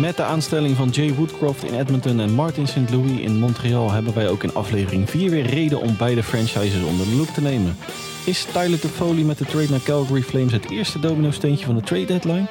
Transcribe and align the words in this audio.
Met 0.00 0.16
de 0.16 0.22
aanstelling 0.22 0.76
van 0.76 0.88
Jay 0.88 1.14
Woodcroft 1.14 1.64
in 1.64 1.78
Edmonton 1.78 2.20
en 2.20 2.34
Martin 2.34 2.66
St. 2.66 2.90
Louis 2.90 3.20
in 3.20 3.38
Montreal 3.38 3.90
hebben 3.90 4.14
wij 4.14 4.28
ook 4.28 4.42
in 4.42 4.54
aflevering 4.54 5.10
4 5.10 5.30
weer 5.30 5.46
reden 5.46 5.80
om 5.80 5.96
beide 5.96 6.22
franchises 6.22 6.82
onder 6.82 7.06
de 7.06 7.14
loep 7.14 7.28
te 7.28 7.40
nemen. 7.40 7.76
Is 8.24 8.46
Tyler 8.52 8.80
Toffoli 8.80 9.24
met 9.24 9.38
de 9.38 9.44
trade 9.44 9.70
naar 9.70 9.82
Calgary 9.82 10.22
Flames 10.22 10.52
het 10.52 10.70
eerste 10.70 11.00
domino-steentje 11.00 11.66
van 11.66 11.74
de 11.74 11.80
trade 11.80 12.04
deadline? 12.04 12.46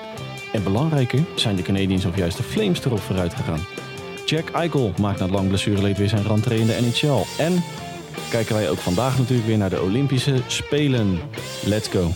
En 0.52 0.64
belangrijker, 0.64 1.20
zijn 1.36 1.56
de 1.56 1.62
Canadiens 1.62 2.06
of 2.06 2.18
juist 2.18 2.38
de 2.38 2.44
Flames 2.44 2.86
erop 2.86 3.00
vooruit 3.00 3.34
gegaan? 3.34 3.66
Jack 4.32 4.50
Eichel 4.50 4.92
maakt 5.02 5.20
na 5.20 5.28
lang 5.28 5.48
blessureleed 5.48 5.98
weer 5.98 6.10
zijn 6.10 6.24
rentree 6.24 6.60
in 6.60 6.66
de 6.66 6.78
NHL. 6.82 7.44
En 7.44 7.64
kijken 8.30 8.56
wij 8.56 8.70
ook 8.70 8.78
vandaag 8.78 9.18
natuurlijk 9.18 9.48
weer 9.48 9.58
naar 9.58 9.70
de 9.70 9.82
Olympische 9.82 10.36
Spelen. 10.48 11.20
Let's 11.66 11.88
go! 11.88 12.10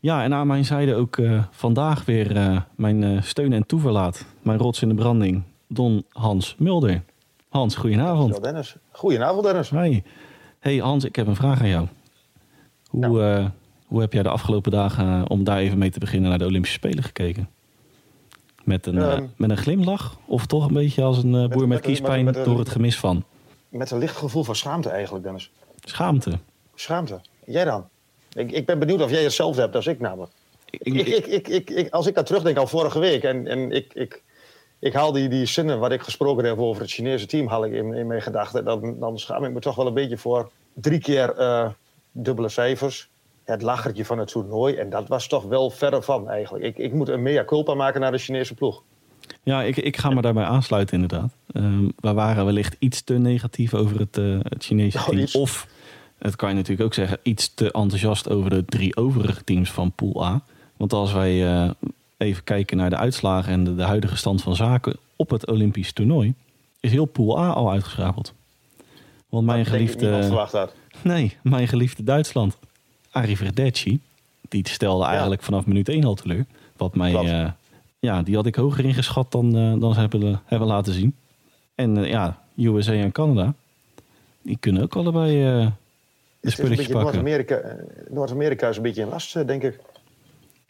Ja, 0.00 0.22
en 0.22 0.34
aan 0.34 0.46
mijn 0.46 0.64
zijde 0.64 0.94
ook 0.94 1.16
uh, 1.16 1.42
vandaag 1.50 2.04
weer 2.04 2.36
uh, 2.36 2.60
mijn 2.76 3.02
uh, 3.02 3.22
steun 3.22 3.52
en 3.52 3.66
toeverlaat. 3.66 4.24
Mijn 4.42 4.58
rots 4.58 4.82
in 4.82 4.88
de 4.88 4.94
branding, 4.94 5.42
Don 5.66 6.04
Hans 6.08 6.54
Mulder. 6.58 7.02
Hans, 7.48 7.74
goedenavond. 7.74 8.42
Dennis. 8.42 8.76
Goedenavond 8.90 9.44
Dennis. 9.44 9.70
Hey. 9.70 10.02
hey 10.58 10.76
Hans, 10.76 11.04
ik 11.04 11.16
heb 11.16 11.26
een 11.26 11.36
vraag 11.36 11.60
aan 11.60 11.68
jou. 11.68 11.86
Hoe, 12.90 13.00
nou. 13.00 13.50
Hoe 13.92 14.00
heb 14.00 14.12
jij 14.12 14.22
de 14.22 14.28
afgelopen 14.28 14.70
dagen, 14.70 15.30
om 15.30 15.44
daar 15.44 15.58
even 15.58 15.78
mee 15.78 15.90
te 15.90 15.98
beginnen, 15.98 16.28
naar 16.28 16.38
de 16.38 16.46
Olympische 16.46 16.76
Spelen 16.76 17.02
gekeken? 17.02 17.48
Met 18.64 18.86
een, 18.86 18.96
um, 18.96 19.32
met 19.36 19.50
een 19.50 19.56
glimlach? 19.56 20.18
Of 20.26 20.46
toch 20.46 20.66
een 20.66 20.72
beetje 20.72 21.02
als 21.02 21.22
een 21.22 21.30
boer 21.30 21.48
met, 21.48 21.68
met 21.68 21.80
kiespijn 21.80 22.24
met, 22.24 22.36
met, 22.36 22.44
door 22.44 22.58
het 22.58 22.68
gemis 22.68 22.98
van? 22.98 23.24
Met 23.68 23.90
een 23.90 23.98
licht 23.98 24.16
gevoel 24.16 24.44
van 24.44 24.56
schaamte 24.56 24.88
eigenlijk, 24.88 25.24
Dennis. 25.24 25.50
Schaamte? 25.80 26.38
Schaamte. 26.74 27.20
Jij 27.44 27.64
dan? 27.64 27.88
Ik, 28.32 28.52
ik 28.52 28.66
ben 28.66 28.78
benieuwd 28.78 29.02
of 29.02 29.10
jij 29.10 29.22
hetzelfde 29.22 29.60
hebt 29.60 29.74
als 29.74 29.86
ik 29.86 30.00
namelijk. 30.00 30.32
Ik, 30.70 31.26
ik, 31.26 31.68
ik, 31.70 31.90
als 31.90 32.06
ik 32.06 32.14
daar 32.14 32.24
terugdenk 32.24 32.56
al 32.56 32.66
vorige 32.66 32.98
week 32.98 33.22
en, 33.22 33.46
en 33.46 33.70
ik, 33.70 33.94
ik, 33.94 34.22
ik 34.78 34.92
haal 34.92 35.12
die, 35.12 35.28
die 35.28 35.46
zinnen 35.46 35.78
wat 35.78 35.92
ik 35.92 36.02
gesproken 36.02 36.44
heb 36.44 36.58
over 36.58 36.82
het 36.82 36.90
Chinese 36.90 37.26
team, 37.26 37.46
haal 37.46 37.64
ik 37.64 37.72
in, 37.72 37.94
in 37.94 38.06
mijn 38.06 38.22
gedachten, 38.22 38.64
dan, 38.64 38.98
dan 38.98 39.18
schaam 39.18 39.44
ik 39.44 39.52
me 39.52 39.60
toch 39.60 39.74
wel 39.74 39.86
een 39.86 39.94
beetje 39.94 40.18
voor 40.18 40.50
drie 40.72 41.00
keer 41.00 41.38
uh, 41.38 41.68
dubbele 42.12 42.48
cijfers. 42.48 43.10
Het 43.44 43.62
lachertje 43.62 44.04
van 44.04 44.18
het 44.18 44.28
toernooi. 44.28 44.74
En 44.74 44.90
dat 44.90 45.08
was 45.08 45.28
toch 45.28 45.44
wel 45.44 45.70
verre 45.70 46.02
van 46.02 46.28
eigenlijk. 46.28 46.64
Ik, 46.64 46.78
ik 46.78 46.92
moet 46.92 47.08
een 47.08 47.22
mea 47.22 47.44
culpa 47.44 47.74
maken 47.74 48.00
naar 48.00 48.12
de 48.12 48.18
Chinese 48.18 48.54
ploeg. 48.54 48.82
Ja, 49.42 49.62
ik, 49.62 49.76
ik 49.76 49.96
ga 49.96 50.10
me 50.10 50.22
daarbij 50.22 50.44
aansluiten 50.44 50.94
inderdaad. 50.94 51.32
Um, 51.52 51.92
we 51.96 52.12
waren 52.12 52.44
wellicht 52.44 52.76
iets 52.78 53.02
te 53.02 53.14
negatief 53.14 53.74
over 53.74 53.98
het, 53.98 54.16
uh, 54.16 54.38
het 54.42 54.64
Chinese 54.64 54.96
Nou, 54.96 55.10
team. 55.10 55.22
iets. 55.22 55.34
Of 55.34 55.66
het 56.18 56.36
kan 56.36 56.48
je 56.48 56.54
natuurlijk 56.54 56.82
ook 56.82 56.94
zeggen, 56.94 57.18
iets 57.22 57.54
te 57.54 57.72
enthousiast 57.72 58.28
over 58.28 58.50
de 58.50 58.64
drie 58.64 58.96
overige 58.96 59.44
teams 59.44 59.70
van 59.70 59.92
Pool 59.92 60.24
A. 60.24 60.42
Want 60.76 60.92
als 60.92 61.12
wij 61.12 61.34
uh, 61.34 61.70
even 62.16 62.44
kijken 62.44 62.76
naar 62.76 62.90
de 62.90 62.96
uitslagen 62.96 63.52
en 63.52 63.64
de, 63.64 63.74
de, 63.74 63.82
huidige 63.82 64.16
stand 64.16 64.42
van 64.42 64.56
zaken 64.56 64.96
op 65.16 65.30
het 65.30 65.46
Olympisch 65.46 65.92
toernooi, 65.92 66.34
is 66.80 66.90
heel 66.90 67.04
Pool 67.04 67.40
A 67.40 67.50
al 67.50 67.70
uitgeschakeld. 67.70 68.34
Want 69.28 69.46
mijn 69.46 69.64
Dat 69.64 69.72
geliefde. 69.72 70.48
Nee, 71.02 71.36
mijn 71.42 71.68
geliefde 71.68 72.04
Duitsland, 72.04 72.58
Arrivederci, 73.12 74.00
die 74.48 74.68
stelde 74.68 75.04
eigenlijk 75.04 75.42
vanaf 75.42 75.66
minuut 75.66 75.88
1 75.88 76.04
al 76.04 76.14
teleur. 76.14 76.44
Wat 76.76 76.94
mij, 76.94 77.14
eh, 77.14 77.50
ja, 77.98 78.22
die 78.22 78.34
had 78.34 78.46
ik 78.46 78.54
hoger 78.54 78.84
ingeschat 78.84 79.32
dan, 79.32 79.56
eh, 79.56 79.80
dan 79.80 79.94
ze 79.94 80.00
hebben, 80.00 80.40
hebben 80.44 80.68
laten 80.68 80.92
zien. 80.92 81.16
En 81.74 81.96
eh, 81.96 82.08
ja, 82.08 82.42
USA 82.56 82.92
en 82.92 83.12
Canada, 83.12 83.54
die 84.42 84.56
kunnen 84.60 84.82
ook 84.82 84.96
allebei 84.96 85.44
eh, 85.44 85.66
de 85.66 85.72
een 86.40 86.52
spulletjes 86.52 86.86
pakken. 86.86 87.02
Noord-Amerika, 87.02 87.56
eh, 87.56 87.74
Noord-Amerika 88.10 88.68
is 88.68 88.76
een 88.76 88.82
beetje 88.82 89.02
in 89.02 89.08
last, 89.08 89.36
eh, 89.36 89.46
denk 89.46 89.62
ik. 89.62 89.80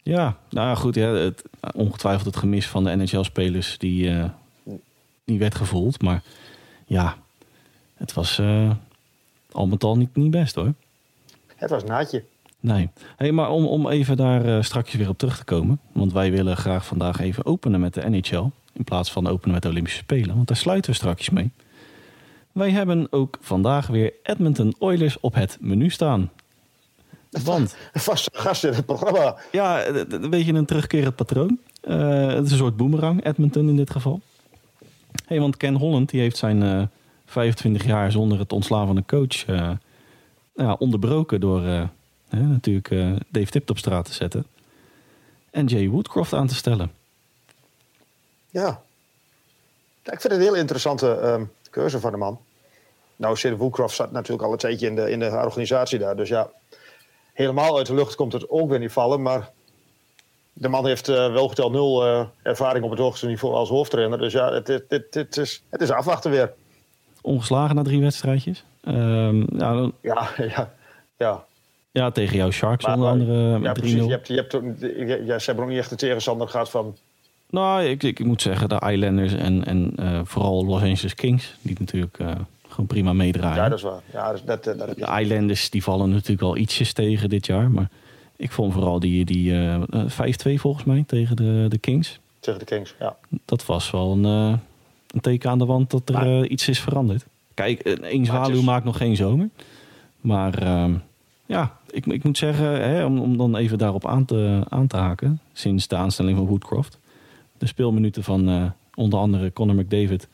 Ja, 0.03 0.37
nou 0.49 0.75
goed. 0.75 0.95
Ja, 0.95 1.07
het, 1.07 1.43
ongetwijfeld 1.75 2.25
het 2.25 2.35
gemis 2.35 2.67
van 2.67 2.83
de 2.83 2.95
NHL-spelers 2.95 3.77
die, 3.77 4.09
eh, 4.09 4.25
die 5.25 5.39
werd 5.39 5.55
gevoeld. 5.55 6.01
Maar 6.01 6.23
ja, 6.85 7.17
het 7.93 8.13
was 8.13 8.39
eh, 8.39 8.71
al 9.51 9.67
met 9.67 9.83
al 9.83 9.97
niet, 9.97 10.15
niet 10.15 10.31
best 10.31 10.55
hoor. 10.55 10.73
Het 11.55 11.69
was 11.69 11.83
naadje. 11.83 12.23
Nee. 12.63 12.89
Hey, 13.17 13.31
maar 13.31 13.49
om, 13.49 13.65
om 13.65 13.87
even 13.89 14.17
daar 14.17 14.45
eh, 14.45 14.61
straks 14.63 14.93
weer 14.93 15.09
op 15.09 15.17
terug 15.17 15.37
te 15.37 15.43
komen. 15.43 15.79
Want 15.91 16.13
wij 16.13 16.31
willen 16.31 16.57
graag 16.57 16.85
vandaag 16.85 17.19
even 17.19 17.45
openen 17.45 17.79
met 17.79 17.93
de 17.93 18.09
NHL. 18.09 18.43
In 18.73 18.83
plaats 18.83 19.11
van 19.11 19.27
openen 19.27 19.53
met 19.53 19.61
de 19.63 19.69
Olympische 19.69 19.97
Spelen. 19.99 20.35
Want 20.35 20.47
daar 20.47 20.57
sluiten 20.57 20.91
we 20.91 20.97
straks 20.97 21.29
mee. 21.29 21.51
Wij 22.51 22.71
hebben 22.71 23.07
ook 23.09 23.37
vandaag 23.41 23.87
weer 23.87 24.13
Edmonton 24.23 24.75
Oilers 24.79 25.19
op 25.19 25.33
het 25.33 25.57
menu 25.61 25.89
staan. 25.89 26.29
Want 27.43 27.75
Vaste 27.93 28.29
gast 28.33 28.63
in 28.63 28.73
het 28.73 28.85
programma. 28.85 29.35
Ja, 29.51 29.77
het- 29.77 30.13
een 30.13 30.29
beetje 30.29 30.53
een 30.53 30.65
terugkerend 30.65 31.15
patroon. 31.15 31.57
Eh, 31.81 32.27
het 32.27 32.45
is 32.45 32.51
een 32.51 32.57
soort 32.57 32.77
boomerang, 32.77 33.25
Edmonton 33.25 33.67
in 33.69 33.75
dit 33.75 33.89
geval. 33.89 34.21
Hey, 35.25 35.39
want 35.39 35.57
Ken 35.57 35.75
Holland 35.75 36.09
die 36.09 36.19
heeft 36.21 36.37
zijn 36.37 36.63
eh, 36.63 36.81
25 37.25 37.85
jaar 37.85 38.11
zonder 38.11 38.39
het 38.39 38.53
ontslaan 38.53 38.87
van 38.87 38.97
een 38.97 39.05
coach 39.05 39.45
eh, 39.45 39.69
ja, 40.55 40.73
onderbroken 40.79 41.39
door 41.39 41.65
eh, 41.65 41.83
hè, 42.35 42.41
natuurlijk 42.41 42.91
eh, 42.91 43.11
Dave 43.29 43.51
Tipt 43.51 43.69
op 43.69 43.77
straat 43.77 44.05
te 44.05 44.13
zetten. 44.13 44.45
En 45.51 45.65
Jay 45.65 45.87
Woodcroft 45.89 46.33
aan 46.33 46.47
te 46.47 46.55
stellen. 46.55 46.91
Ja. 48.49 48.81
Ja, 50.03 50.11
Ik 50.11 50.21
vind 50.21 50.23
het 50.23 50.41
een 50.41 50.47
heel 50.47 50.55
interessante 50.55 51.11
ehm, 51.15 51.43
keuze 51.69 51.99
van 51.99 52.11
de 52.11 52.17
man. 52.17 52.39
Nou, 53.15 53.35
Sid 53.37 53.57
Woodcroft 53.57 53.95
zat 53.95 54.11
natuurlijk 54.11 54.43
al 54.43 54.51
een 54.51 54.57
tijdje 54.57 54.87
in 54.87 54.95
de, 54.95 55.11
in 55.11 55.19
de 55.19 55.25
organisatie 55.29 55.99
daar. 55.99 56.15
Dus 56.15 56.29
ja, 56.29 56.49
helemaal 57.33 57.77
uit 57.77 57.85
de 57.87 57.93
lucht 57.93 58.15
komt 58.15 58.33
het 58.33 58.49
ook 58.49 58.69
weer 58.69 58.79
niet 58.79 58.91
vallen. 58.91 59.21
Maar 59.21 59.49
de 60.53 60.67
man 60.67 60.85
heeft 60.85 61.07
eh, 61.09 61.15
wel 61.33 61.47
geteld 61.47 61.71
nul 61.71 62.05
eh, 62.05 62.25
ervaring 62.41 62.83
op 62.85 62.89
het 62.91 62.99
hoogste 62.99 63.25
niveau 63.27 63.55
als 63.55 63.69
hoofdtrainer. 63.69 64.17
Dus 64.17 64.33
ja, 64.33 64.53
het, 64.53 64.67
het, 64.67 64.83
het, 64.87 65.13
het 65.13 65.37
is, 65.37 65.63
het 65.69 65.81
is 65.81 65.89
afwachten 65.91 66.31
weer. 66.31 66.53
Ongeslagen 67.21 67.75
na 67.75 67.83
drie 67.83 68.01
wedstrijdjes. 68.01 68.63
Ehm, 68.83 69.43
dan- 69.57 69.93
Ja, 70.01 70.29
ja, 70.55 70.73
ja. 71.17 71.45
Ja, 71.93 72.11
tegen 72.11 72.37
jouw 72.37 72.51
Sharks 72.51 72.85
Maar- 72.85 72.95
onder 72.95 73.09
andere 73.09 73.33
ja 73.49 73.57
met 73.57 73.77
3-0. 73.77 73.81
precies. 73.81 74.03
Je 74.05 74.09
hebt, 74.11 74.27
je 74.27 74.35
hebt, 74.35 75.25
ja, 75.27 75.39
ze 75.39 75.45
hebben 75.45 75.63
ook 75.63 75.69
niet 75.69 75.79
echt 75.79 75.89
de 75.89 75.95
tegenstander 75.95 76.47
gehad 76.47 76.69
van... 76.69 76.95
Nou, 77.49 77.83
ik, 77.83 78.03
ik 78.03 78.25
moet 78.25 78.41
zeggen, 78.41 78.69
de 78.69 78.81
Islanders 78.91 79.33
en, 79.33 79.65
en 79.65 79.93
eh, 79.95 80.19
vooral 80.23 80.65
Los 80.65 80.81
Angeles 80.81 81.15
Kings, 81.15 81.55
die 81.61 81.75
natuurlijk 81.79 82.17
eh, 82.19 82.31
gewoon 82.67 82.85
prima 82.87 83.13
meedraaien. 83.13 83.63
Ja, 83.63 83.69
dat 83.69 83.77
is 83.77 83.83
waar. 83.83 84.01
Ja, 84.13 84.31
dat, 84.31 84.45
dat, 84.45 84.63
dat 84.63 84.87
heb 84.87 84.97
je. 84.97 85.05
De 85.05 85.21
Islanders 85.21 85.69
die 85.69 85.83
vallen 85.83 86.09
natuurlijk 86.09 86.41
al 86.41 86.57
ietsjes 86.57 86.93
tegen 86.93 87.29
dit 87.29 87.45
jaar. 87.45 87.71
Maar 87.71 87.89
ik 88.35 88.51
vond 88.51 88.73
vooral 88.73 88.99
die, 88.99 89.25
die 89.25 89.51
eh, 89.51 89.73
eh, 89.75 89.81
5-2 90.57 90.59
volgens 90.59 90.83
mij 90.85 91.03
tegen 91.07 91.35
de, 91.35 91.65
de 91.69 91.77
Kings. 91.77 92.19
Tegen 92.39 92.59
de 92.59 92.65
Kings, 92.65 92.95
ja. 92.99 93.15
Dat 93.45 93.65
was 93.65 93.91
wel 93.91 94.11
een, 94.11 94.25
eh, 94.25 94.53
een 95.13 95.21
teken 95.21 95.49
aan 95.49 95.57
de 95.59 95.65
wand 95.65 95.91
dat 95.91 96.09
er 96.09 96.13
Maar- 96.13 96.45
iets 96.45 96.67
is 96.67 96.79
veranderd. 96.79 97.25
Kijk, 97.53 97.79
één 97.79 98.19
het 98.19 98.27
zwaluw 98.27 98.61
maakt 98.61 98.85
nog 98.85 98.97
geen 98.97 99.15
zomer. 99.15 99.49
Maar 100.21 100.57
ehm, 100.57 100.93
ja, 101.45 101.77
ik, 101.93 102.05
ik 102.05 102.23
moet 102.23 102.37
zeggen, 102.37 102.89
hè, 102.89 103.05
om, 103.05 103.19
om 103.19 103.37
dan 103.37 103.55
even 103.55 103.77
daarop 103.77 104.07
aan 104.07 104.25
te, 104.25 104.61
aan 104.69 104.87
te 104.87 104.97
haken. 104.97 105.39
Sinds 105.53 105.87
de 105.87 105.95
aanstelling 105.95 106.37
van 106.37 106.45
Woodcroft. 106.45 106.99
De 107.57 107.67
speelminuten 107.67 108.23
van 108.23 108.49
eh, 108.49 108.65
onder 108.95 109.19
andere 109.19 109.53
Conor 109.53 109.75
McDavid, 109.75 110.27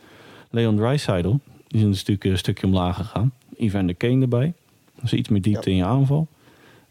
Leon 0.49 0.75
Draisaitl. 0.75 1.35
Die 1.67 1.79
zijn 1.79 1.91
een 1.91 1.97
stukje, 1.97 2.29
een 2.29 2.37
stukje 2.37 2.67
omlaag 2.67 2.95
gegaan. 2.95 3.33
Evander 3.57 3.95
Kane 3.95 4.21
erbij. 4.21 4.53
Dus 5.01 5.13
iets 5.13 5.29
meer 5.29 5.41
diepte 5.41 5.69
Ja. 5.69 5.75
in 5.75 5.81
je 5.81 5.89
aanval. 5.89 6.27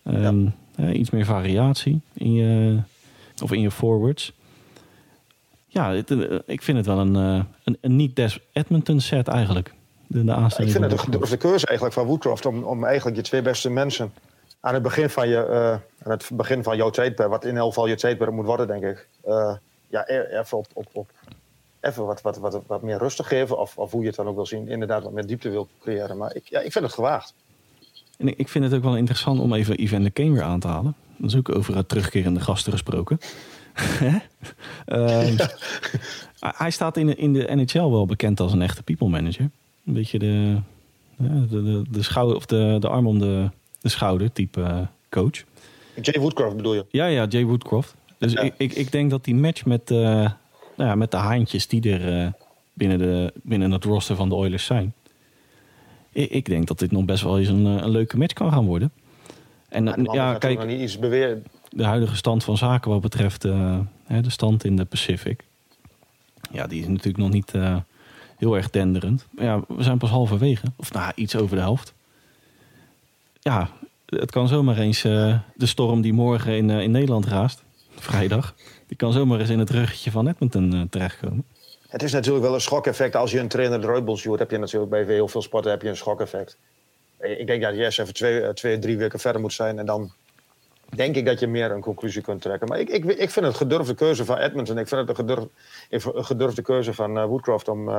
Ehm, 0.02 0.46
hè, 0.74 0.92
iets 0.92 1.10
meer 1.10 1.24
variatie 1.24 2.00
in 2.12 2.32
je, 2.32 2.78
of 3.42 3.52
in 3.52 3.60
je 3.60 3.70
forwards. 3.70 4.32
Ja, 5.66 5.92
het, 5.92 6.10
eh, 6.10 6.38
ik 6.46 6.62
vind 6.62 6.76
het 6.76 6.86
wel 6.86 6.98
een, 6.98 7.16
eh, 7.16 7.44
een, 7.64 7.78
een 7.80 7.96
niet 7.96 8.16
des 8.16 8.38
Edmonton 8.52 9.00
set 9.00 9.28
eigenlijk. 9.28 9.74
De, 10.06 10.24
de 10.24 10.32
Ik 10.32 10.70
vind 10.70 10.84
het 10.84 10.92
een 10.92 10.98
gedurfde 10.98 11.36
keuze 11.36 11.66
eigenlijk 11.66 11.96
van 11.96 12.06
Woodcroft 12.06 12.46
om, 12.46 12.62
om 12.62 12.84
eigenlijk 12.84 13.16
je 13.16 13.22
twee 13.22 13.42
beste 13.42 13.70
mensen 13.70 14.12
aan 14.60 14.74
het 14.74 14.82
begin 14.82 15.10
van 15.10 15.28
je, 15.28 15.36
eh, 15.44 15.70
aan 16.06 16.10
het 16.12 16.30
begin 16.32 16.62
van 16.62 16.76
jouw 16.76 16.90
tijdperk, 16.90 17.28
wat 17.28 17.44
in 17.44 17.56
elk 17.56 17.68
geval 17.68 17.86
je 17.86 17.96
tijdperk 17.96 18.30
moet 18.32 18.44
worden, 18.46 18.66
denk 18.66 18.82
ik. 18.84 19.08
eh, 19.24 19.54
ja, 19.88 20.04
e- 20.10 20.38
even 20.40 20.58
op, 20.58 20.66
op, 20.72 20.86
op 20.92 21.10
even 21.80 22.04
wat, 22.06 22.20
wat, 22.20 22.38
wat, 22.38 22.60
wat 22.66 22.82
meer 22.82 22.98
rustig 22.98 23.28
geven, 23.28 23.58
of, 23.58 23.78
of 23.78 23.90
hoe 23.90 24.00
je 24.00 24.06
het 24.06 24.16
dan 24.16 24.26
ook 24.26 24.34
wil 24.34 24.46
zien, 24.46 24.68
inderdaad 24.68 25.02
wat 25.02 25.12
meer 25.12 25.26
diepte 25.26 25.48
wil 25.50 25.68
creëren. 25.80 26.16
Maar 26.16 26.34
ik, 26.34 26.46
ja, 26.48 26.60
ik 26.60 26.72
vind 26.72 26.84
het 26.84 26.94
gewaagd. 26.94 27.34
En 28.18 28.38
ik- 28.38 28.48
vind 28.48 28.64
het 28.64 28.74
ook 28.74 28.82
wel 28.82 28.96
interessant 28.96 29.40
om 29.40 29.52
even 29.52 29.76
Evander 29.76 30.10
Kane 30.12 30.30
weer 30.32 30.42
aan 30.42 30.60
te 30.60 30.68
halen. 30.68 30.94
Dat 31.16 31.30
is 31.30 31.36
ook 31.36 31.54
over 31.56 31.76
het 31.76 31.88
terugkerende 31.88 32.40
gasten 32.40 32.72
gesproken. 32.72 33.18
Ehm, 34.86 35.36
hij- 36.40 36.70
staat 36.70 36.96
in 36.96 37.06
de, 37.06 37.14
in 37.16 37.32
de 37.32 37.54
NHL 37.54 37.88
wel 37.90 38.06
bekend 38.06 38.40
als 38.40 38.52
een 38.52 38.62
echte 38.62 38.82
people 38.82 39.08
manager. 39.08 39.50
Een 39.86 39.92
beetje 39.92 40.18
de, 40.18 40.60
de, 41.16 41.46
de, 41.48 41.82
de, 41.90 42.02
schouder, 42.02 42.36
of 42.36 42.46
de, 42.46 42.76
de 42.80 42.88
arm 42.88 43.06
om 43.06 43.18
de, 43.18 43.50
de 43.80 43.88
schouder 43.88 44.32
type 44.32 44.62
eh, 44.62 44.80
coach. 45.10 45.44
Jay 46.00 46.20
Woodcroft 46.20 46.56
bedoel 46.56 46.74
je? 46.74 46.84
Ja, 46.90 47.06
ja, 47.06 47.26
Jay 47.28 47.44
Woodcroft. 47.44 47.94
Dus 48.18 48.32
Ik, 48.32 48.54
ik, 48.56 48.72
ik, 48.72 48.92
denk 48.92 49.10
dat 49.10 49.24
die 49.24 49.34
match 49.34 49.64
met, 49.64 49.90
uh, 49.90 49.98
nou 49.98 50.32
ja, 50.76 50.94
met 50.94 51.10
de 51.10 51.16
haantjes 51.16 51.66
die 51.66 51.92
er 51.92 52.22
uh, 52.22 52.30
binnen, 52.72 52.98
de, 52.98 53.32
binnen 53.42 53.70
het 53.70 53.84
roster 53.84 54.16
van 54.16 54.28
de 54.28 54.34
Oilers 54.34 54.64
zijn. 54.64 54.94
Ik, 56.12 56.30
ik 56.30 56.44
denk 56.44 56.66
dat 56.66 56.78
dit 56.78 56.90
nog 56.90 57.04
best 57.04 57.22
wel 57.22 57.38
eens 57.38 57.48
een, 57.48 57.64
een 57.64 57.90
leuke 57.90 58.18
match 58.18 58.32
kan 58.32 58.52
gaan 58.52 58.66
worden. 58.66 58.92
En 59.68 59.84
ja, 59.84 60.12
ja 60.12 60.34
kijk, 60.34 60.66
niet 60.66 60.80
iets 60.80 60.98
de 61.68 61.84
huidige 61.84 62.16
stand 62.16 62.44
van 62.44 62.56
zaken 62.56 62.90
wat 62.90 63.00
betreft 63.00 63.44
uh, 63.44 63.78
de 64.06 64.30
stand 64.30 64.64
in 64.64 64.76
de 64.76 64.84
Pacific. 64.84 65.44
Ja, 66.50 66.66
die 66.66 66.80
is 66.80 66.86
natuurlijk 66.86 67.16
nog 67.16 67.30
niet 67.30 67.52
heel 68.38 68.56
erg 68.56 68.70
denderend. 68.70 69.26
Maar 69.30 69.44
ja, 69.44 69.60
we 69.68 69.82
zijn 69.82 69.98
pas 69.98 70.10
halverwege. 70.10 70.66
Of 70.76 70.92
nou, 70.92 71.12
iets 71.14 71.36
over 71.36 71.56
de 71.56 71.62
helft. 71.62 71.94
Ja, 73.48 73.68
het 74.06 74.30
kan 74.30 74.48
zomaar 74.48 74.78
eens 74.78 75.04
uh, 75.04 75.38
de 75.54 75.66
storm 75.66 76.00
die 76.00 76.12
morgen 76.12 76.56
in, 76.56 76.68
uh, 76.68 76.80
in 76.80 76.90
Nederland 76.90 77.26
raast, 77.26 77.62
vrijdag, 77.94 78.54
die 78.86 78.96
kan 78.96 79.12
zomaar 79.12 79.40
eens 79.40 79.48
in 79.48 79.58
het 79.58 79.70
ruggetje 79.70 80.10
van 80.10 80.28
Edmonton 80.28 80.74
uh, 80.74 80.82
terechtkomen. 80.90 81.44
Het 81.88 82.02
is 82.02 82.12
natuurlijk 82.12 82.44
wel 82.44 82.54
een 82.54 82.60
schokeffect. 82.60 83.16
Als 83.16 83.30
je 83.30 83.38
een 83.38 83.48
trainer 83.48 83.80
eruit 83.80 84.04
bonjourt, 84.04 84.38
heb 84.38 84.50
je 84.50 84.58
natuurlijk 84.58 84.90
bij 84.90 85.04
heel 85.04 85.28
veel 85.28 85.42
sporten 85.42 85.70
heb 85.70 85.82
je 85.82 85.88
een 85.88 85.96
schokeffect. 85.96 86.58
Ik 87.20 87.46
denk 87.46 87.62
dat 87.62 87.74
je 87.74 87.80
eerst 87.80 87.98
even 87.98 88.14
twee, 88.14 88.52
twee, 88.52 88.78
drie 88.78 88.96
weken 88.96 89.18
verder 89.18 89.40
moet 89.40 89.52
zijn. 89.52 89.78
En 89.78 89.86
dan 89.86 90.12
denk 90.94 91.16
ik 91.16 91.26
dat 91.26 91.40
je 91.40 91.46
meer 91.46 91.70
een 91.70 91.80
conclusie 91.80 92.22
kunt 92.22 92.42
trekken. 92.42 92.68
Maar 92.68 92.80
ik, 92.80 92.88
ik, 92.88 93.04
ik 93.04 93.30
vind 93.30 93.46
het 93.46 93.56
gedurfde 93.56 93.94
keuze 93.94 94.24
van 94.24 94.36
Edmonton. 94.36 94.78
Ik 94.78 94.88
vind 94.88 95.00
het 95.00 95.08
een 95.08 95.26
gedurfde, 95.26 95.50
een 95.90 96.24
gedurfde 96.24 96.62
keuze 96.62 96.94
van 96.94 97.26
Woodcroft 97.26 97.68
om 97.68 97.90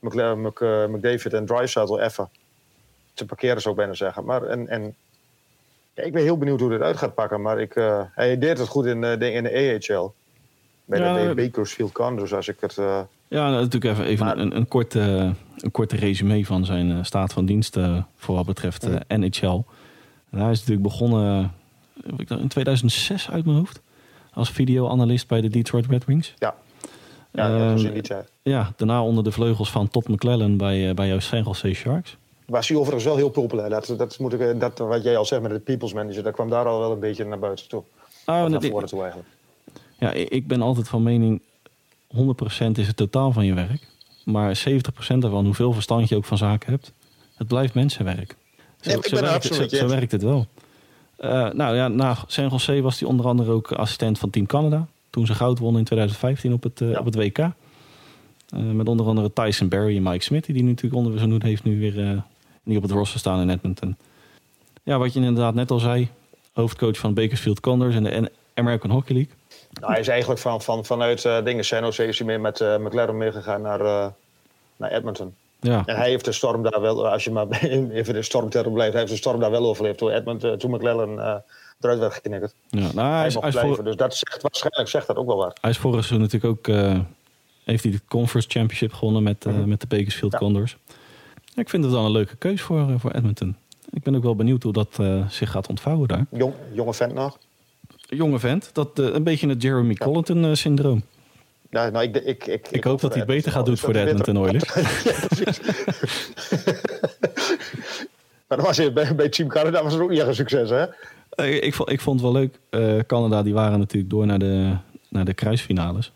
McDavid 0.00 1.32
en 1.32 1.46
Drysdale 1.46 2.02
even 2.02 2.30
te 3.14 3.26
parkeren, 3.26 3.60
zou 3.60 3.74
ik 3.74 3.80
bijna 3.80 3.94
zeggen. 3.94 4.24
Maar 4.24 4.42
en, 4.42 4.68
en 4.68 4.94
ja, 5.94 6.02
ik 6.02 6.12
ben 6.12 6.22
heel 6.22 6.38
benieuwd 6.38 6.60
hoe 6.60 6.70
dit 6.70 6.80
uit 6.80 6.96
gaat 6.96 7.14
pakken. 7.14 7.40
Maar 7.40 7.60
ik, 7.60 7.76
uh, 7.76 8.00
hij 8.14 8.38
deed 8.38 8.58
het 8.58 8.68
goed 8.68 8.86
in, 8.86 9.00
de, 9.00 9.32
in 9.32 9.42
de 9.42 9.80
AHL. 9.88 10.14
Bij 10.84 10.98
ja, 10.98 11.28
de 11.28 11.34
Bakersfield 11.34 11.92
Condors, 11.92 12.34
als 12.34 12.48
ik 12.48 12.56
het... 12.60 12.76
Uh... 12.76 13.00
Ja, 13.28 13.50
natuurlijk 13.50 13.84
even, 13.84 14.04
even 14.04 14.38
een, 14.38 14.56
een, 14.56 14.68
korte, 14.68 15.34
een 15.56 15.70
korte 15.70 15.96
resume 15.96 16.46
van 16.46 16.64
zijn 16.64 17.04
staat 17.04 17.32
van 17.32 17.46
dienst 17.46 17.78
voor 18.16 18.34
wat 18.34 18.46
betreft. 18.46 18.88
NHL. 19.08 19.62
En 20.30 20.38
hij 20.38 20.50
is 20.50 20.58
natuurlijk 20.58 20.82
begonnen 20.82 21.52
in 22.26 22.48
2006 22.48 23.30
uit 23.30 23.44
mijn 23.44 23.56
hoofd. 23.56 23.80
Als 24.32 24.50
videoanalist 24.50 25.28
bij 25.28 25.40
de 25.40 25.48
Detroit 25.48 25.86
Red 25.86 26.04
Wings. 26.04 26.34
Ja, 26.38 26.54
ja 27.30 27.58
dat 27.58 27.70
was 27.72 27.82
in 27.82 27.92
die 27.92 28.02
tijd. 28.02 28.30
Ja, 28.42 28.72
daarna 28.76 29.02
onder 29.02 29.24
de 29.24 29.32
vleugels 29.32 29.70
van 29.70 29.88
Todd 29.88 30.08
McClellan 30.08 30.56
bij, 30.56 30.94
bij 30.94 31.08
jouw 31.08 31.18
San 31.18 31.42
Jose 31.42 31.72
Sharks 31.72 32.16
was 32.52 32.68
hij 32.68 32.76
overigens 32.76 33.04
wel 33.04 33.16
heel 33.16 33.28
populair. 33.28 33.70
Dat, 33.70 33.94
dat, 33.96 34.18
moet 34.18 34.32
ik, 34.32 34.60
dat 34.60 34.78
wat 34.78 35.02
jij 35.02 35.16
al 35.16 35.24
zegt 35.24 35.42
met 35.42 35.50
de 35.50 35.58
people's 35.58 35.92
manager, 35.92 36.22
dat 36.22 36.32
kwam 36.32 36.50
daar 36.50 36.66
al 36.66 36.78
wel 36.78 36.92
een 36.92 36.98
beetje 36.98 37.24
naar 37.24 37.38
buiten 37.38 37.68
toe. 37.68 37.82
Oh, 38.26 38.44
naar 38.44 38.62
voren 38.62 38.88
toe 38.88 39.00
eigenlijk. 39.00 39.28
Ja, 39.98 40.12
ik 40.12 40.46
ben 40.46 40.62
altijd 40.62 40.88
van 40.88 41.02
mening, 41.02 41.42
100% 42.16 42.18
is 42.74 42.86
het 42.86 42.96
totaal 42.96 43.32
van 43.32 43.44
je 43.44 43.54
werk. 43.54 43.88
Maar 44.24 44.64
70% 45.14 45.18
daarvan, 45.18 45.44
hoeveel 45.44 45.72
verstand 45.72 46.08
je 46.08 46.16
ook 46.16 46.24
van 46.24 46.36
zaken 46.36 46.72
hebt, 46.72 46.92
het 47.34 47.46
blijft 47.48 47.74
mensenwerk. 47.74 48.36
Zo, 48.80 48.90
werkt, 48.90 49.44
het, 49.44 49.54
zo, 49.54 49.76
zo 49.76 49.88
werkt, 49.88 50.12
het 50.12 50.22
wel. 50.22 50.46
Uh, 51.20 51.50
nou 51.50 51.76
ja, 51.76 51.88
na 51.88 52.16
San 52.26 52.48
Jose 52.48 52.80
was 52.80 53.00
hij 53.00 53.08
onder 53.08 53.26
andere 53.26 53.50
ook 53.50 53.72
assistent 53.72 54.18
van 54.18 54.30
Team 54.30 54.46
Canada. 54.46 54.86
Toen 55.10 55.26
ze 55.26 55.34
goud 55.34 55.58
wonnen 55.58 55.78
in 55.78 55.86
2015 55.86 56.52
op 56.52 56.62
het, 56.62 56.80
uh, 56.80 56.98
op 56.98 57.04
het 57.04 57.14
WK. 57.14 57.38
Uh, 57.38 57.50
met 58.72 58.88
onder 58.88 59.06
andere 59.06 59.32
Tyson 59.32 59.68
Berry 59.68 59.96
en 59.96 60.02
Mike 60.02 60.24
Smith, 60.24 60.46
die 60.46 60.64
natuurlijk 60.64 60.94
onder 60.94 61.18
zijn 61.18 61.30
hoed 61.30 61.42
heeft 61.42 61.64
nu 61.64 61.78
weer 61.78 62.24
die 62.64 62.76
op 62.76 62.82
het 62.82 62.92
roster 62.92 63.18
staan 63.18 63.40
in 63.40 63.50
Edmonton. 63.50 63.96
Ja, 64.82 64.98
wat 64.98 65.12
je 65.12 65.20
inderdaad 65.20 65.54
net 65.54 65.70
al 65.70 65.78
zei, 65.78 66.08
hoofdcoach 66.52 66.98
van 66.98 67.14
Bakersfield 67.14 67.60
Condors 67.60 67.94
en 67.94 68.02
de 68.02 68.30
American 68.54 68.90
Hockey 68.90 69.14
League. 69.14 69.32
Nou, 69.80 69.92
hij 69.92 70.00
is 70.00 70.08
eigenlijk 70.08 70.40
van, 70.40 70.62
van, 70.62 70.84
vanuit 70.84 71.24
uh, 71.24 71.44
dingen 71.44 71.64
San 71.64 71.82
Jose 71.82 72.06
is 72.06 72.18
hij 72.18 72.26
meer 72.26 72.40
met 72.40 72.60
uh, 72.60 72.76
McLaren 72.76 73.16
meegegaan 73.16 73.62
naar, 73.62 73.80
uh, 73.80 74.06
naar 74.76 74.90
Edmonton. 74.90 75.34
Ja. 75.60 75.82
En 75.86 75.96
hij 75.96 76.08
heeft 76.08 76.24
de 76.24 76.32
storm 76.32 76.62
daar 76.62 76.80
wel, 76.80 77.08
als 77.08 77.24
je 77.24 77.30
maar 77.30 77.46
even 77.92 78.14
de 78.14 78.22
stormterror 78.22 78.72
blijft, 78.72 78.92
hij 78.92 79.00
heeft 79.00 79.12
de 79.12 79.18
storm 79.18 79.40
daar 79.40 79.50
wel 79.50 79.66
overleefd 79.66 79.98
toen, 79.98 80.10
Edmonton, 80.10 80.58
toen 80.58 80.70
McLaren 80.70 81.42
eruit 81.80 81.98
werd 81.98 82.12
geknikkerd. 82.12 82.54
Ja, 82.68 82.92
nou, 82.94 83.14
hij, 83.14 83.26
is, 83.26 83.34
hij 83.34 83.48
is 83.48 83.58
voor... 83.58 83.84
Dus 83.84 83.96
dat 83.96 84.16
zegt, 84.16 84.42
waarschijnlijk 84.42 84.88
zegt 84.88 85.06
dat 85.06 85.16
ook 85.16 85.26
wel 85.26 85.36
waar. 85.36 85.56
Hij 85.60 85.70
is 85.70 85.78
vorig 85.78 86.04
seizoen 86.04 86.28
natuurlijk 86.28 86.68
ook, 86.68 86.76
heeft 87.64 87.82
hij 87.82 87.92
de 87.92 88.00
Conference 88.08 88.48
Championship 88.50 88.92
gewonnen 88.92 89.22
met, 89.22 89.44
mm 89.44 89.54
-hmm. 89.54 89.68
met 89.68 89.80
de 89.80 89.86
Bakersfield 89.86 90.32
ja. 90.32 90.38
Condors. 90.38 90.76
Ik 91.54 91.68
vind 91.68 91.84
het 91.84 91.92
wel 91.92 92.04
een 92.04 92.10
leuke 92.10 92.36
keus 92.36 92.62
voor, 92.62 92.78
eh, 92.78 92.94
voor 92.96 93.10
Edmonton. 93.10 93.56
Ik 93.90 94.02
ben 94.02 94.14
ook 94.14 94.22
wel 94.22 94.36
benieuwd 94.36 94.62
hoe 94.62 94.72
dat 94.72 94.98
uh, 95.00 95.28
zich 95.28 95.50
gaat 95.50 95.68
ontvouwen 95.68 96.08
daar. 96.08 96.26
Jong, 96.30 96.54
jonge 96.72 96.94
vent 96.94 97.14
nog? 97.14 97.38
Jonge 97.96 98.38
vent. 98.38 98.70
Dat, 98.72 98.98
uh, 98.98 99.14
een 99.14 99.22
beetje 99.22 99.48
het 99.48 99.62
Jeremy 99.62 99.94
ja. 99.98 100.04
Collington-syndroom. 100.04 101.02
Ja, 101.70 101.88
nou, 101.88 102.04
ik, 102.04 102.16
ik, 102.16 102.46
ik, 102.46 102.68
ik, 102.70 102.84
hoop 102.84 103.00
dat 103.00 103.10
hij 103.10 103.18
het 103.18 103.28
beter 103.28 103.52
gaat 103.52 103.66
doen 103.66 103.76
voor 103.76 103.92
de 103.92 104.00
Edmonton 104.00 104.38
Oilers. 104.38 104.64
precies. 105.28 105.60
maar 108.48 108.56
dan 108.58 108.66
was 108.66 108.92
bij, 108.92 109.14
bij 109.14 109.28
Team 109.28 109.48
Canada 109.48 109.82
was 109.82 109.92
het 109.92 110.02
ook 110.02 110.10
niet 110.10 110.18
echt 110.18 110.28
een 110.28 110.34
succes, 110.34 110.70
hè? 110.70 110.84
Ik, 111.44 111.74
vond, 111.74 111.90
ik 111.90 112.00
vond 112.00 112.20
het 112.20 112.32
wel 112.32 112.40
leuk. 112.40 113.06
Canada 113.06 113.42
die 113.42 113.54
waren 113.54 113.78
natuurlijk 113.78 114.10
door 114.10 114.26
naar 114.26 114.38
de, 114.38 114.76
naar 115.08 115.24
de 115.24 115.34
kruisfinales. 115.34 116.12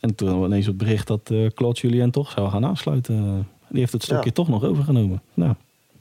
En 0.00 0.14
toen 0.14 0.44
ineens 0.44 0.66
het 0.66 0.76
bericht 0.76 1.06
dat 1.06 1.32
Claude 1.54 1.80
Julien 1.80 2.10
toch 2.10 2.30
zou 2.30 2.50
gaan 2.50 2.64
aansluiten 2.64 3.46
die 3.70 3.80
heeft 3.80 3.92
het 3.92 4.02
stokje 4.02 4.32
toch 4.32 4.48
nog 4.48 4.64
overgenomen. 4.64 5.22
Nou. 5.34 5.54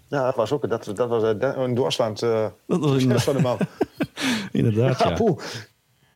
Ja, 0.08 0.26
dat 0.26 0.36
was 0.36 0.52
ook 0.52 0.70
dat, 0.70 0.92
dat 0.96 1.10
was 1.10 1.24
eh, 1.24 1.52
een 1.56 1.74
doorslaan. 1.74 2.14
Uh, 2.24 2.48
dat 2.66 2.80
was 2.80 3.04
een 3.04 3.20
van 3.30 3.36
de 3.36 3.42
man. 3.42 3.58
Inderdaad, 4.52 5.00
ja. 5.00 5.10
ja. 5.10 5.36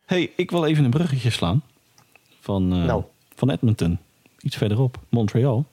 hey, 0.04 0.32
ik 0.36 0.50
wil 0.50 0.64
even 0.64 0.84
een 0.84 0.90
bruggetje 0.90 1.30
slaan 1.30 1.62
van, 2.40 2.74
uh, 2.74 2.84
nou. 2.84 3.02
van 3.34 3.50
Edmonton. 3.50 3.98
Iets 4.40 4.56
verderop, 4.56 4.98
Montreal. 5.08 5.64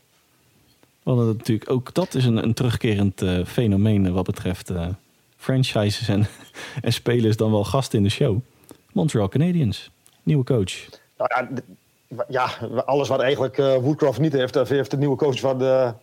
Want 1.04 1.38
natuurlijk 1.38 1.70
ook 1.70 1.94
dat 1.94 2.14
is 2.14 2.26
een, 2.26 2.44
een 2.44 2.54
terugkerend 2.54 3.22
uh, 3.22 3.46
fenomeen 3.46 4.14
wat 4.14 4.26
betreft 4.26 4.72
franchises 5.38 6.08
en, 6.08 6.28
en 6.82 6.94
spelers 6.94 7.38
dan 7.38 7.52
wel 7.52 7.64
gasten 7.64 7.98
in 7.98 8.04
de 8.04 8.10
show. 8.10 8.40
Montreal 8.92 9.30
Canadiens, 9.30 9.92
nieuwe 10.24 10.44
coach. 10.44 10.90
Nou 11.18 11.30
ja, 11.36 11.64
ja, 12.28 12.50
alles 12.86 13.08
wat 13.08 13.20
eigenlijk 13.20 13.58
uh, 13.58 13.76
Woodcroft 13.76 14.20
niet 14.20 14.34
heeft, 14.34 14.68
heeft 14.68 14.92
de 14.92 14.98
nieuwe 14.98 15.16
coach 15.16 15.40
van, 15.40 15.58
de, 15.58 15.94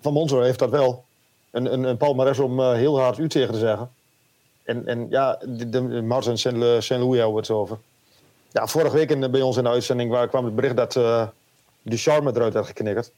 van 0.00 0.12
Monzo 0.12 0.40
heeft 0.40 0.58
dat 0.58 0.70
wel. 0.70 1.04
Een, 1.50 1.72
een, 1.72 1.84
een 1.84 1.96
palmares 1.96 2.38
om 2.38 2.60
uh, 2.60 2.72
heel 2.72 3.00
hard 3.00 3.18
u 3.18 3.28
tegen 3.28 3.52
te 3.52 3.58
zeggen. 3.58 3.90
En, 4.64 4.86
en 4.86 5.06
ja, 5.10 5.38
de, 5.44 5.68
de 5.68 6.02
Martin 6.02 6.38
Saint-Louis 6.38 6.88
hebben 6.88 7.32
we 7.32 7.40
het 7.40 7.50
over. 7.50 7.78
Ja, 8.50 8.66
vorige 8.66 8.96
week 8.96 9.10
in, 9.10 9.30
bij 9.30 9.42
ons 9.42 9.56
in 9.56 9.64
de 9.64 9.68
uitzending 9.68 10.10
waar 10.10 10.28
kwam 10.28 10.44
het 10.44 10.54
bericht 10.54 10.76
dat 10.76 10.94
uh, 10.94 11.26
de 11.82 11.96
Charme 11.96 12.30
eruit 12.34 12.52
werd 12.52 12.66
geknikkerd. 12.66 13.10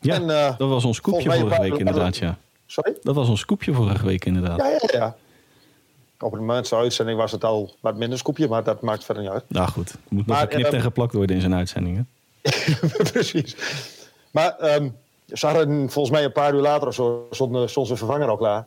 Ja, 0.00 0.14
en, 0.14 0.26
dat 0.58 0.68
was 0.68 0.84
ons 0.84 1.00
koepje 1.00 1.38
vorige 1.38 1.60
week 1.60 1.78
inderdaad, 1.78 2.16
ja. 2.16 2.38
Sorry? 2.66 2.96
Dat 3.02 3.14
was 3.14 3.28
ons 3.28 3.44
koepje 3.44 3.72
vorige 3.72 4.06
week 4.06 4.24
inderdaad. 4.24 4.58
Ja, 4.58 4.68
ja, 4.68 4.78
ja. 4.98 5.16
Op 6.20 6.32
de 6.32 6.40
mensen 6.40 6.78
uitzending 6.78 7.18
was 7.18 7.32
het 7.32 7.44
al 7.44 7.74
wat 7.80 7.96
minder 7.96 8.18
scoopje, 8.18 8.48
maar 8.48 8.64
dat 8.64 8.82
maakt 8.82 9.04
verder 9.04 9.22
niet 9.22 9.32
uit. 9.32 9.44
Nou 9.48 9.68
goed, 9.68 9.94
moet 10.08 10.26
nog 10.26 10.38
geknipt 10.38 10.72
en 10.72 10.80
geplakt 10.80 11.12
worden 11.12 11.36
in 11.36 11.42
zijn 11.42 11.54
uitzendingen. 11.54 12.08
Precies. 13.12 13.56
Maar 14.30 14.74
um, 14.74 14.96
ze 15.26 15.46
hadden 15.46 15.90
volgens 15.90 16.14
mij 16.14 16.24
een 16.24 16.32
paar 16.32 16.54
uur 16.54 16.60
later 16.60 16.88
of 16.88 16.94
zo 16.94 17.26
stond, 17.30 17.70
stond 17.70 17.86
zijn 17.86 17.98
vervanger 17.98 18.28
al 18.28 18.36
klaar. 18.36 18.66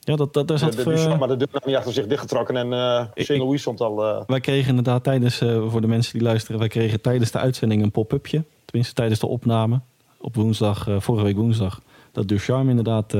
Ja, 0.00 0.16
dat, 0.16 0.32
dat, 0.32 0.48
daar 0.48 0.58
zat... 0.58 0.72
De, 0.72 0.84
de, 0.84 0.94
de, 0.94 1.16
maar 1.18 1.28
de 1.28 1.36
deur 1.36 1.48
had 1.52 1.66
niet 1.66 1.76
achter 1.76 1.92
zich 1.92 2.06
dichtgetrokken 2.06 2.56
en 2.56 2.66
uh, 2.66 3.38
Louis 3.38 3.60
stond 3.60 3.80
al... 3.80 4.06
Uh... 4.06 4.20
Wij 4.26 4.40
kregen 4.40 4.68
inderdaad 4.68 5.04
tijdens, 5.04 5.40
uh, 5.40 5.70
voor 5.70 5.80
de 5.80 5.86
mensen 5.86 6.12
die 6.12 6.22
luisteren, 6.22 6.58
wij 6.58 6.68
kregen 6.68 7.00
tijdens 7.00 7.30
de 7.30 7.38
uitzending 7.38 7.82
een 7.82 7.90
pop-upje. 7.90 8.42
Tenminste 8.64 8.94
tijdens 8.94 9.20
de 9.20 9.26
opname. 9.26 9.80
Op 10.18 10.34
woensdag, 10.34 10.88
vorige 10.98 11.24
week 11.24 11.36
woensdag. 11.36 11.80
Dat 12.12 12.28
Ducharme 12.28 12.70
inderdaad 12.70 13.14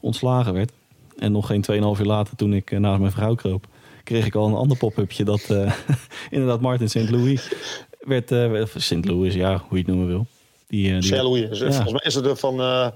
ontslagen 0.00 0.52
werd. 0.52 0.72
En 1.18 1.32
nog 1.32 1.46
geen 1.46 1.64
2,5 1.70 2.00
uur 2.00 2.06
later, 2.06 2.36
toen 2.36 2.54
ik 2.54 2.70
uh, 2.70 2.78
naast 2.78 3.00
mijn 3.00 3.12
vrouw 3.12 3.34
kroop, 3.34 3.66
kreeg 4.04 4.26
ik 4.26 4.34
al 4.34 4.46
een 4.46 4.54
ander 4.54 4.76
pop-upje. 4.76 5.24
Dat 5.24 5.48
uh, 5.50 5.72
inderdaad 6.30 6.60
Martin 6.60 6.88
St. 6.88 7.10
Louis 7.10 7.52
werd. 8.00 8.30
Uh, 8.30 8.64
St. 8.76 9.04
Louis, 9.04 9.34
ja, 9.34 9.56
hoe 9.68 9.78
je 9.78 9.84
het 9.84 9.86
noemen 9.86 10.06
wil. 10.06 10.26
Die, 10.66 10.92
die, 10.92 11.02
St. 11.02 11.22
Louis. 11.22 11.58
Ja. 11.58 11.72
Volgens 11.72 11.92
mij 11.92 12.02
is 12.04 12.14
het 12.14 12.26
er 12.26 12.36
van 12.36 12.92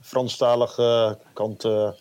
Franstalige 0.00 1.18
kant. 1.32 1.62
nou, 1.62 1.94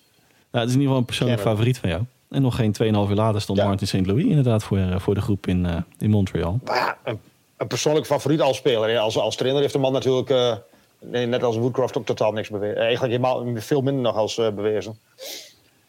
het 0.51 0.68
is 0.68 0.74
in 0.74 0.80
ieder 0.80 0.82
geval 0.82 0.98
een 0.98 1.06
persoonlijk 1.06 1.42
favoriet 1.42 1.78
van 1.78 1.90
jou. 1.90 2.04
En 2.30 2.42
nog 2.42 2.56
geen 2.56 2.75
2,5 2.84 2.88
uur 2.88 3.16
later 3.16 3.42
stond 3.42 3.58
ja. 3.58 3.66
Martin 3.66 3.88
St. 3.88 4.06
Louis 4.06 4.25
inderdaad 4.25 4.63
voor, 4.63 4.80
voor 4.98 5.13
de 5.13 5.22
groep 5.22 5.48
in, 5.48 5.86
in 6.00 6.10
Montreal. 6.10 6.60
Maar 6.63 6.75
ja, 6.75 6.98
een, 7.04 7.20
een 7.58 7.68
persoonlijk 7.68 8.06
favoriet 8.06 8.42
als 8.42 8.58
speler. 8.58 8.98
Als, 8.98 9.18
als 9.18 9.36
trainer 9.36 9.62
heeft 9.62 9.74
de 9.74 9.80
man 9.80 9.94
natuurlijk, 9.94 10.60
nee, 11.00 11.25
net 11.25 11.44
als 11.44 11.58
Woodcroft, 11.58 11.98
ook 11.98 12.06
totaal 12.06 12.32
niks 12.32 12.50
bewezen. 12.50 12.78
Eigenlijk 12.78 13.13
helemaal, 13.13 13.62
veel 13.62 13.82
minder 13.82 14.04
nog 14.04 14.16
als 14.16 14.36
bewezen 14.36 15.00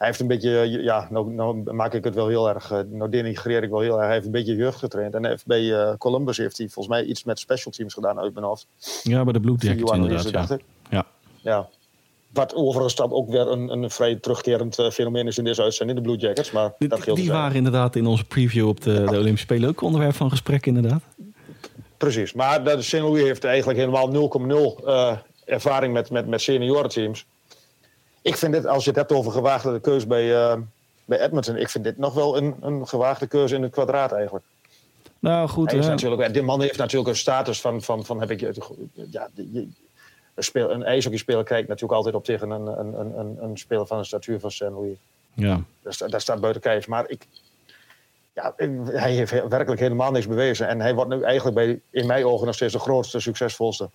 hij 0.02 0.11
heeft 0.11 0.23
een 0.23 0.26
beetje, 0.26 0.82
ja, 0.82 1.09
nou, 1.11 1.30
nou, 1.30 1.73
maak 1.73 1.94
ik 1.94 2.04
het 2.04 2.14
wel 2.14 2.28
heel 2.28 2.49
erg, 2.49 2.71
eh, 2.71 2.78
nou 2.90 3.11
denigreer 3.11 3.62
ik 3.62 3.71
wel 3.71 3.80
heel 3.80 3.97
erg. 3.97 4.04
Hij 4.04 4.12
heeft 4.12 4.26
een 4.26 4.32
beetje 4.32 4.54
jeugd 4.54 4.78
getraind. 4.78 5.14
En 5.14 5.26
heeft 5.26 5.47
bij 5.47 5.62
uh, 5.62 5.92
Columbus 5.99 6.37
heeft 6.37 6.59
hij 6.59 6.68
volgens 6.68 6.94
mij 6.94 7.04
iets 7.04 7.25
met 7.25 7.38
special 7.38 7.73
teams 7.73 7.94
gedaan 7.94 8.21
uit 8.21 8.35
mijn 8.35 8.47
hoofd. 8.47 8.66
Ja, 9.02 9.25
bij 9.25 9.32
de 9.32 9.40
Blue 9.40 9.56
Jackets 9.59 9.92
inderdaad, 9.92 10.49
ja. 10.49 10.56
ja. 10.90 11.06
ja. 11.37 11.68
Wat 12.32 12.54
overigens 12.54 12.94
dan 12.94 13.12
ook 13.12 13.30
weer 13.30 13.49
een, 13.49 13.68
een 13.68 13.90
vrij 13.90 14.16
terugkerend 14.16 14.78
uh, 14.78 14.90
fenomeen 14.90 15.26
is 15.26 15.38
in 15.38 15.44
deze 15.44 15.62
uitzending, 15.62 15.99
de 15.99 16.04
Blue 16.04 16.16
Jackets. 16.16 16.50
Maar 16.50 16.73
die, 16.78 16.88
dat 16.88 17.04
die 17.04 17.30
waren 17.30 17.56
inderdaad 17.56 17.97
in 17.97 18.06
onze 18.06 18.25
preview 18.25 18.68
op 18.68 18.80
de, 18.80 18.92
de 18.92 19.18
Olympische 19.18 19.47
Spelen 19.47 19.68
ook 19.68 19.80
onderwerp 19.80 20.14
van 20.14 20.30
gesprek, 20.30 20.66
inderdaad. 20.66 21.02
Precies, 21.97 22.32
maar 22.32 22.64
de 22.64 22.82
St. 22.82 22.92
Louis 22.92 23.23
heeft 23.23 23.44
eigenlijk 23.44 23.78
helemaal 23.78 24.30
0,0 24.80 24.85
uh, 24.85 25.16
ervaring 25.44 25.92
met, 25.92 26.11
met, 26.11 26.26
met 26.26 26.40
seniorenteams. 26.40 27.26
Ik 28.23 28.37
vind 28.37 28.52
dit, 28.52 28.67
als 28.67 28.85
je 28.85 28.91
het 28.91 28.99
hebt 28.99 29.12
over 29.12 29.33
gewaagde 29.33 29.81
keuze 29.81 30.07
bij, 30.07 30.25
uh, 30.25 30.55
bij 31.05 31.21
Edmonton, 31.21 31.57
ik 31.57 31.69
vind 31.69 31.85
dit 31.85 31.99
nog 31.99 32.14
wel 32.14 32.37
een, 32.37 32.57
een 32.61 32.88
gewaagde 32.88 33.26
keuze 33.26 33.55
in 33.55 33.62
het 33.62 33.73
kwadraat 33.73 34.12
eigenlijk. 34.12 34.45
Nou 35.19 35.49
goed, 35.49 35.71
Hij 35.71 35.81
is 35.81 35.87
natuurlijk, 35.87 36.33
die 36.33 36.43
man 36.43 36.61
heeft 36.61 36.76
natuurlijk 36.76 37.11
een 37.11 37.17
status 37.17 37.61
van, 37.61 37.83
van, 37.83 38.05
van 38.05 38.21
heb 38.21 38.31
ik 38.31 38.41
ja, 39.11 39.29
je, 39.35 39.69
een, 40.35 40.45
speel, 40.45 40.71
een 40.71 40.83
ijshockeyspeler 40.83 41.45
kijkt 41.45 41.69
natuurlijk 41.69 41.95
altijd 41.95 42.14
op 42.14 42.25
tegen 42.25 42.50
een, 42.50 42.67
een, 42.67 43.19
een, 43.19 43.37
een 43.41 43.59
speler 43.59 43.87
van 43.87 43.99
een 43.99 44.05
statuur 44.05 44.41
van 44.41 44.50
St. 44.50 44.61
Louis. 44.61 44.97
Ja. 45.35 45.62
Dat, 45.83 46.05
dat 46.07 46.21
staat 46.21 46.41
buiten 46.41 46.62
kijf. 46.62 46.88
Maar 46.88 47.09
ik, 47.09 47.26
ja, 48.33 48.55
hij 48.85 49.12
heeft 49.12 49.31
werkelijk 49.31 49.81
helemaal 49.81 50.11
niks 50.11 50.26
bewezen. 50.26 50.69
En 50.69 50.81
hij 50.81 50.95
wordt 50.95 51.11
nu 51.11 51.23
eigenlijk 51.23 51.57
bij, 51.57 51.81
in 51.91 52.07
mijn 52.07 52.25
ogen 52.25 52.47
nog 52.47 52.55
steeds 52.55 52.73
de 52.73 52.79
grootste, 52.79 53.21
succesvolste 53.21 53.88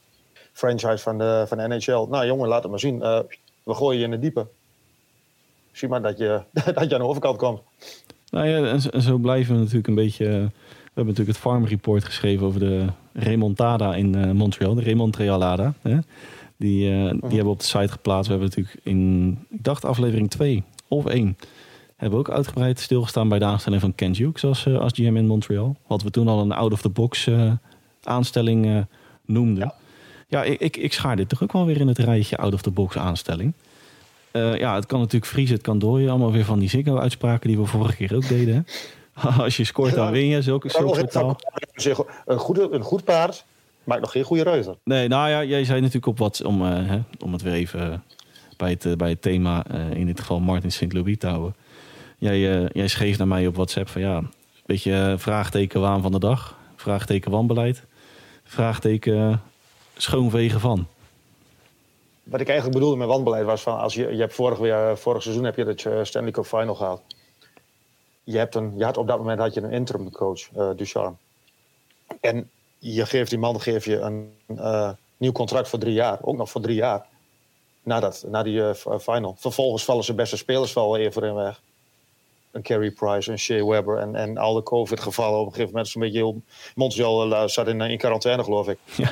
franchise 0.54 0.98
van 0.98 1.18
de, 1.18 1.44
van 1.48 1.58
de 1.58 1.68
NHL. 1.68 2.06
Nou 2.10 2.26
jongen, 2.26 2.48
laat 2.48 2.62
het 2.62 2.72
maar 2.72 2.80
zien. 2.80 3.00
Uh, 3.00 3.20
we 3.68 3.74
gooien 3.74 4.00
je 4.00 4.06
in 4.06 4.12
de 4.12 4.20
diepe. 4.20 4.48
Zie 5.72 5.88
maar 5.88 6.02
dat 6.02 6.18
je, 6.18 6.42
dat 6.54 6.90
je 6.90 6.94
aan 6.94 7.02
de 7.02 7.08
overkant 7.08 7.38
komt. 7.38 7.62
Nou 8.30 8.48
ja, 8.48 8.66
en 8.92 9.02
zo 9.02 9.18
blijven 9.18 9.54
we 9.54 9.60
natuurlijk 9.60 9.88
een 9.88 9.96
beetje... 9.96 10.26
We 10.26 11.04
hebben 11.04 11.14
natuurlijk 11.14 11.28
het 11.28 11.38
Farm 11.38 11.66
Report 11.66 12.04
geschreven 12.04 12.46
over 12.46 12.60
de 12.60 12.86
remontada 13.14 13.96
in 13.96 14.16
uh, 14.16 14.32
Montreal. 14.32 14.76
De 14.76 14.82
remontrealada. 14.82 15.74
Hè? 15.82 15.98
Die, 16.58 16.90
uh, 16.90 16.96
die 16.96 17.04
uh-huh. 17.04 17.22
hebben 17.22 17.44
we 17.44 17.50
op 17.50 17.60
de 17.60 17.66
site 17.66 17.88
geplaatst. 17.88 18.32
We 18.32 18.38
hebben 18.38 18.50
natuurlijk 18.50 18.86
in, 18.86 19.30
ik 19.50 19.64
dacht 19.64 19.86
aflevering 19.86 20.30
2 20.30 20.64
of 20.88 21.06
1... 21.06 21.38
hebben 21.96 22.20
we 22.20 22.26
ook 22.26 22.36
uitgebreid 22.36 22.80
stilgestaan 22.80 23.30
bij 23.30 23.40
de 23.40 23.46
aanstelling 23.46 23.82
van 23.82 23.96
Ken 23.96 24.16
Hughes 24.16 24.44
als, 24.44 24.66
uh, 24.66 24.80
als 24.80 24.94
GM 24.94 25.16
in 25.16 25.28
Montreal. 25.28 25.76
Wat 25.88 26.04
we 26.04 26.10
toen 26.10 26.28
al 26.28 26.42
een 26.42 26.52
out-of-the-box 26.52 27.30
aanstelling 28.04 28.86
noemden. 29.26 29.64
Ja, 29.64 29.76
ja 30.28 30.44
ik, 30.44 30.60
ik, 30.60 30.78
ik, 30.78 30.94
schaar 30.94 31.16
dit 31.16 31.30
toch 31.30 31.44
ook 31.44 31.52
wel 31.52 31.66
weer 31.66 31.80
in 31.80 31.88
het 31.88 31.98
rijtje 31.98 32.38
out-of-the-box 32.38 32.98
aanstelling. 32.98 33.54
ja, 34.32 34.76
het 34.76 34.86
kan 34.86 35.00
natuurlijk 35.00 35.32
vriezen, 35.32 35.56
het 35.56 35.66
kan 35.66 35.80
dooien. 35.80 36.10
Allemaal 36.10 36.32
weer 36.32 36.46
van 36.46 36.60
die 36.60 36.70
Ziggo-uitspraken 36.70 37.48
die 37.48 37.58
we 37.58 37.66
vorige 37.66 37.96
keer 37.96 38.16
ook 38.16 38.28
deden. 38.28 38.56
Hè? 38.56 38.62
Als 39.44 39.58
je 39.58 39.64
scoort, 39.64 39.96
dan 39.96 40.12
win 40.12 40.26
je. 40.26 40.42
Zulke, 40.42 40.70
zulke 40.70 41.08
taal. 41.08 41.40
Een, 42.26 42.38
goede, 42.38 42.68
een 42.72 42.82
goed 42.82 43.04
paard 43.04 43.46
maakt 43.84 44.02
nog 44.02 44.12
geen 44.12 44.24
goede 44.24 44.44
reuzen. 44.44 44.78
Nee, 44.84 45.08
nou 45.08 45.30
ja, 45.30 45.44
jij 45.44 45.64
zei 45.64 45.80
natuurlijk 45.80 46.06
op 46.06 46.18
wat, 46.18 46.44
om, 46.44 46.62
uh, 46.62 46.88
hè, 46.88 47.00
om 47.20 47.34
het 47.34 47.42
weer 47.42 47.54
even 47.54 48.04
bij 48.58 48.70
het, 48.70 48.86
uh, 48.86 48.96
bij 48.96 49.10
het 49.10 49.22
thema, 49.22 49.66
in 49.94 50.06
dit 50.06 50.20
geval 50.20 50.40
Martin 50.40 50.72
St. 50.72 50.94
Louis 50.94 51.18
te 51.18 51.28
houden. 51.28 51.56
Jij, 52.18 52.40
jij 52.72 52.88
schreef 52.88 53.18
naar 53.18 53.28
mij 53.28 53.48
op 53.48 53.56
WhatsApp 53.56 53.90
van 53.90 54.02
ja, 54.02 54.24
weet 54.66 54.84
je, 54.84 55.16
vraagteken 55.18 55.82
waan 55.82 56.02
van 56.02 56.12
de 56.12 56.20
dag, 56.20 56.58
vraagteken 56.76 57.32
wanbeleid, 57.32 57.84
vraagteken 58.44 59.42
schoonvegen 59.98 60.60
van. 60.60 60.88
Wat 62.24 62.42
ik 62.42 62.48
eigenlijk 62.48 62.80
bedoelde 62.80 63.00
met 63.00 63.08
wanbeleid 63.08 63.46
was 63.46 63.62
van 63.62 63.80
als 63.80 63.94
je, 63.94 64.12
je 64.12 64.20
hebt 64.20 64.34
vorig, 64.34 64.58
weer, 64.58 64.98
vorig 64.98 65.22
seizoen 65.22 65.44
heb 65.44 65.56
je 65.56 65.66
het 65.66 66.08
Stanley 66.08 66.32
Cup 66.32 66.46
Final 66.46 66.76
gehaald 66.76 67.02
je, 68.32 68.38
hebt 68.38 68.56
een, 68.56 68.74
je 68.78 68.84
had 68.84 68.98
op 68.98 69.08
dat 69.08 69.18
moment 69.18 69.40
had 69.40 69.54
je 69.54 69.62
een 69.62 69.72
interim 69.72 70.12
coach, 70.12 70.52
uh, 70.58 70.70
Ducharme. 70.76 71.16
En 72.20 72.50
je 72.80 73.06
geeft 73.06 73.30
die 73.30 73.40
man 73.40 73.62
geef 73.62 73.86
je 73.86 74.00
een 74.00 74.34
uh, 74.48 74.90
nieuw 75.18 75.32
contract 75.32 75.70
voor 75.70 75.80
drie 75.80 75.94
jaar. 75.94 76.18
Ook 76.22 76.38
nog 76.38 76.50
voor 76.50 76.62
drie 76.62 76.76
jaar. 76.76 77.06
Na, 77.84 78.00
dat, 78.00 78.26
na 78.28 78.44
die 78.44 78.60
uh, 78.60 78.74
final. 79.00 79.36
Vervolgens 79.38 79.86
vallen 79.86 80.04
zijn 80.04 80.18
beste 80.18 80.38
spelers 80.38 80.74
wel 80.74 80.98
even 80.98 81.24
in 81.24 81.34
weg. 81.34 81.62
Een 82.52 82.62
Carey 82.62 82.92
Price, 82.92 83.32
een 83.32 83.40
Shea 83.40 83.66
Weber 83.66 83.98
en, 83.98 84.16
en 84.16 84.38
al 84.38 84.54
de 84.54 84.64
COVID-gevallen. 84.64 85.40
Op 85.40 85.46
een 85.46 85.52
gegeven 85.52 85.72
moment 85.72 85.88
is 85.88 85.96
een 85.96 86.02
beetje 86.02 86.18
heel... 86.18 86.42
Montreal 86.76 87.50
zat 87.50 87.68
in, 87.68 87.82
in 87.82 87.98
quarantaine, 87.98 88.44
geloof 88.44 88.68
ik. 88.68 88.78
Ja. 88.96 89.12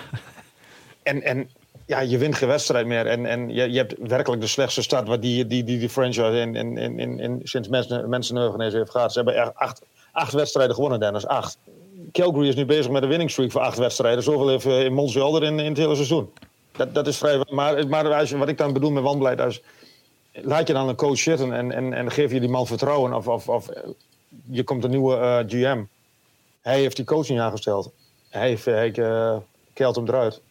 En, 1.05 1.21
en 1.21 1.50
ja, 1.85 2.00
je 2.00 2.17
wint 2.17 2.35
geen 2.35 2.47
wedstrijd 2.47 2.85
meer. 2.85 3.07
En, 3.07 3.25
en 3.25 3.50
je, 3.50 3.71
je 3.71 3.77
hebt 3.77 3.95
werkelijk 4.00 4.41
de 4.41 4.47
slechtste 4.47 4.81
start 4.81 5.07
wat 5.07 5.21
die, 5.21 5.47
die, 5.47 5.63
die, 5.63 5.79
die 5.79 5.89
franchise 5.89 6.39
in, 6.39 6.55
in, 6.55 6.77
in, 6.77 7.19
in, 7.19 7.39
sinds 7.43 7.67
mensen, 7.67 8.09
mensen 8.09 8.71
heeft 8.71 8.91
gehad. 8.91 9.12
Ze 9.12 9.17
hebben 9.17 9.35
echt 9.35 9.55
acht, 9.55 9.81
acht 10.12 10.33
wedstrijden 10.33 10.75
gewonnen, 10.75 11.00
Dennis. 11.00 11.27
Acht. 11.27 11.57
Calgary 12.12 12.47
is 12.47 12.55
nu 12.55 12.65
bezig 12.65 12.91
met 12.91 13.03
een 13.03 13.09
winning 13.09 13.31
streak 13.31 13.51
voor 13.51 13.62
acht 13.62 13.77
wedstrijden. 13.77 14.24
Zoveel 14.24 14.47
heeft 14.47 14.65
in 14.65 14.93
Montreal 14.93 15.41
in, 15.41 15.59
in 15.59 15.69
het 15.69 15.77
hele 15.77 15.95
seizoen. 15.95 16.29
Dat, 16.71 16.93
dat 16.93 17.07
is 17.07 17.17
vrij. 17.17 17.45
Maar, 17.50 17.88
maar 17.88 18.13
als 18.13 18.31
wat 18.31 18.47
ik 18.47 18.57
dan 18.57 18.74
bedoel 18.74 18.91
met 18.91 19.03
wanbeleid, 19.03 19.39
is, 19.39 19.62
laat 20.31 20.67
je 20.67 20.74
dan 20.74 20.89
een 20.89 20.95
coach 20.95 21.17
zitten 21.17 21.53
en, 21.53 21.71
en, 21.71 21.93
en 21.93 22.12
geef 22.12 22.31
je 22.31 22.39
die 22.39 22.50
man 22.50 22.67
vertrouwen. 22.67 23.13
Of, 23.13 23.27
of, 23.27 23.50
of 23.50 23.69
je 24.50 24.63
komt 24.63 24.83
een 24.83 24.89
nieuwe 24.89 25.15
uh, 25.15 25.38
GM. 25.47 25.83
Hij 26.62 26.79
heeft 26.79 26.95
die 26.95 27.05
coach 27.05 27.29
niet 27.29 27.39
aangesteld. 27.39 27.91
Hij, 28.29 28.47
heeft, 28.47 28.65
hij 28.65 28.97
uh, 28.97 29.35
keilt 29.74 29.95
hem 29.95 30.07
eruit. 30.07 30.41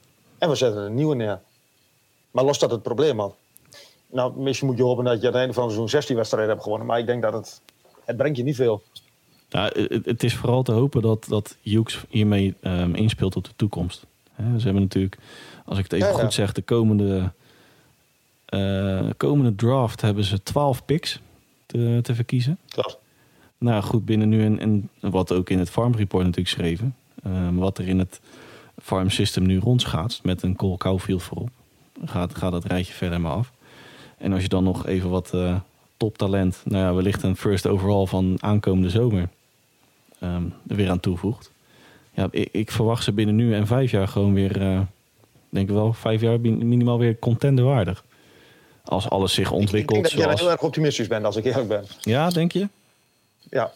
En 0.45 0.51
we 0.51 0.57
zetten 0.57 0.83
een 0.83 0.95
nieuwe 0.95 1.15
neer. 1.15 1.41
Maar 2.31 2.45
lost 2.45 2.61
dat 2.61 2.71
het 2.71 2.83
probleem 2.83 3.19
had? 3.19 3.35
Nou, 4.07 4.41
misschien 4.41 4.69
moet 4.69 4.77
je 4.77 4.83
hopen 4.83 5.05
dat 5.05 5.21
je 5.21 5.27
aan 5.27 5.33
het 5.33 5.35
einde 5.35 5.55
van 5.55 5.71
zo'n 5.71 5.89
16 5.89 6.17
wedstrijden 6.17 6.51
hebt 6.51 6.63
gewonnen. 6.63 6.87
Maar 6.87 6.99
ik 6.99 7.07
denk 7.07 7.23
dat 7.23 7.33
het, 7.33 7.61
het 8.05 8.17
brengt 8.17 8.37
je 8.37 8.43
niet 8.43 8.57
veel. 8.57 8.83
Ja, 9.49 9.71
het, 9.73 10.05
het 10.05 10.23
is 10.23 10.37
vooral 10.37 10.63
te 10.63 10.73
hopen 10.73 11.03
dat, 11.03 11.25
dat 11.29 11.57
Hughes 11.63 12.05
hiermee 12.09 12.55
um, 12.63 12.95
inspeelt 12.95 13.37
op 13.37 13.45
de 13.45 13.51
toekomst. 13.57 14.07
He, 14.33 14.59
ze 14.59 14.65
hebben 14.65 14.83
natuurlijk, 14.83 15.19
als 15.65 15.79
ik 15.79 15.85
het 15.85 15.93
even 15.93 16.15
goed 16.15 16.33
zeg, 16.33 16.53
de 16.53 16.63
komende, 16.63 17.33
uh, 18.49 19.11
komende 19.17 19.55
draft 19.55 20.01
hebben 20.01 20.25
ze 20.25 20.43
12 20.43 20.85
picks 20.85 21.21
te, 21.67 21.99
te 22.03 22.15
verkiezen. 22.15 22.59
Klopt. 22.69 22.99
Nou 23.59 23.83
goed, 23.83 24.05
binnen 24.05 24.29
nu 24.29 24.45
en, 24.45 24.59
en 24.61 24.91
wat 25.01 25.33
ook 25.33 25.51
in 25.51 25.59
het 25.59 25.71
Farm 25.71 25.95
Report 25.95 26.25
natuurlijk 26.25 26.55
schreven. 26.55 26.97
Um, 27.27 27.57
wat 27.57 27.79
er 27.79 27.89
in 27.89 27.99
het 27.99 28.21
farm 28.83 29.11
system 29.11 29.47
nu 29.47 29.59
rondschaat 29.59 30.21
met 30.23 30.43
een 30.43 30.57
Cole 30.57 30.77
Caulfield 30.77 31.23
voorop. 31.23 31.51
Gaat, 32.05 32.35
gaat 32.35 32.53
dat 32.53 32.65
rijtje 32.65 32.93
verder 32.93 33.21
maar 33.21 33.33
af. 33.33 33.53
En 34.19 34.33
als 34.33 34.43
je 34.43 34.49
dan 34.49 34.65
nog 34.65 34.87
even 34.87 35.11
wat 35.11 35.31
uh, 35.35 35.57
toptalent, 35.97 36.61
nou 36.65 36.85
ja, 36.85 36.95
wellicht 36.95 37.23
een 37.23 37.37
first 37.37 37.67
overall 37.67 38.07
van 38.07 38.37
aankomende 38.41 38.91
zomer 38.91 39.29
um, 40.21 40.55
er 40.69 40.77
weer 40.77 40.91
aan 40.91 41.01
toevoegt. 41.01 41.51
Ja, 42.13 42.29
ik, 42.31 42.49
ik, 42.53 42.71
verwacht 42.71 43.05
ze 43.05 43.13
binnen 43.13 43.37
nu 43.37 43.55
en 43.55 43.67
vijf 43.67 43.91
jaar 43.91 44.09
gewoon 44.09 44.35
weer, 44.35 44.63
uh, 44.63 44.81
denk 45.49 45.69
ik 45.69 45.75
wel, 45.75 45.93
vijf 45.93 46.21
jaar 46.21 46.41
minimaal 46.41 46.99
weer 46.99 47.19
contenderwaardig. 47.19 48.05
Als 48.85 49.11
alles 49.11 49.35
zich 49.35 49.51
ontwikkelt. 49.51 49.97
Ik, 49.97 50.03
denk 50.03 50.03
dat 50.03 50.13
zoals... 50.13 50.41
jij 50.41 50.43
heel 50.43 50.53
erg 50.57 50.63
optimistisch 50.67 51.07
bent, 51.07 51.25
als 51.25 51.37
ik 51.37 51.45
eerlijk 51.45 51.69
ben. 51.69 51.85
Ja, 52.01 52.31
denk 52.31 52.53
je? 52.53 52.69
Ja. 53.51 53.73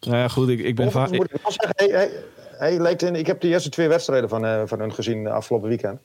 Nou 0.00 0.16
ja, 0.16 0.28
goed, 0.28 0.48
ik, 0.48 0.60
ik 0.60 0.74
ben 0.74 0.90
vaak... 0.90 1.10
Moet 1.10 1.34
ik 1.34 1.40
wel 1.42 1.52
zeggen, 1.52 1.72
hey, 1.76 1.88
hey, 1.88 2.10
hij 2.58 2.78
lijkt 2.78 3.02
in, 3.02 3.14
ik 3.14 3.26
heb 3.26 3.40
de 3.40 3.48
eerste 3.48 3.68
twee 3.68 3.88
wedstrijden 3.88 4.28
van, 4.28 4.44
uh, 4.44 4.62
van 4.64 4.80
hun 4.80 4.92
gezien 4.92 5.26
afgelopen 5.26 5.68
weekend. 5.68 6.00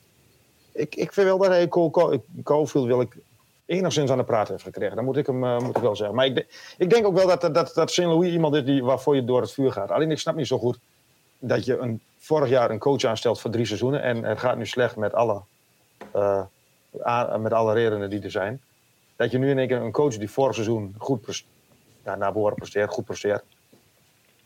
Ik, 0.71 0.95
ik 0.95 1.13
vind 1.13 1.27
wel 1.27 1.37
dat 1.37 1.47
hij 1.47 1.67
Cofield 2.43 2.85
wil 2.85 3.01
ik 3.01 3.17
enigszins 3.65 4.11
aan 4.11 4.17
de 4.17 4.23
praat 4.23 4.47
heeft 4.47 4.63
gekregen. 4.63 4.95
Dat 4.95 5.05
moet 5.05 5.17
ik 5.17 5.27
hem 5.27 5.43
uh, 5.43 5.59
moet 5.59 5.75
ik 5.75 5.81
wel 5.81 5.95
zeggen. 5.95 6.15
Maar 6.15 6.25
ik, 6.25 6.45
ik 6.77 6.89
denk 6.89 7.05
ook 7.05 7.15
wel 7.15 7.27
dat, 7.27 7.53
dat, 7.53 7.71
dat 7.73 7.91
St. 7.91 7.97
Louis 7.97 8.31
iemand 8.31 8.55
is 8.55 8.63
die, 8.63 8.83
waarvoor 8.83 9.15
je 9.15 9.25
door 9.25 9.41
het 9.41 9.51
vuur 9.51 9.71
gaat. 9.71 9.91
Alleen 9.91 10.11
ik 10.11 10.19
snap 10.19 10.35
niet 10.35 10.47
zo 10.47 10.57
goed 10.57 10.79
dat 11.39 11.65
je 11.65 11.77
een, 11.77 12.01
vorig 12.17 12.49
jaar 12.49 12.71
een 12.71 12.79
coach 12.79 13.03
aanstelt 13.03 13.39
voor 13.39 13.51
drie 13.51 13.65
seizoenen. 13.65 14.01
En 14.01 14.23
het 14.23 14.39
gaat 14.39 14.57
nu 14.57 14.65
slecht 14.65 14.95
met 14.95 15.13
alle, 15.13 15.41
uh, 16.15 16.43
met 17.37 17.53
alle 17.53 17.73
redenen 17.73 18.09
die 18.09 18.21
er 18.21 18.31
zijn. 18.31 18.61
Dat 19.15 19.31
je 19.31 19.37
nu 19.37 19.49
in 19.49 19.57
één 19.57 19.67
keer 19.67 19.81
een 19.81 19.91
coach 19.91 20.17
die 20.17 20.29
vorig 20.29 20.53
seizoen 20.53 20.95
goed 20.97 21.45
ja, 22.03 22.15
naar 22.15 22.33
behoren 22.33 22.87
goed 22.87 23.05
presteert. 23.05 23.43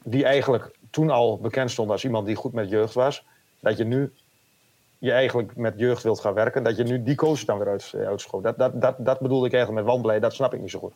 Die 0.09 0.25
eigenlijk 0.25 0.71
toen 0.89 1.09
al 1.09 1.37
bekend 1.37 1.71
stond 1.71 1.89
als 1.89 2.03
iemand 2.03 2.25
die 2.25 2.35
goed 2.35 2.53
met 2.53 2.69
jeugd 2.69 2.93
was, 2.93 3.23
dat 3.59 3.77
je 3.77 3.83
nu 3.83 4.13
je 4.97 5.11
eigenlijk 5.11 5.55
met 5.55 5.73
jeugd 5.77 6.03
wilt 6.03 6.19
gaan 6.19 6.33
werken, 6.33 6.63
dat 6.63 6.77
je 6.77 6.83
nu 6.83 7.03
die 7.03 7.15
coach 7.15 7.45
dan 7.45 7.57
weer 7.57 7.67
uit, 7.67 7.91
eh, 7.95 8.07
uitschoopt. 8.07 8.43
Dat, 8.43 8.57
dat, 8.57 8.81
dat, 8.81 8.95
dat 8.97 9.19
bedoelde 9.19 9.47
ik 9.47 9.53
eigenlijk 9.53 9.83
met 9.83 9.93
wanbeleid, 9.93 10.21
dat 10.21 10.33
snap 10.33 10.53
ik 10.53 10.61
niet 10.61 10.71
zo 10.71 10.79
goed. 10.79 10.93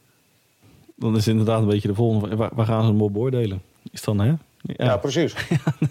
Dan 0.95 1.11
is 1.11 1.25
het 1.25 1.27
inderdaad 1.27 1.61
een 1.61 1.67
beetje 1.67 1.87
de 1.87 1.95
volgende, 1.95 2.35
waar, 2.35 2.49
waar 2.53 2.65
gaan 2.65 2.83
ze 2.83 2.89
hem 2.89 3.01
op 3.01 3.13
beoordelen? 3.13 3.61
Is 3.91 4.01
dan, 4.01 4.19
hè? 4.19 4.27
Ja, 4.61 4.85
ja 4.85 4.97
precies. 4.97 5.35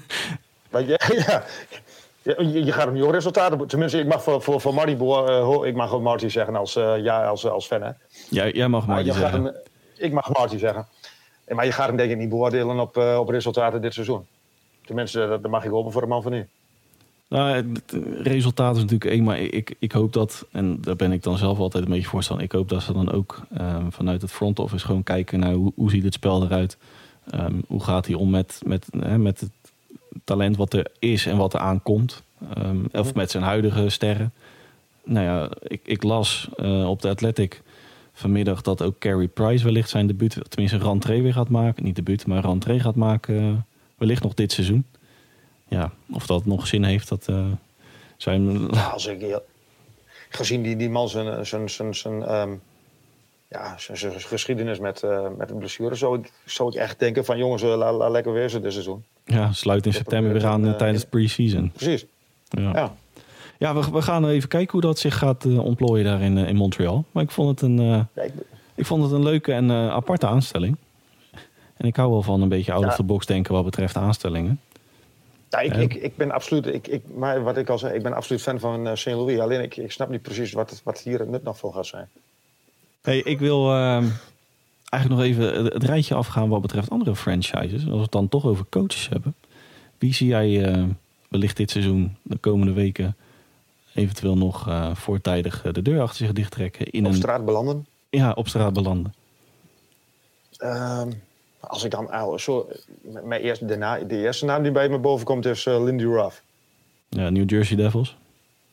maar 0.70 0.82
je, 0.82 0.98
ja, 1.26 1.44
je, 2.22 2.64
je, 2.64 2.72
gaat 2.72 2.84
hem 2.84 2.92
nieuwe 2.92 3.12
resultaten. 3.12 3.66
Tenminste, 3.66 3.98
ik 3.98 4.06
mag 4.06 4.22
voor, 4.22 4.42
voor, 4.42 4.60
voor 4.60 4.74
Marty, 4.74 4.96
uh, 5.00 5.58
ik 5.64 5.74
mag 5.74 5.92
ook 5.92 6.02
Marty 6.02 6.28
zeggen 6.28 6.56
als, 6.56 6.76
uh, 6.76 6.94
ja, 6.98 7.26
als, 7.26 7.46
als 7.46 7.66
fan. 7.66 7.82
Hè? 7.82 7.90
Ja, 8.28 8.48
jij 8.48 8.68
mag 8.68 8.86
Marty 8.86 9.10
zeggen. 9.10 9.44
Hem, 9.44 9.54
ik 9.96 10.12
mag 10.12 10.28
Marty 10.32 10.58
zeggen. 10.58 10.86
Maar 11.54 11.64
je 11.64 11.72
gaat 11.72 11.86
hem 11.86 11.96
denk 11.96 12.10
ik 12.10 12.18
niet 12.18 12.28
beoordelen 12.28 12.80
op, 12.80 12.96
uh, 12.96 13.18
op 13.18 13.28
resultaten 13.28 13.82
dit 13.82 13.94
seizoen. 13.94 14.26
Tenminste, 14.84 15.38
dat, 15.42 15.50
mag 15.50 15.64
ik 15.64 15.70
hopen 15.70 15.92
voor 15.92 16.00
de 16.00 16.06
man 16.06 16.22
van 16.22 16.32
nu. 16.32 16.48
Nou, 17.28 17.54
het 17.54 17.96
resultaat 18.22 18.74
is 18.74 18.82
natuurlijk 18.82 19.10
één, 19.10 19.24
maar 19.24 19.38
ik, 19.38 19.76
ik 19.78 19.92
hoop 19.92 20.12
dat, 20.12 20.46
en 20.52 20.80
daar 20.80 20.96
ben 20.96 21.12
ik 21.12 21.22
dan 21.22 21.38
zelf 21.38 21.58
altijd 21.58 21.84
een 21.84 21.90
beetje 21.90 22.08
voorstander. 22.08 22.44
Ik 22.44 22.52
hoop 22.52 22.68
dat 22.68 22.82
ze 22.82 22.92
dan 22.92 23.12
ook 23.12 23.40
um, 23.60 23.92
vanuit 23.92 24.22
het 24.22 24.32
front 24.32 24.58
office 24.58 24.86
gewoon 24.86 25.02
kijken 25.02 25.40
naar 25.40 25.52
hoe, 25.52 25.72
hoe 25.74 25.90
ziet 25.90 26.04
het 26.04 26.14
spel 26.14 26.44
eruit. 26.44 26.76
Um, 27.34 27.62
hoe 27.66 27.82
gaat 27.82 28.06
hij 28.06 28.14
om 28.14 28.30
met, 28.30 28.60
met, 28.64 28.86
hè, 28.98 29.18
met 29.18 29.40
het 29.40 29.50
talent 30.24 30.56
wat 30.56 30.72
er 30.72 30.86
is 30.98 31.26
en 31.26 31.36
wat 31.36 31.54
er 31.54 31.60
aankomt. 31.60 32.22
Um, 32.58 32.86
of 32.92 33.14
met 33.14 33.30
zijn 33.30 33.42
huidige 33.42 33.88
sterren. 33.88 34.32
nou 35.04 35.24
ja, 35.24 35.50
ik, 35.62 35.80
ik 35.84 36.02
las 36.02 36.48
op 36.86 37.02
de 37.02 37.08
Athletic 37.08 37.62
vanmiddag 38.20 38.62
dat 38.62 38.82
ook 38.82 38.98
Carey 38.98 39.28
Price 39.28 39.64
wellicht 39.64 39.88
zijn 39.88 40.06
debuut, 40.06 40.38
tenminste 40.48 40.76
een 40.76 40.82
rentree 40.82 41.22
weer 41.22 41.32
gaat 41.32 41.48
maken. 41.48 41.84
Niet 41.84 41.96
debuut, 41.96 42.26
maar 42.26 42.36
een 42.36 42.50
rentree 42.50 42.80
gaat 42.80 42.94
maken. 42.94 43.66
wellicht 43.96 44.22
nog 44.22 44.34
dit 44.34 44.52
seizoen. 44.52 44.84
Ja, 45.68 45.92
of 46.10 46.26
dat 46.26 46.46
nog 46.46 46.66
zin 46.66 46.84
heeft, 46.84 47.08
dat 47.08 47.28
zijn... 48.16 48.52
Nou, 48.52 48.92
als 48.92 49.06
ik, 49.06 49.40
gezien 50.30 50.62
die, 50.62 50.76
die 50.76 50.90
man 50.90 51.08
zijn, 51.08 51.46
zijn, 51.46 51.70
zijn, 51.70 51.94
zijn, 51.94 52.34
um, 52.34 52.60
ja, 53.48 53.74
zijn, 53.78 54.20
geschiedenis 54.20 54.78
met, 54.78 55.02
uh, 55.02 55.26
met 55.38 55.50
een 55.50 55.58
blessure, 55.58 55.94
zou 55.94 56.18
ik, 56.18 56.32
zou 56.44 56.68
ik 56.68 56.74
echt 56.74 56.98
denken 56.98 57.24
van 57.24 57.38
jongens, 57.38 57.62
uh, 57.62 57.76
laat 57.76 57.94
la, 57.94 58.08
lekker 58.08 58.32
weer 58.32 58.60
dit 58.60 58.72
seizoen. 58.72 59.04
Ja, 59.24 59.52
sluit 59.52 59.86
in 59.86 59.92
september 59.92 60.32
weer 60.32 60.46
aan 60.46 60.76
tijdens 60.76 61.04
pre-season. 61.04 61.70
Precies. 61.70 62.06
Ja. 62.48 62.72
ja. 62.72 62.94
Ja, 63.60 63.74
we, 63.74 63.90
we 63.90 64.02
gaan 64.02 64.26
even 64.26 64.48
kijken 64.48 64.72
hoe 64.72 64.80
dat 64.80 64.98
zich 64.98 65.18
gaat 65.18 65.44
uh, 65.44 65.64
ontplooien 65.64 66.04
daar 66.04 66.20
in, 66.20 66.38
in 66.38 66.56
Montreal. 66.56 67.04
Maar 67.10 67.22
ik 67.22 67.30
vond 67.30 67.60
het 67.60 67.70
een, 67.70 67.80
ja, 67.82 68.08
ik... 68.14 68.32
ik... 68.74 68.86
vond 68.86 69.02
het 69.02 69.12
een 69.12 69.22
leuke 69.22 69.52
en 69.52 69.70
aparte 69.70 70.26
aanstelling. 70.26 70.76
En 71.76 71.86
ik 71.86 71.96
hou 71.96 72.10
wel 72.10 72.22
van 72.22 72.42
een 72.42 72.48
beetje 72.48 72.72
out 72.72 72.84
of 72.84 72.94
the 72.94 73.02
box 73.02 73.26
denken 73.26 73.54
wat 73.54 73.64
betreft 73.64 73.96
aanstellingen. 73.96 74.60
Ja, 75.50 75.58
ik, 75.58 75.76
ik, 75.76 75.94
ik 75.94 76.16
ben 76.16 76.30
absoluut, 76.30 76.66
ik, 76.66 76.88
ik, 76.88 77.02
maar 77.14 77.42
wat 77.42 77.56
ik 77.56 77.68
al 77.68 77.78
zei, 77.78 77.94
ik 77.94 78.02
ben 78.02 78.12
absoluut 78.12 78.42
fan 78.42 78.58
van 78.58 78.86
uh, 78.86 78.94
Saint 78.94 79.18
Louis. 79.18 79.38
Alleen 79.38 79.62
ik, 79.62 79.76
ik 79.76 79.92
snap 79.92 80.08
niet 80.10 80.22
precies 80.22 80.52
wat, 80.52 80.80
wat 80.84 81.00
hier 81.00 81.18
het 81.18 81.28
nut 81.28 81.42
nog 81.42 81.58
voor 81.58 81.72
gaat 81.72 81.86
zijn. 81.86 82.08
Hey, 83.02 83.18
ik 83.18 83.38
wil 83.38 83.70
uh, 83.70 84.04
eigenlijk 84.88 85.08
nog 85.08 85.20
even 85.20 85.64
het 85.64 85.84
rijtje 85.84 86.14
afgaan 86.14 86.48
wat 86.48 86.60
betreft 86.60 86.90
andere 86.90 87.16
franchises. 87.16 87.84
Als 87.84 87.94
we 87.94 88.00
het 88.00 88.12
dan 88.12 88.28
toch 88.28 88.44
over 88.44 88.64
coaches 88.70 89.08
hebben. 89.08 89.34
Wie 89.98 90.14
zie 90.14 90.28
jij 90.28 90.76
uh, 90.76 90.84
wellicht 91.28 91.56
dit 91.56 91.70
seizoen, 91.70 92.16
de 92.22 92.36
komende 92.36 92.72
weken, 92.72 93.16
eventueel 93.94 94.36
nog 94.36 94.68
uh, 94.68 94.94
voortijdig 94.94 95.62
de 95.62 95.82
deur 95.82 96.00
achter 96.00 96.16
zich 96.16 96.32
dichttrekken? 96.32 96.86
In 96.86 97.04
op 97.04 97.10
een... 97.10 97.16
straat 97.16 97.44
belanden? 97.44 97.86
Ja, 98.10 98.32
op 98.32 98.48
straat 98.48 98.72
belanden. 98.72 99.14
Um, 100.62 101.22
als 101.60 101.84
ik 101.84 101.90
dan 101.90 102.38
zo, 102.38 102.68
mijn 103.22 103.40
eerste, 103.40 103.64
de, 103.64 103.76
na, 103.76 103.98
de 103.98 104.16
eerste 104.16 104.44
naam 104.44 104.62
die 104.62 104.72
bij 104.72 104.88
me 104.88 104.98
boven 104.98 105.26
komt 105.26 105.46
is 105.46 105.66
uh, 105.66 105.82
Lindy 105.82 106.04
Ruff. 106.04 106.42
Ja, 107.08 107.30
New 107.30 107.50
Jersey 107.50 107.76
Devils. 107.76 108.16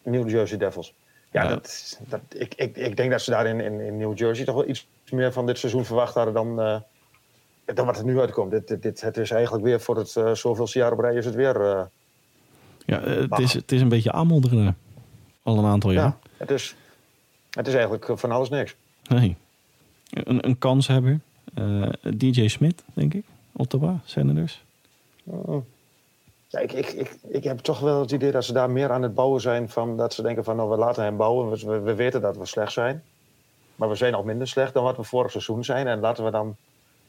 New 0.03 0.29
Jersey 0.29 0.57
Devils. 0.57 0.93
Ja, 1.31 1.43
ja. 1.43 1.50
Dat, 1.50 2.00
dat, 2.07 2.19
ik, 2.29 2.53
ik, 2.55 2.77
ik 2.77 2.97
denk 2.97 3.12
dat 3.12 3.21
ze 3.21 3.29
daar 3.29 3.45
in, 3.45 3.59
in, 3.59 3.79
in, 3.79 3.97
New 3.97 4.17
Jersey 4.17 4.45
toch 4.45 4.55
wel 4.55 4.67
iets 4.67 4.88
meer 5.09 5.33
van 5.33 5.45
dit 5.45 5.57
seizoen 5.57 5.86
verwacht 5.86 6.13
hadden 6.13 6.33
dan, 6.33 6.55
dan 7.65 7.86
wat 7.86 7.97
er 7.97 8.05
nu 8.05 8.19
uitkomt. 8.19 8.51
Dit, 8.51 8.67
dit, 8.67 8.81
dit, 8.81 9.01
het 9.01 9.17
is 9.17 9.31
eigenlijk 9.31 9.63
weer 9.63 9.81
voor 9.81 9.97
het 9.97 10.09
zoveelste 10.33 10.79
jaar 10.79 10.91
op 10.91 11.00
rij 11.00 11.15
is 11.15 11.25
het 11.25 11.36
weer... 11.36 11.89
Ja, 12.86 13.01
het 13.01 13.39
is, 13.39 13.53
het 13.53 13.71
is 13.71 13.81
een 13.81 13.89
beetje 13.89 14.12
aanmodderen. 14.12 14.77
Al 15.48 15.58
een 15.58 15.66
aantal 15.66 15.92
jaar. 15.92 16.06
Ja, 16.06 16.18
het 16.38 16.51
is, 16.51 16.75
het 17.50 17.68
is 17.68 17.74
eigenlijk 17.74 18.12
van 18.13 18.32
alles 18.32 18.50
niks. 18.50 18.75
Nee. 19.10 19.36
Een, 20.10 20.46
een 20.48 20.58
kanshebber. 20.58 21.20
Uh, 21.60 21.89
DJ 22.18 22.48
Smith, 22.48 22.84
denk 22.94 23.13
ik. 23.13 23.24
Ottawa, 23.51 24.00
Senators. 24.06 24.63
Oh. 25.24 25.66
Ja, 26.48 26.60
ik, 26.60 26.72
ik, 26.72 26.88
ik, 26.88 27.16
ik 27.27 27.44
heb 27.44 27.60
toch 27.60 27.80
wel 27.80 28.00
het 28.00 28.12
idee 28.12 28.32
dat 28.32 28.46
ze 28.46 28.54
daar 28.54 28.70
meer 28.70 28.92
aan 28.92 29.01
het 29.01 29.13
bouwen 29.13 29.42
zijn. 29.42 29.70
Van, 29.70 29.98
dat 29.98 30.13
ze 30.13 30.22
denken 30.22 30.44
van 30.44 30.56
nou, 30.56 30.70
we 30.70 30.77
laten 30.77 31.04
hem 31.04 31.18
bouwen. 31.18 31.50
We, 31.50 31.80
we 31.80 31.96
weten 31.96 32.22
dat 32.22 32.38
we 32.38 32.46
slecht 32.46 32.72
zijn. 32.72 33.04
Maar 33.75 33.89
we 33.89 33.96
zijn 33.96 34.12
nog 34.12 34.25
minder 34.25 34.48
slecht 34.48 34.74
dan 34.74 34.84
wat 34.84 34.98
we 34.98 35.04
vorig 35.04 35.32
seizoen 35.32 35.63
zijn. 35.63 35.88
En 35.88 36.00
laten 36.00 36.24
we 36.24 36.32
dan 36.32 36.56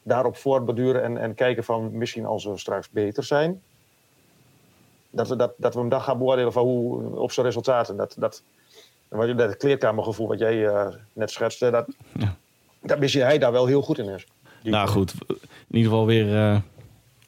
daarop 0.03 0.35
voortborduren 0.35 1.03
en, 1.03 1.17
en 1.17 1.35
kijken 1.35 1.63
van 1.63 1.97
misschien 1.97 2.25
als 2.25 2.45
we 2.45 2.57
straks 2.57 2.89
beter 2.89 3.23
zijn. 3.23 3.61
Dat 5.09 5.27
we, 5.27 5.35
dat, 5.35 5.53
dat 5.57 5.73
we 5.73 5.79
hem 5.79 5.89
dan 5.89 6.01
gaan 6.01 6.17
beoordelen 6.17 6.51
van 6.51 6.63
hoe, 6.63 7.19
op 7.19 7.31
zijn 7.31 7.45
resultaten. 7.45 7.97
Dat, 7.97 8.15
dat, 8.17 8.41
dat 9.09 9.57
kleerkamergevoel 9.57 10.27
wat 10.27 10.39
jij 10.39 10.55
uh, 10.55 10.87
net 11.13 11.31
schetste, 11.31 11.69
dat, 11.69 11.87
ja. 12.19 12.35
dat 12.79 12.99
misschien 12.99 13.23
hij 13.23 13.37
daar 13.37 13.51
wel 13.51 13.65
heel 13.65 13.81
goed 13.81 13.97
in 13.97 14.09
is. 14.09 14.25
Nou 14.63 14.87
goed, 14.87 15.13
in 15.27 15.75
ieder 15.77 15.91
geval 15.91 16.05
weer 16.05 16.33
uh, 16.33 16.57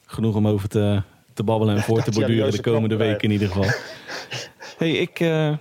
genoeg 0.06 0.34
om 0.34 0.48
over 0.48 0.68
te, 0.68 1.02
te 1.34 1.42
babbelen 1.42 1.76
en 1.76 1.82
voor 1.82 2.02
te 2.02 2.10
borduren 2.18 2.50
de 2.50 2.60
komende 2.60 2.96
weken 2.96 3.22
in 3.22 3.30
ieder 3.30 3.48
geval. 3.48 3.70
hey, 4.78 4.90
ik, 4.90 5.20
uh, 5.20 5.56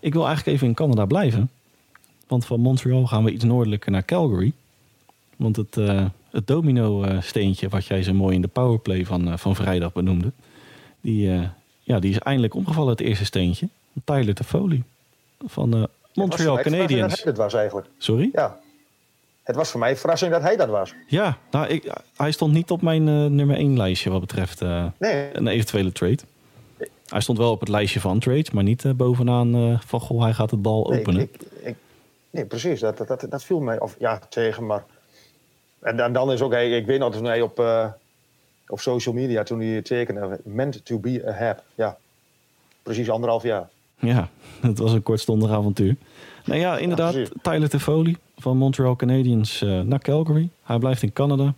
ik 0.00 0.12
wil 0.12 0.26
eigenlijk 0.26 0.56
even 0.56 0.68
in 0.68 0.74
Canada 0.74 1.04
blijven. 1.04 1.50
Want 2.26 2.46
van 2.46 2.60
Montreal 2.60 3.06
gaan 3.06 3.24
we 3.24 3.30
iets 3.30 3.44
noordelijker 3.44 3.90
naar 3.90 4.04
Calgary. 4.04 4.52
Want 5.36 5.56
het, 5.56 5.74
het 6.30 6.46
domino-steentje, 6.46 7.68
wat 7.68 7.86
jij 7.86 8.02
zo 8.02 8.12
mooi 8.12 8.34
in 8.34 8.40
de 8.40 8.48
powerplay 8.48 9.04
van, 9.04 9.38
van 9.38 9.56
vrijdag 9.56 9.92
benoemde, 9.92 10.32
die, 11.00 11.50
ja, 11.82 11.98
die 11.98 12.10
is 12.10 12.18
eindelijk 12.18 12.54
omgevallen, 12.54 12.90
het 12.90 13.00
eerste 13.00 13.24
steentje. 13.24 13.68
Tyler 14.04 14.34
Toffoli 14.34 14.82
van 15.46 15.88
Montreal 16.14 16.56
Canadiens. 16.56 17.22
Dat 17.22 17.36
was 17.36 17.54
eigenlijk. 17.54 17.86
Sorry? 17.98 18.30
Ja, 18.32 18.58
het 19.50 19.58
was 19.58 19.70
voor 19.70 19.80
mij 19.80 19.90
een 19.90 19.96
verrassing 19.96 20.32
dat 20.32 20.42
hij 20.42 20.56
dat 20.56 20.68
was. 20.68 20.94
Ja, 21.06 21.38
nou, 21.50 21.66
ik, 21.66 21.92
hij 22.16 22.30
stond 22.30 22.52
niet 22.52 22.70
op 22.70 22.82
mijn 22.82 23.06
uh, 23.06 23.26
nummer 23.26 23.56
1 23.56 23.76
lijstje 23.76 24.10
wat 24.10 24.20
betreft 24.20 24.62
uh, 24.62 24.86
nee. 24.98 25.36
een 25.36 25.46
eventuele 25.46 25.92
trade. 25.92 26.18
Hij 27.08 27.20
stond 27.20 27.38
wel 27.38 27.50
op 27.50 27.60
het 27.60 27.68
lijstje 27.68 28.00
van 28.00 28.18
trades, 28.18 28.50
maar 28.50 28.62
niet 28.62 28.84
uh, 28.84 28.92
bovenaan 28.92 29.80
van 29.86 30.00
goh, 30.00 30.22
hij 30.22 30.32
gaat 30.32 30.50
het 30.50 30.62
bal 30.62 30.86
nee, 30.88 31.00
openen. 31.00 31.22
Ik, 31.22 31.42
ik, 31.62 31.76
nee, 32.30 32.44
precies. 32.44 32.80
Dat, 32.80 32.96
dat, 32.96 33.26
dat, 33.28 33.44
viel 33.44 33.60
mij 33.60 33.80
of, 33.80 33.96
ja, 33.98 34.18
tegen. 34.28 34.66
Maar... 34.66 34.84
En 35.80 35.96
dan, 35.96 36.12
dan 36.12 36.32
is 36.32 36.40
ook, 36.40 36.52
hij, 36.52 36.70
ik 36.70 36.86
weet 36.86 36.98
nog 36.98 37.14
toen 37.14 37.24
hij 37.24 37.40
op, 37.40 37.58
op 38.70 38.80
social 38.80 39.14
media, 39.14 39.42
toen 39.42 39.60
hij 39.60 39.82
tekende, 39.82 40.40
meant 40.44 40.84
to 40.84 40.98
be 40.98 41.22
a 41.28 41.32
hap. 41.32 41.62
Ja, 41.74 41.96
precies 42.82 43.10
anderhalf 43.10 43.42
jaar. 43.42 43.68
Ja, 43.98 44.28
het 44.60 44.78
was 44.78 44.92
een 44.92 45.02
kortstondig 45.02 45.50
avontuur. 45.50 45.96
Nou 46.44 46.60
ja, 46.60 46.78
inderdaad, 46.78 47.14
ja, 47.14 47.26
Tyler 47.42 47.68
Toffoli 47.68 48.16
van 48.36 48.56
Montreal 48.56 48.96
Canadiens 48.96 49.62
uh, 49.62 49.80
naar 49.80 50.00
Calgary. 50.00 50.48
Hij 50.62 50.78
blijft 50.78 51.02
in 51.02 51.12
Canada. 51.12 51.54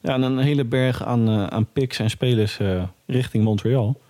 Ja, 0.00 0.14
en 0.14 0.22
een 0.22 0.38
hele 0.38 0.64
berg 0.64 1.04
aan, 1.04 1.28
uh, 1.28 1.46
aan 1.46 1.66
picks 1.72 1.98
en 1.98 2.10
spelers 2.10 2.58
uh, 2.58 2.82
richting 3.06 3.44
Montreal. 3.44 4.00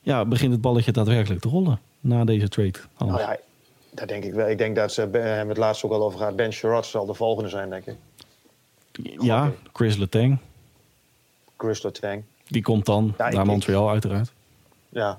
Ja, 0.00 0.24
begint 0.24 0.52
het 0.52 0.60
balletje 0.60 0.92
daadwerkelijk 0.92 1.40
te 1.40 1.48
rollen 1.48 1.80
na 2.00 2.24
deze 2.24 2.48
trade. 2.48 2.78
Nou 2.98 3.18
ja, 3.18 3.36
dat 3.90 4.08
denk 4.08 4.24
ik 4.24 4.32
wel. 4.32 4.48
Ik 4.48 4.58
denk 4.58 4.76
dat 4.76 4.92
ze 4.92 5.00
hebben 5.00 5.48
het 5.48 5.56
laatst 5.56 5.84
ook 5.84 5.92
al 5.92 6.04
over 6.04 6.18
gaat. 6.18 6.36
Ben 6.36 6.52
Sherrod 6.52 6.86
zal 6.86 7.06
de 7.06 7.14
volgende 7.14 7.48
zijn, 7.48 7.70
denk 7.70 7.86
ik. 7.86 7.96
Ja, 9.20 9.52
Chris 9.72 9.96
Letang. 9.96 10.38
Chris 11.56 11.82
Letang. 11.82 12.22
Die 12.46 12.62
komt 12.62 12.86
dan 12.86 13.14
ja, 13.18 13.28
naar 13.28 13.46
Montreal, 13.46 13.90
uiteraard. 13.90 14.32
Ja. 14.88 15.18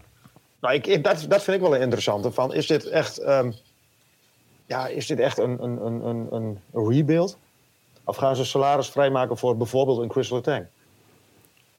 Nou, 0.59 0.73
ik, 0.73 1.03
dat, 1.03 1.25
dat 1.29 1.43
vind 1.43 1.57
ik 1.57 1.69
wel 1.69 1.75
interessant. 1.75 2.33
Van, 2.33 2.53
is 2.53 2.67
dit 2.67 2.85
echt... 2.85 3.21
Um, 3.27 3.53
ja, 4.65 4.87
is 4.87 5.07
dit 5.07 5.19
echt 5.19 5.37
een, 5.37 5.63
een, 5.63 5.85
een, 5.85 6.05
een, 6.05 6.59
een 6.73 6.89
rebuild? 6.89 7.37
Of 8.03 8.15
gaan 8.15 8.35
ze 8.35 8.45
salaris 8.45 8.87
vrijmaken 8.87 9.37
voor 9.37 9.57
bijvoorbeeld 9.57 9.99
een 10.01 10.07
Crystal 10.07 10.41
Tank? 10.41 10.65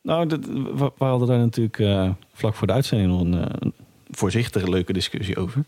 Nou, 0.01 0.27
dat, 0.27 0.45
we, 0.45 0.91
hadden 0.99 1.29
daar 1.29 1.39
natuurlijk 1.39 1.79
uh, 1.79 2.11
vlak 2.33 2.55
voor 2.55 2.67
de 2.67 2.73
uitzending 2.73 3.11
nog 3.11 3.21
een, 3.21 3.33
een 3.33 3.73
voorzichtige 4.11 4.71
leuke 4.71 4.93
discussie 4.93 5.37
over. 5.37 5.65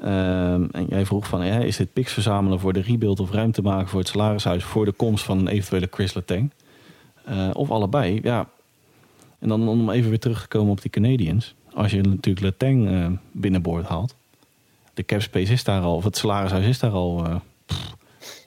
Uh, 0.00 0.52
en 0.52 0.86
jij 0.88 1.06
vroeg 1.06 1.26
van, 1.26 1.46
ja, 1.46 1.58
is 1.58 1.76
dit 1.76 1.92
picks 1.92 2.12
verzamelen 2.12 2.60
voor 2.60 2.72
de 2.72 2.80
rebuild 2.80 3.20
of 3.20 3.30
ruimte 3.30 3.62
maken 3.62 3.88
voor 3.88 3.98
het 3.98 4.08
salarishuis 4.08 4.64
voor 4.64 4.84
de 4.84 4.92
komst 4.92 5.24
van 5.24 5.38
een 5.38 5.48
eventuele 5.48 5.88
Chris 5.90 6.14
Letang? 6.14 6.50
Uh, 7.28 7.50
of 7.52 7.70
allebei, 7.70 8.20
ja. 8.22 8.48
En 9.38 9.48
dan 9.48 9.68
om 9.68 9.90
even 9.90 10.08
weer 10.08 10.18
terug 10.18 10.42
te 10.42 10.48
komen 10.48 10.70
op 10.70 10.80
die 10.80 10.90
Canadians. 10.90 11.54
Als 11.72 11.90
je 11.90 12.00
natuurlijk 12.00 12.44
Letang 12.44 13.18
binnenboord 13.32 13.86
haalt, 13.86 14.14
de 14.94 15.04
cap 15.04 15.22
space 15.22 15.52
is 15.52 15.64
daar 15.64 15.82
al, 15.82 15.96
of 15.96 16.04
het 16.04 16.16
salarishuis 16.16 16.66
is 16.66 16.78
daar 16.78 16.90
al. 16.90 17.26
Uh, 17.26 17.36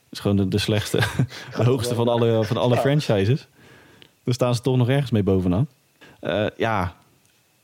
is 0.10 0.20
gewoon 0.20 0.38
de, 0.38 0.48
de 0.48 0.58
slechtste, 0.58 0.98
de 1.58 1.64
hoogste 1.64 1.96
van 1.96 2.08
alle, 2.08 2.44
van 2.44 2.58
alle 2.58 2.78
franchises. 2.78 3.48
Daar 4.24 4.34
staan 4.34 4.56
ze 4.56 4.62
toch 4.62 4.78
nog 4.78 4.90
ergens 4.90 5.12
mee 5.12 5.24
bovenaan. 5.24 5.68
Uh, 6.22 6.48
ja, 6.58 6.96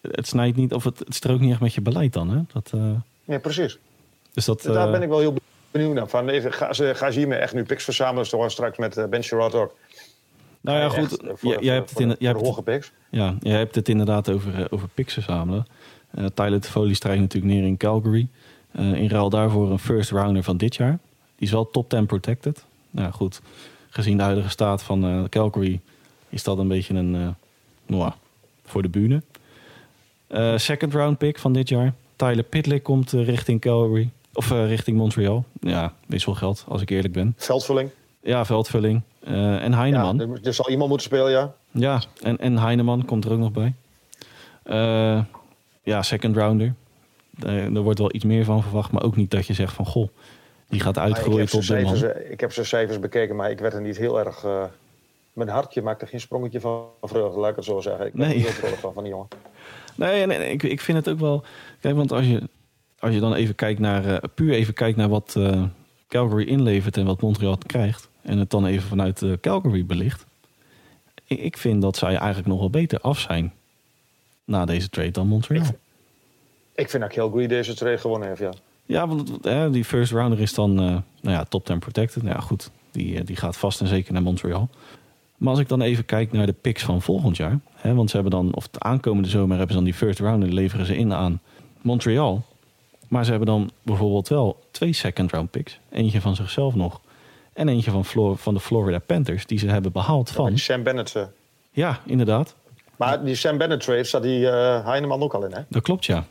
het 0.01 0.27
snijdt 0.27 0.57
niet, 0.57 0.73
of 0.73 0.83
het, 0.83 0.99
het 0.99 1.15
strookt 1.15 1.41
niet 1.41 1.51
echt 1.51 1.59
met 1.59 1.73
je 1.73 1.81
beleid 1.81 2.13
dan. 2.13 2.29
Hè? 2.29 2.41
Dat, 2.53 2.71
uh... 2.75 2.91
Ja, 3.23 3.37
precies. 3.37 3.77
Dus 4.33 4.45
dat, 4.45 4.61
daar 4.61 4.91
ben 4.91 5.01
ik 5.01 5.09
wel 5.09 5.19
heel 5.19 5.35
benieuwd 5.71 5.93
naar. 5.93 6.07
Van, 6.07 6.29
gaan, 6.29 6.75
ze, 6.75 6.95
gaan 6.95 7.11
ze 7.11 7.19
hiermee 7.19 7.39
echt 7.39 7.53
nu 7.53 7.63
picks 7.63 7.83
verzamelen? 7.83 8.25
Zoals 8.25 8.53
straks 8.53 8.77
met 8.77 9.09
Ben 9.09 9.23
Sherrod 9.23 9.55
ook. 9.55 9.75
Nou 10.63 10.77
ja, 10.77 10.89
goed. 10.89 11.17
jij 11.61 11.73
hebt 11.73 11.89
het 11.89 11.99
in, 11.99 12.15
jij 12.19 12.29
hebt 12.29 12.41
hoge 12.41 12.61
picks. 12.61 12.91
Ja, 13.09 13.35
jij 13.41 13.57
hebt 13.57 13.75
het 13.75 13.89
inderdaad 13.89 14.29
over, 14.29 14.67
over 14.71 14.87
picks 14.93 15.13
verzamelen. 15.13 15.65
Uh, 16.19 16.25
Tyler 16.33 16.61
Folie 16.61 16.95
strijkt 16.95 17.21
natuurlijk 17.21 17.53
neer 17.53 17.63
in 17.63 17.77
Calgary. 17.77 18.27
Uh, 18.71 18.93
in 18.93 19.09
ruil 19.09 19.29
daarvoor 19.29 19.71
een 19.71 19.79
first 19.79 20.11
rounder 20.11 20.43
van 20.43 20.57
dit 20.57 20.75
jaar. 20.75 20.99
Die 21.35 21.47
is 21.47 21.51
wel 21.51 21.69
top 21.69 21.89
10 21.89 22.05
protected. 22.05 22.65
Nou 22.91 23.11
goed, 23.11 23.41
gezien 23.89 24.17
de 24.17 24.23
huidige 24.23 24.49
staat 24.49 24.83
van 24.83 25.05
uh, 25.05 25.23
Calgary 25.29 25.79
is 26.29 26.43
dat 26.43 26.57
een 26.57 26.67
beetje 26.67 26.93
een 26.93 27.37
uh, 27.87 28.11
voor 28.65 28.81
de 28.81 28.89
bühne. 28.89 29.21
second 30.59 30.93
round 30.93 31.17
pick 31.17 31.39
van 31.39 31.53
dit 31.53 31.69
jaar. 31.69 31.93
Tyler 32.15 32.43
Pitlick 32.43 32.83
komt 32.83 33.11
richting 33.11 33.61
Calgary. 33.61 34.09
Of 34.33 34.49
richting 34.49 34.97
Montreal. 34.97 35.45
Ja, 35.59 35.93
geld 36.09 36.65
als 36.67 36.81
ik 36.81 36.89
eerlijk 36.89 37.13
ben. 37.13 37.33
Veldvulling. 37.37 37.89
Ja, 38.21 38.45
veldvulling. 38.45 39.01
En 39.23 39.73
Heineman. 39.73 40.17
Ja, 40.17 40.27
er, 40.43 40.53
zal 40.53 40.69
iemand 40.69 40.89
moeten 40.89 41.07
spelen, 41.07 41.31
ja. 41.31 41.53
Ja, 41.71 42.01
en, 42.21 42.37
en 42.37 42.57
Heineman 42.57 43.05
komt 43.05 43.25
er 43.25 43.31
ook 43.31 43.39
nog 43.39 43.51
bij. 43.51 43.73
ja, 45.83 46.01
second 46.01 46.35
rounder. 46.35 46.73
er 47.43 47.81
wordt 47.81 47.99
wel 47.99 48.15
iets 48.15 48.25
meer 48.25 48.45
van 48.45 48.63
verwacht, 48.63 48.91
maar 48.91 49.03
ook 49.03 49.15
niet 49.15 49.31
dat 49.31 49.47
je 49.47 49.53
zegt 49.53 49.73
van 49.73 49.85
goh, 49.85 50.09
die 50.69 50.79
gaat 50.79 50.97
uitgroeien 50.97 51.47
tot 51.47 51.67
de 51.67 51.81
man. 51.81 51.95
Ik 52.29 52.39
heb 52.39 52.51
zijn 52.51 52.65
cijfers 52.65 52.99
bekeken, 52.99 53.35
maar 53.35 53.51
ik 53.51 53.59
werd 53.59 53.73
er 53.73 53.81
niet 53.81 53.97
heel 53.97 54.19
erg. 54.19 54.45
Mijn 55.33 55.49
hartje 55.49 55.81
maakte 55.81 56.05
geen 56.05 56.19
sprongetje 56.19 56.59
van 56.59 56.85
vreugde, 57.01 57.39
laat 57.39 57.49
ik 57.49 57.55
het 57.55 57.65
zo 57.65 57.81
zeggen. 57.81 58.05
Ik 58.05 58.13
ben 58.13 58.27
nee. 58.27 58.37
niet 58.37 58.61
heel 58.61 58.69
van, 58.69 58.93
van 58.93 59.03
die 59.03 59.11
jongen. 59.11 59.27
Nee, 59.95 60.25
nee, 60.25 60.51
ik, 60.51 60.63
ik 60.63 60.81
vind 60.81 60.97
het 60.97 61.09
ook 61.09 61.19
wel. 61.19 61.43
Kijk, 61.79 61.95
want 61.95 62.11
als 62.11 62.25
je, 62.25 62.49
als 62.99 63.13
je 63.13 63.19
dan 63.19 63.33
even 63.33 63.55
kijkt 63.55 63.79
naar. 63.79 64.21
Puur 64.35 64.53
even 64.53 64.73
kijkt 64.73 64.97
naar 64.97 65.09
wat 65.09 65.35
Calgary 66.07 66.43
inlevert 66.43 66.97
en 66.97 67.05
wat 67.05 67.21
Montreal 67.21 67.57
krijgt. 67.65 68.09
En 68.23 68.37
het 68.37 68.49
dan 68.49 68.65
even 68.65 68.87
vanuit 68.87 69.21
uh, 69.21 69.33
Calgary 69.41 69.85
belicht. 69.85 70.25
Ik, 71.25 71.57
vind 71.57 71.81
dat 71.81 71.97
zij 71.97 72.15
eigenlijk 72.15 72.47
nog 72.47 72.59
wel 72.59 72.69
beter 72.69 72.99
af 72.99 73.19
zijn. 73.19 73.53
Na 74.45 74.65
deze 74.65 74.89
trade 74.89 75.11
dan 75.11 75.27
Montreal. 75.27 75.63
Ik, 75.63 75.75
ik 76.75 76.89
vind 76.89 77.03
dat 77.03 77.13
Calgary 77.13 77.47
deze 77.47 77.75
trade 77.75 77.97
gewonnen 77.97 78.27
heeft, 78.27 78.39
ja. 78.39 78.53
Ja, 78.85 79.07
want 79.07 79.43
die 79.73 79.85
first 79.85 80.11
rounder 80.11 80.39
is 80.39 80.53
dan 80.53 80.73
nou 80.73 81.03
ja, 81.21 81.43
top 81.43 81.65
10 81.65 81.79
protected. 81.79 82.23
Nou 82.23 82.35
ja, 82.35 82.41
goed. 82.41 82.71
Die, 82.91 83.23
die 83.23 83.35
gaat 83.35 83.57
vast 83.57 83.81
en 83.81 83.87
zeker 83.87 84.13
naar 84.13 84.21
Montreal. 84.21 84.69
Maar 85.37 85.51
als 85.51 85.59
ik 85.59 85.67
dan 85.67 85.81
even 85.81 86.05
kijk 86.05 86.31
naar 86.31 86.45
de 86.45 86.53
picks 86.53 86.83
van 86.83 87.01
volgend 87.01 87.37
jaar. 87.37 87.59
Hè, 87.73 87.93
want 87.93 88.09
ze 88.09 88.15
hebben 88.15 88.33
dan, 88.33 88.53
of 88.53 88.67
de 88.67 88.79
aankomende 88.79 89.29
zomer 89.29 89.57
hebben 89.57 89.67
ze 89.67 89.75
dan 89.75 89.83
die 89.83 89.93
first 89.93 90.19
round 90.19 90.43
en 90.43 90.53
leveren 90.53 90.85
ze 90.85 90.97
in 90.97 91.13
aan 91.13 91.41
Montreal. 91.81 92.45
Maar 93.07 93.23
ze 93.23 93.29
hebben 93.29 93.47
dan 93.47 93.71
bijvoorbeeld 93.81 94.27
wel 94.27 94.63
twee 94.71 94.93
second 94.93 95.31
round 95.31 95.51
picks. 95.51 95.79
Eentje 95.89 96.21
van 96.21 96.35
zichzelf 96.35 96.75
nog. 96.75 97.01
En 97.53 97.69
eentje 97.69 97.91
van, 97.91 98.05
Flor 98.05 98.37
van 98.37 98.53
de 98.53 98.59
Florida 98.59 98.99
Panthers, 98.99 99.45
die 99.45 99.59
ze 99.59 99.67
hebben 99.67 99.91
behaald 99.91 100.29
van. 100.29 100.51
Ja, 100.51 100.57
Sam 100.57 100.83
Bennett. 100.83 101.13
Uh... 101.15 101.23
Ja, 101.71 101.99
inderdaad. 102.05 102.55
Maar 102.95 103.23
die 103.23 103.35
Sam 103.35 103.57
Bennett 103.57 103.83
trade 103.83 104.03
staat 104.03 104.23
die 104.23 104.39
uh, 104.39 104.85
Heineman 104.85 105.21
ook 105.21 105.33
al 105.33 105.45
in, 105.45 105.53
hè? 105.53 105.61
Dat 105.67 105.81
klopt, 105.81 106.05
ja. 106.05 106.25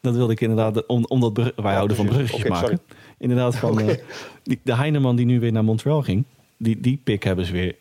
Dat 0.00 0.14
wilde 0.14 0.32
ik 0.32 0.40
inderdaad, 0.40 0.86
om, 0.86 1.04
omdat 1.08 1.52
wij 1.56 1.74
houden 1.74 1.96
van 1.96 2.06
bruggetjes 2.06 2.48
maken. 2.48 2.80
Inderdaad, 3.18 3.56
van 3.56 3.72
okay. 3.80 3.88
uh, 3.88 3.96
die, 4.42 4.60
de 4.62 4.74
Heineman 4.74 5.16
die 5.16 5.26
nu 5.26 5.40
weer 5.40 5.52
naar 5.52 5.64
Montreal 5.64 6.02
ging, 6.02 6.24
die, 6.56 6.80
die 6.80 7.00
pick 7.04 7.22
hebben 7.22 7.44
ze 7.44 7.52
weer 7.52 7.74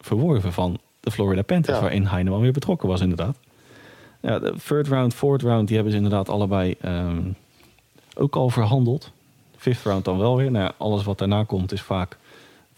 verworven 0.00 0.52
van 0.52 0.78
de 1.00 1.10
Florida 1.10 1.42
Panthers, 1.42 1.80
waarin 1.80 2.06
Heineman 2.06 2.40
weer 2.40 2.52
betrokken 2.52 2.88
was, 2.88 3.00
inderdaad. 3.00 3.36
Ja, 4.20 4.38
de 4.38 4.54
third 4.66 4.88
round, 4.88 5.14
fourth 5.14 5.42
round, 5.42 5.66
die 5.66 5.76
hebben 5.76 5.92
ze 5.92 6.02
inderdaad 6.02 6.28
allebei 6.28 6.74
um, 6.84 7.36
ook 8.14 8.36
al 8.36 8.48
verhandeld. 8.48 9.10
Fifth 9.56 9.84
round 9.84 10.04
dan 10.04 10.18
wel 10.18 10.36
weer. 10.36 10.50
Nou 10.50 10.64
ja, 10.64 10.72
alles 10.76 11.04
wat 11.04 11.18
daarna 11.18 11.44
komt 11.44 11.72
is 11.72 11.82
vaak 11.82 12.16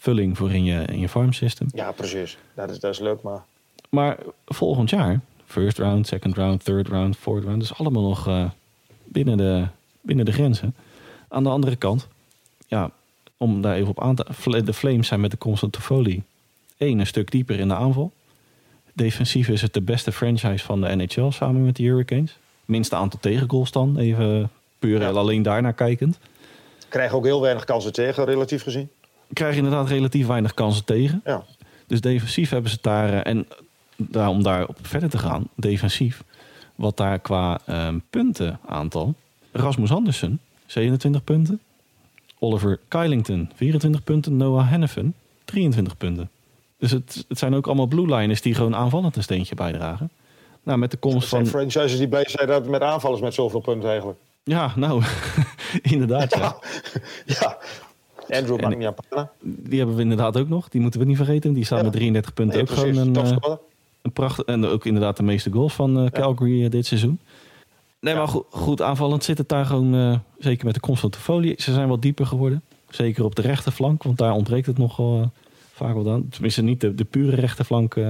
vulling 0.07 0.37
voor 0.37 0.53
in 0.53 0.65
je, 0.65 0.85
in 0.85 0.99
je 0.99 1.09
farm 1.09 1.33
system. 1.33 1.69
Ja, 1.75 1.93
precies. 1.93 2.39
Dat 2.55 2.71
is, 2.71 2.81
dat 2.81 2.93
is 2.93 2.99
leuk, 2.99 3.23
maar... 3.23 3.45
Maar 3.89 4.19
volgend 4.47 4.91
jaar, 4.91 5.21
first 5.47 5.79
round, 5.79 6.07
second 6.07 6.37
round, 6.37 6.65
third 6.65 6.89
round, 6.89 7.17
fourth 7.17 7.45
round... 7.45 7.61
dus 7.61 7.79
allemaal 7.79 8.03
nog 8.03 8.29
uh, 8.29 8.51
binnen, 9.05 9.37
de, 9.37 9.67
binnen 10.01 10.25
de 10.25 10.33
grenzen. 10.33 10.75
Aan 11.29 11.43
de 11.43 11.49
andere 11.49 11.77
kant, 11.77 12.09
ja, 12.67 12.91
om 13.37 13.61
daar 13.63 13.75
even 13.75 13.89
op 13.89 14.01
aan 14.01 14.15
te... 14.15 14.25
De 14.65 14.73
Flames 14.73 15.07
zijn 15.07 15.21
met 15.21 15.31
de 15.31 15.39
constant 15.39 15.77
folie 15.77 16.23
één, 16.77 16.99
een 16.99 17.07
stuk 17.07 17.31
dieper 17.31 17.59
in 17.59 17.69
de 17.69 17.75
aanval. 17.75 18.13
Defensief 18.93 19.49
is 19.49 19.63
het 19.63 19.75
de 19.75 19.83
beste 19.83 20.13
franchise 20.13 20.65
van 20.65 20.81
de 20.81 20.95
NHL 20.95 21.31
samen 21.31 21.65
met 21.65 21.77
de 21.77 21.83
Hurricanes. 21.83 22.39
Minste 22.65 22.97
aantal 22.97 23.21
tegengoals 23.21 23.71
dan, 23.71 23.99
even 23.99 24.51
puur 24.79 25.01
ja. 25.01 25.11
alleen 25.11 25.43
daarnaar 25.43 25.73
kijkend. 25.73 26.19
Krijgen 26.89 27.17
ook 27.17 27.25
heel 27.25 27.41
weinig 27.41 27.65
kansen 27.65 27.93
tegen, 27.93 28.25
relatief 28.25 28.63
gezien. 28.63 28.89
Krijgen 29.33 29.57
inderdaad 29.65 29.89
relatief 29.89 30.27
weinig 30.27 30.55
kansen 30.55 30.85
tegen. 30.85 31.21
Ja. 31.25 31.45
Dus 31.87 32.01
defensief 32.01 32.51
hebben 32.51 32.71
ze 32.71 32.79
daar, 32.81 33.13
eh, 33.13 33.33
en 33.33 33.47
daar, 33.97 34.29
om 34.29 34.43
daarop 34.43 34.79
verder 34.83 35.11
te 35.11 35.19
gaan, 35.19 35.49
defensief, 35.55 36.25
wat 36.75 36.97
daar 36.97 37.19
qua 37.19 37.61
um, 37.69 38.03
punten 38.11 38.59
aantal. 38.67 39.15
Rasmus 39.53 39.93
Andersen, 39.93 40.41
27 40.67 41.25
punten. 41.25 41.61
Oliver 42.39 42.81
Kylington, 42.89 43.51
24 43.55 44.05
punten. 44.05 44.37
Noah 44.37 44.71
Hennepin, 44.71 45.15
23 45.45 45.97
punten. 45.97 46.31
Dus 46.79 46.91
het, 46.91 47.25
het 47.29 47.39
zijn 47.39 47.55
ook 47.55 47.67
allemaal 47.67 47.87
blue 47.87 48.15
liners 48.15 48.43
die 48.43 48.55
gewoon 48.55 48.75
aanvallend 48.75 49.17
een 49.17 49.23
steentje 49.23 49.55
bijdragen. 49.55 50.11
Nou, 50.63 50.79
met 50.79 50.91
de 50.91 50.97
komst 50.97 51.29
van... 51.29 51.47
franchises 51.47 51.99
die 51.99 52.09
blij 52.09 52.29
zijn 52.29 52.47
dat 52.47 52.67
met 52.67 52.83
aanvallers 52.83 53.21
met 53.21 53.35
zoveel 53.35 53.61
punten 53.61 53.89
eigenlijk. 53.89 54.19
Ja, 54.45 54.73
nou, 54.77 55.03
inderdaad. 55.83 56.35
Ja. 56.35 56.57
ja. 57.27 57.59
Andrew 58.31 58.61
Mangiapane. 58.61 59.29
Die 59.43 59.79
hebben 59.79 59.97
we 59.97 60.03
inderdaad 60.03 60.37
ook 60.37 60.49
nog. 60.49 60.69
Die 60.69 60.81
moeten 60.81 61.01
we 61.01 61.07
niet 61.07 61.17
vergeten. 61.17 61.53
Die 61.53 61.65
staan 61.65 61.85
met 61.85 61.93
33 61.93 62.35
punten 62.35 62.61
ook 62.61 62.71
gewoon 62.71 62.97
een, 62.97 63.17
uh, 63.17 63.37
een 64.03 64.13
pracht. 64.13 64.45
En 64.45 64.65
ook 64.65 64.85
inderdaad 64.87 65.17
de 65.17 65.23
meeste 65.23 65.51
goals 65.51 65.75
van 65.75 66.03
uh, 66.03 66.11
Calgary 66.11 66.63
uh, 66.63 66.71
dit 66.71 66.87
seizoen. 66.87 67.19
Nee, 68.01 68.15
maar 68.15 68.29
goed, 68.29 68.45
goed, 68.51 68.83
aanvallend 68.83 69.25
zit 69.25 69.39
het 69.39 69.49
daar 69.49 69.67
gewoon, 69.67 70.21
zeker 70.39 70.65
met 70.65 70.75
de 70.75 70.81
komst 70.81 71.01
van 71.01 71.15
folie. 71.15 71.55
Ze 71.59 71.73
zijn 71.73 71.89
wat 71.89 72.03
dieper 72.03 72.27
geworden. 72.27 72.63
Zeker 72.91 73.25
op 73.25 73.35
de 73.35 73.43
rechterflank, 73.43 74.03
want 74.03 74.19
daar 74.19 74.33
ontbreekt 74.33 74.67
het 74.67 74.79
nogal 74.79 75.31
vaak 75.77 75.95
wel 75.95 76.03
dan. 76.03 76.29
Tenminste, 76.29 76.63
niet 76.63 76.81
de, 76.81 76.95
de 76.95 77.05
pure 77.05 77.37
rechterflank. 77.37 77.95
Uh, 77.95 78.07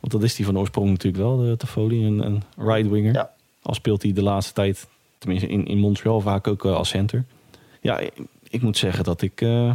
want 0.00 0.12
dat 0.12 0.22
is 0.22 0.34
die 0.34 0.44
van 0.44 0.58
oorsprong 0.58 0.88
natuurlijk 0.88 1.22
wel, 1.22 1.36
de 1.36 1.56
Toffoli, 1.56 2.06
een, 2.06 2.26
een 2.26 2.42
right 2.56 2.90
winger. 2.90 3.12
Ja. 3.12 3.30
Al 3.62 3.74
speelt 3.74 4.02
hij 4.02 4.12
de 4.12 4.22
laatste 4.22 4.52
tijd, 4.52 4.86
tenminste 5.18 5.48
in, 5.48 5.66
in 5.66 5.78
Montreal, 5.78 6.20
vaak 6.20 6.46
ook 6.46 6.64
uh, 6.64 6.74
als 6.74 6.88
center. 6.88 7.24
Ja, 7.80 8.00
ik, 8.50 8.62
moet 8.62 8.78
zeggen 8.78 9.04
dat 9.04 9.22
ik. 9.22 9.40
Uh, 9.40 9.74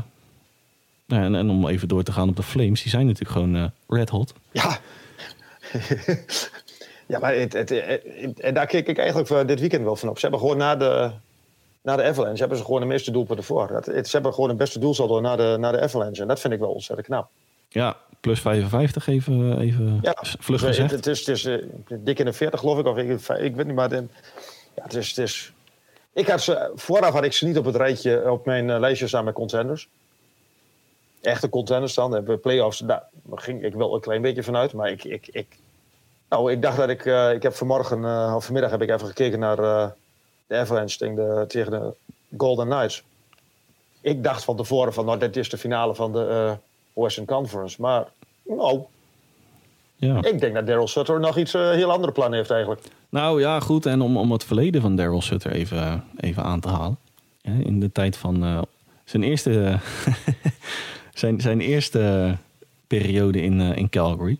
nou, 1.05 1.23
en, 1.23 1.35
en, 1.35 1.49
om 1.49 1.67
even 1.67 1.87
door 1.87 2.03
te 2.03 2.11
gaan 2.11 2.29
op 2.29 2.35
de 2.35 2.43
Flames, 2.43 2.81
die 2.81 2.91
zijn 2.91 3.05
natuurlijk 3.05 3.31
gewoon 3.31 3.71
red 3.87 4.09
hot. 4.09 4.33
Ja. 4.51 4.79
ja, 7.11 7.19
maar 7.19 7.35
het, 7.35 7.53
het, 7.53 7.71
en 8.39 8.53
daar 8.53 8.67
kijk 8.67 8.87
ik 8.87 8.97
eigenlijk 8.97 9.47
dit 9.47 9.59
weekend 9.59 9.83
wel 9.83 9.95
van 9.95 10.09
op. 10.09 10.15
Ze 10.15 10.21
hebben 10.21 10.39
gewoon 10.39 10.57
na 10.57 10.75
de, 10.75 11.11
na 11.81 11.95
de 11.95 12.03
Avalanche 12.03 12.39
hebben 12.39 12.57
ze 12.57 12.63
gewoon 12.63 12.79
de 12.79 12.87
meeste 12.87 13.11
doelpunten 13.11 13.45
voor. 13.45 13.67
Dat, 13.67 13.85
ze 13.85 14.09
hebben 14.11 14.33
gewoon 14.33 14.49
het 14.49 14.57
beste 14.57 14.79
doelsaldo 14.79 15.19
na 15.19 15.35
de, 15.35 15.55
na 15.59 15.71
de 15.71 15.81
Avalanche. 15.81 16.21
En 16.21 16.27
dat 16.27 16.39
vind 16.39 16.53
ik 16.53 16.59
wel 16.59 16.71
ontzettend 16.71 17.07
knap. 17.07 17.29
Ja, 17.69 17.97
plus 18.19 18.39
55 18.39 19.07
even, 19.07 19.59
even 19.59 19.99
ja, 20.01 20.15
vlug 20.21 20.61
gezegd. 20.61 20.91
Het, 20.91 21.07
is, 21.07 21.25
het 21.25 21.37
is 21.37 21.49
dik 21.99 22.19
in 22.19 22.25
de 22.25 22.33
40 22.33 22.59
geloof 22.59 22.79
ik. 22.79 22.85
Of 22.85 22.97
ik, 22.97 23.09
ik 23.39 23.55
weet 23.55 23.65
niet, 23.65 23.75
maar 23.75 23.93
ja, 23.93 24.03
het 24.83 24.93
is... 24.93 25.07
Het 25.07 25.17
is 25.17 25.53
ik 26.13 26.27
had 26.27 26.41
ze, 26.41 26.71
vooraf 26.75 27.13
had 27.13 27.23
ik 27.23 27.33
ze 27.33 27.45
niet 27.45 27.57
op 27.57 27.65
het 27.65 27.75
rijtje 27.75 28.31
op 28.31 28.45
mijn 28.45 28.67
uh, 28.67 28.79
lijstje 28.79 29.07
staan 29.07 29.25
met 29.25 29.33
contenders. 29.33 29.89
Echte 31.21 31.49
contenders 31.49 31.93
dan. 31.93 32.11
Hebben 32.11 32.39
playoffs, 32.39 32.79
daar 32.79 33.03
ging 33.35 33.63
ik 33.63 33.73
wel 33.73 33.95
een 33.95 34.01
klein 34.01 34.21
beetje 34.21 34.43
vanuit. 34.43 34.73
Maar 34.73 34.91
ik, 34.91 35.03
ik, 35.03 35.27
ik, 35.31 35.57
nou, 36.29 36.51
ik 36.51 36.61
dacht 36.61 36.77
dat 36.77 36.89
ik... 36.89 37.05
Uh, 37.05 37.33
ik 37.33 37.43
heb 37.43 37.53
vanmorgen 37.53 38.33
of 38.35 38.45
vanmiddag 38.45 38.71
heb 38.71 38.81
ik 38.81 38.89
even 38.89 39.07
gekeken 39.07 39.39
naar 39.39 39.55
de 40.47 40.55
Avalanche 40.55 40.97
tegen 41.47 41.71
de, 41.71 41.93
Golden 42.37 42.67
Knights. 42.67 43.03
Ik 44.01 44.23
dacht 44.23 44.43
van 44.43 44.55
tevoren 44.55 44.93
van, 44.93 45.05
nou, 45.05 45.19
dit 45.19 45.37
is 45.37 45.49
de 45.49 45.57
finale 45.57 45.95
van 45.95 46.11
de 46.11 46.57
Western 46.93 47.25
Conference. 47.25 47.81
Maar, 47.81 48.07
nou, 48.43 48.83
ja. 50.07 50.23
ik 50.23 50.39
denk 50.39 50.53
dat 50.53 50.67
Daryl 50.67 50.87
Sutter 50.87 51.19
nog 51.19 51.37
iets 51.37 51.55
uh, 51.55 51.71
heel 51.71 51.91
andere 51.91 52.11
plannen 52.11 52.37
heeft 52.37 52.51
eigenlijk. 52.51 52.81
Nou 53.09 53.39
ja, 53.39 53.59
goed. 53.59 53.85
En 53.85 54.01
om, 54.01 54.17
om 54.17 54.31
het 54.31 54.43
verleden 54.43 54.81
van 54.81 54.95
Daryl 54.95 55.21
Sutter 55.21 55.51
even, 55.51 56.03
even 56.17 56.43
aan 56.43 56.59
te 56.59 56.69
halen. 56.69 56.97
in 57.41 57.79
de 57.79 57.91
tijd 57.91 58.17
van 58.17 58.43
uh, 58.43 58.61
zijn 59.05 59.23
eerste, 59.23 59.79
zijn, 61.13 61.41
zijn 61.41 61.61
eerste 61.61 62.35
periode 62.87 63.41
in, 63.41 63.59
in 63.59 63.89
Calgary. 63.89 64.37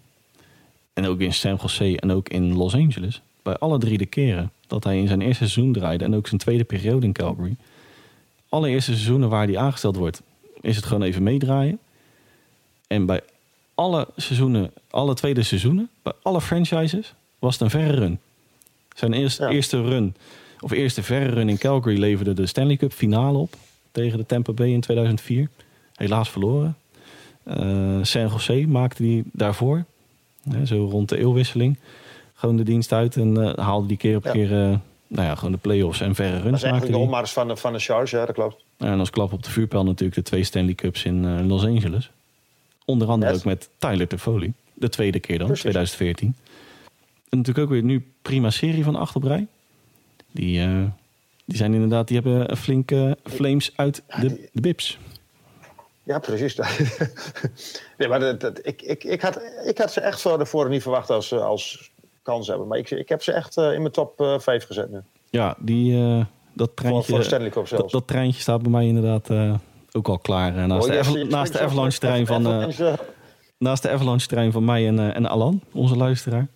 En 0.94 1.06
ook 1.06 1.20
in 1.20 1.34
San 1.34 1.58
Jose 1.62 2.00
en 2.00 2.12
ook 2.12 2.30
in 2.30 2.58
Los 2.58 2.74
Angeles. 2.74 3.22
Bij 3.44 3.58
alle 3.58 3.78
drie 3.78 3.98
de 3.98 4.06
keren 4.06 4.52
dat 4.68 4.84
hij 4.84 4.98
in 4.98 5.08
zijn 5.08 5.22
eerste 5.22 5.48
seizoen 5.48 5.74
draaide 5.74 6.04
en 6.04 6.16
ook 6.16 6.28
zijn 6.28 6.40
tweede 6.40 6.64
periode 6.64 7.06
in 7.06 7.14
Calgary. 7.14 7.56
Alle 8.50 8.70
eerste 8.70 8.92
seizoenen 8.92 9.30
waar 9.30 9.46
hij 9.46 9.58
aangesteld 9.58 9.96
wordt, 9.96 10.22
is 10.62 10.76
het 10.76 10.86
gewoon 10.86 11.04
even 11.04 11.24
meedraaien. 11.24 11.80
En 12.88 13.06
bij 13.06 13.22
alle 13.82 14.08
seizoenen, 14.16 14.72
alle 14.90 15.14
tweede 15.14 15.44
seizoenen, 15.44 15.90
bij 16.02 16.14
alle 16.22 16.42
franchises, 16.42 17.14
was 17.40 17.54
het 17.54 17.62
een 17.62 17.70
verre 17.70 18.00
run. 18.00 18.20
Zijn 18.96 19.14
eerste, 19.14 19.48
eerste 19.48 19.82
run, 19.82 20.16
of 20.60 20.72
eerste 20.72 21.04
verre 21.04 21.30
run 21.30 21.50
in 21.50 21.58
Calgary 21.58 21.98
leverde 21.98 22.34
de 22.34 22.46
Stanley 22.46 22.78
Cup 22.78 22.92
finale 22.92 23.38
op 23.38 23.54
tegen 23.92 24.18
de 24.18 24.26
Tampa 24.26 24.52
Bay 24.52 24.68
in 24.68 24.82
2004. 24.82 25.50
Helaas 25.96 26.30
verloren. 26.30 26.76
Uh, 27.48 27.56
San 28.02 28.28
Jose 28.28 28.66
maakte 28.68 29.04
die 29.04 29.24
daarvoor, 29.32 29.86
hè, 30.50 30.66
zo 30.66 30.88
rond 30.92 31.10
de 31.10 31.18
eeuwwisseling 31.18 31.78
gewoon 32.34 32.58
de 32.58 32.64
dienst 32.64 32.94
uit 32.94 33.16
en 33.16 33.38
uh, 33.38 33.54
haalde 33.56 33.88
die 33.88 33.98
keer 33.98 34.16
op 34.16 34.24
keer 34.24 34.52
uh, 34.52 34.78
nou 35.08 35.28
ja, 35.28 35.36
gewoon 35.36 35.52
de 35.52 35.58
play-offs 35.58 36.02
en 36.02 36.16
verre 36.16 36.32
runs. 36.32 36.44
Dat 36.44 36.54
is 36.54 36.64
eigenlijk 36.64 36.94
de 36.94 37.00
opmars 37.00 37.32
van 37.32 37.48
de, 37.48 37.56
van 37.56 37.74
de 37.74 37.80
charge, 37.80 38.18
ja, 38.18 38.26
dat 38.26 38.36
klopt. 38.36 38.64
En 38.78 39.00
als 39.00 39.10
klap 39.10 39.34
op 39.34 39.44
de 39.44 39.50
vuurpijl 39.50 39.84
natuurlijk 39.84 40.16
de 40.16 40.22
twee 40.22 40.44
Stanley 40.44 40.74
Cups 40.74 41.04
in 41.04 41.48
Los 41.48 41.66
Angeles. 41.66 42.10
Onder 42.92 43.08
andere 43.08 43.34
ook 43.34 43.44
met 43.44 43.70
Tyler 43.78 44.08
Toffoli. 44.08 44.54
De 44.74 44.90
tweede 44.90 45.20
keer 45.20 45.38
dan, 45.38 45.48
Precies. 45.48 45.62
2014. 45.62 46.36
En 47.30 47.38
natuurlijk 47.38 47.66
ook 47.66 47.72
weer 47.72 47.84
nu 47.84 48.12
prima 48.22 48.50
serie 48.50 48.84
van 48.84 48.96
Achterbrei. 48.96 49.48
Die, 50.32 50.68
die 51.46 51.58
zijn 51.58 51.74
inderdaad, 51.74 52.08
die 52.08 52.20
hebben 52.22 52.58
flinke 52.58 53.18
flames 53.24 53.72
uit 53.76 54.04
de, 54.20 54.50
de 54.52 54.62
bips. 54.62 54.98
Ja, 56.04 56.20
precies. 56.20 56.56
nee, 57.98 58.08
maar 58.08 58.20
dat, 58.20 58.40
dat, 58.40 58.60
ik, 58.64 58.82
ik, 58.82 59.04
ik, 59.04 59.22
had, 59.22 59.42
ik 59.66 59.78
had 59.78 59.92
ze 59.92 60.02
echt 60.02 60.22
voor 60.22 60.38
de 60.38 60.46
voren 60.46 60.72
niet 60.72 60.82
verwacht 60.82 61.10
als, 61.10 61.34
als 61.34 61.92
kans 62.22 62.48
hebben. 62.48 62.68
Maar 62.68 62.78
ik, 62.78 62.92
ik 62.92 63.10
heb 63.10 63.24
ze 63.24 63.32
echt 63.32 63.58
uh, 63.58 63.74
in 63.74 63.82
mijn 63.82 63.94
top 63.94 64.22
uh, 64.22 64.34
eh, 64.34 64.40
5 64.40 64.66
gezet 64.66 64.92
nu. 64.92 65.00
Ja, 65.30 65.56
die, 65.60 65.94
uh, 65.94 66.26
dat 66.54 66.76
treintje... 66.76 67.14
Voor, 67.14 67.26
voor 67.52 67.78
dat, 67.78 67.92
dat, 67.92 68.08
treintje 68.08 68.42
staat 68.42 68.62
bij 68.62 68.72
mij 68.72 68.86
inderdaad 68.86 69.30
uh, 69.30 69.54
ook 69.92 70.08
al 70.08 70.18
klaar. 70.18 70.58
Uh, 70.58 70.66
naast, 70.66 70.90
oh, 70.90 71.14
de, 71.14 71.24
naast 71.24 71.54
de 71.54 71.60
Avalanche-trein 71.60 72.26
van... 72.26 72.42
naast 73.58 73.82
de 73.82 73.90
Avalanche-trein 73.90 74.52
van 74.52 74.66
mij 74.66 74.88
en, 74.88 75.14
en 75.14 75.26
Alan, 75.26 75.62
onze 75.72 75.96
luisteraar, 75.96 76.48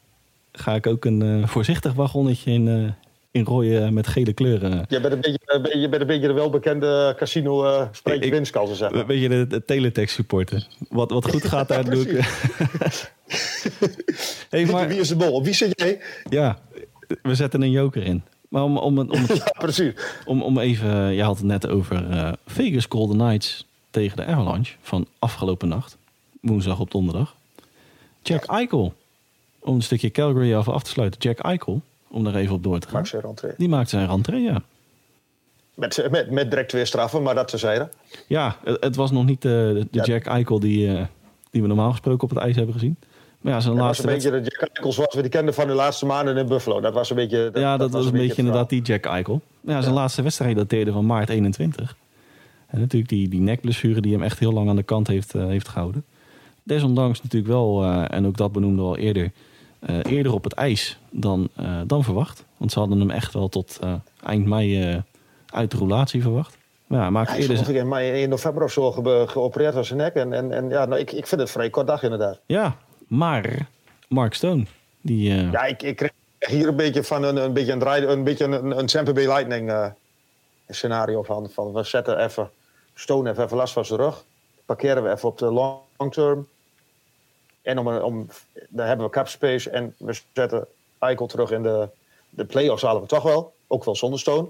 ga 0.51 0.75
ik 0.75 0.87
ook 0.87 1.05
een 1.05 1.47
voorzichtig 1.47 1.93
wagonnetje 1.93 2.51
in, 2.51 2.95
in 3.35 3.45
rode 3.45 3.91
met 3.91 4.07
gele 4.07 4.33
kleuren. 4.33 4.85
Je 4.87 5.01
bent 5.01 5.13
een 5.13 5.21
beetje, 5.21 5.79
je 5.79 5.89
bent 5.89 6.01
een 6.01 6.07
beetje 6.07 6.27
de 6.27 6.33
welbekende 6.33 7.13
casino 7.17 7.65
uh, 7.65 7.87
winst, 8.19 8.51
kan 8.51 8.67
ze 8.67 8.75
zeggen. 8.75 8.99
Een 8.99 9.05
beetje 9.05 9.29
de, 9.29 9.47
de 9.47 9.65
teletext 9.65 10.15
supporter. 10.15 10.67
Wat, 10.89 11.11
wat 11.11 11.29
goed 11.29 11.45
gaat, 11.45 11.67
daar 11.67 11.89
doe 11.93 12.09
ik... 12.09 12.25
hey, 14.49 14.65
maar, 14.65 14.87
wie 14.87 14.99
is 14.99 15.07
de 15.07 15.15
bol? 15.15 15.43
Wie 15.43 15.53
zit 15.53 15.79
jij? 15.79 16.01
Ja, 16.29 16.57
we 17.21 17.35
zetten 17.35 17.61
een 17.61 17.71
joker 17.71 18.03
in. 18.03 18.23
Maar 18.49 18.63
om, 18.63 18.77
om, 18.77 18.99
om, 18.99 19.09
om 19.09 19.25
ja, 19.33 19.53
precies. 19.57 19.93
Om, 20.25 20.41
om 20.41 20.59
even, 20.59 21.13
je 21.13 21.23
had 21.23 21.37
het 21.37 21.45
net 21.45 21.67
over 21.67 22.09
uh, 22.09 22.31
Vegas 22.45 22.85
Golden 22.89 23.17
Knights 23.17 23.65
tegen 23.89 24.17
de 24.17 24.25
Avalanche 24.25 24.73
van 24.81 25.07
afgelopen 25.19 25.67
nacht. 25.67 25.97
Woensdag 26.41 26.79
op 26.79 26.91
donderdag. 26.91 27.35
Jack 28.21 28.45
Eichel. 28.45 28.93
Om 29.59 29.75
een 29.75 29.81
stukje 29.81 30.11
Calgary 30.11 30.53
af, 30.53 30.69
af 30.69 30.83
te 30.83 30.89
sluiten. 30.89 31.21
Jack 31.21 31.39
Eichel 31.39 31.81
om 32.07 32.23
daar 32.23 32.35
even 32.35 32.55
op 32.55 32.63
door 32.63 32.79
te 32.79 32.87
gaan. 32.87 32.95
Maakt 32.95 33.07
zijn 33.07 33.21
rentree. 33.21 33.53
Die 33.57 33.69
maakt 33.69 33.89
zijn 33.89 34.07
rentree, 34.07 34.41
ja. 34.41 34.61
Met, 35.73 36.07
met, 36.11 36.31
met 36.31 36.49
direct 36.49 36.71
weer 36.71 36.87
straffen, 36.87 37.23
maar 37.23 37.35
dat 37.35 37.49
ze 37.49 37.57
zeiden. 37.57 37.91
Ja, 38.27 38.57
het, 38.63 38.83
het, 38.83 38.95
was 38.95 39.11
nog 39.11 39.25
niet 39.25 39.41
de, 39.41 39.87
de 39.91 40.01
Jack 40.01 40.25
Eichel 40.25 40.59
die, 40.59 40.87
uh, 40.87 41.05
die 41.51 41.61
we 41.61 41.67
normaal 41.67 41.91
gesproken 41.91 42.23
op 42.23 42.29
het 42.29 42.39
ijs 42.39 42.55
hebben 42.55 42.73
gezien. 42.73 42.97
Ja, 43.45 43.59
zijn 43.59 43.75
laatste 43.75 44.03
was 44.03 44.13
een 44.13 44.31
beetje 44.31 44.41
de 44.41 44.49
Jack 44.57 44.69
Eichel 44.69 44.91
zoals 44.91 45.15
we 45.15 45.21
die 45.21 45.31
kenden 45.31 45.53
van 45.53 45.67
de 45.67 45.73
laatste 45.73 46.05
maanden 46.05 46.37
in 46.37 46.47
Buffalo. 46.47 46.81
Dat 46.81 46.93
was 46.93 47.09
een 47.09 47.15
beetje... 47.15 47.49
Dat, 47.51 47.61
ja, 47.61 47.77
dat, 47.77 47.91
was, 47.91 48.05
een 48.05 48.11
beetje, 48.11 48.35
inderdaad 48.35 48.69
die 48.69 48.81
Jack 48.81 49.05
Eichel. 49.05 49.41
Ja, 49.61 49.81
zijn 49.81 49.93
laatste 49.93 50.21
wedstrijd 50.21 50.55
dateerde 50.55 50.91
van 50.91 51.05
maart 51.05 51.29
21. 51.29 51.95
En 52.67 52.79
natuurlijk 52.79 53.09
die, 53.09 53.29
die 53.29 53.39
nekblessure 53.39 54.01
die 54.01 54.13
hem 54.13 54.23
echt 54.23 54.39
heel 54.39 54.51
lang 54.51 54.69
aan 54.69 54.75
de 54.75 54.83
kant 54.83 55.07
heeft, 55.07 55.35
uh, 55.35 55.45
heeft 55.45 55.67
gehouden. 55.67 56.03
Desondanks 56.63 57.21
natuurlijk 57.21 57.51
wel, 57.51 57.83
uh, 57.83 58.05
en 58.09 58.25
ook 58.25 58.37
dat 58.37 58.51
benoemde 58.51 58.81
we 58.81 58.87
al 58.87 58.97
eerder 58.97 59.31
uh, 59.89 59.97
eerder 60.03 60.33
op 60.33 60.43
het 60.43 60.53
ijs 60.53 60.99
dan, 61.09 61.49
dan 61.87 62.03
verwacht. 62.03 62.45
Want 62.57 62.71
ze 62.71 62.79
hadden 62.79 62.99
hem 62.99 63.09
echt 63.09 63.33
wel 63.33 63.49
tot 63.49 63.79
eind 64.23 64.45
mei 64.45 65.03
uit 65.45 65.71
de 65.71 65.77
roulatie 65.77 66.21
verwacht. 66.21 66.57
Maar 66.87 66.99
ja, 66.99 67.09
maakt 67.09 67.31
ja, 67.31 67.37
eerder... 67.37 67.75
in, 67.75 67.87
mei, 67.87 68.21
in 68.21 68.29
november 68.29 68.63
of 68.63 68.71
zo 68.71 68.91
ge 68.91 69.23
geopereerd 69.27 69.73
was 69.73 69.87
zijn 69.87 69.99
nek. 69.99 70.13
En, 70.13 70.33
en, 70.33 70.51
en 70.51 70.69
ja, 70.69 70.85
nou, 70.85 71.01
ik, 71.01 71.11
ik 71.11 71.27
vind 71.27 71.41
het 71.41 71.51
vrij 71.51 71.69
kort 71.69 71.87
dag 71.87 72.03
inderdaad. 72.03 72.39
Ja, 72.45 72.77
maar 73.07 73.69
Mark 74.07 74.33
Stone, 74.33 74.65
die... 75.01 75.33
Ja, 75.33 75.63
ik, 75.63 75.81
ik 75.81 75.95
kreeg 75.95 76.11
hier 76.39 76.67
een 76.67 76.75
beetje 76.75 77.03
van 77.03 77.23
een, 77.23 77.35
een 77.35 77.53
beetje 77.53 77.71
een, 77.71 77.79
draai, 77.79 78.05
een, 78.05 78.23
beetje 78.23 78.45
een, 78.45 78.77
een 78.77 78.85
Tampa 78.85 79.13
Bay 79.13 79.27
Lightning 79.27 79.93
scenario 80.69 81.23
van, 81.23 81.49
van. 81.49 81.73
We 81.73 81.83
zetten 81.83 82.23
even 82.23 82.51
Stone 82.93 83.29
even, 83.29 83.43
even 83.43 83.57
last 83.57 83.73
van 83.73 83.85
zijn 83.85 83.99
rug. 83.99 84.23
Parkeren 84.65 85.03
we 85.03 85.11
even 85.11 85.29
op 85.29 85.37
de 85.37 85.51
long 85.51 86.13
term. 86.13 86.47
En 87.61 87.79
om, 87.79 87.87
om, 87.87 88.27
daar 88.69 88.87
hebben 88.87 89.05
we 89.05 89.11
cap 89.11 89.27
space 89.27 89.69
en 89.69 89.95
we 89.97 90.21
zetten 90.33 90.67
Eichel 90.99 91.27
terug 91.27 91.51
in 91.51 91.63
de, 91.63 91.89
de 92.29 92.45
play-offs 92.45 92.83
halen 92.83 93.01
we 93.01 93.07
toch 93.07 93.23
wel. 93.23 93.53
Ook 93.67 93.83
wel 93.83 93.95
zonder 93.95 94.19
Stone. 94.19 94.47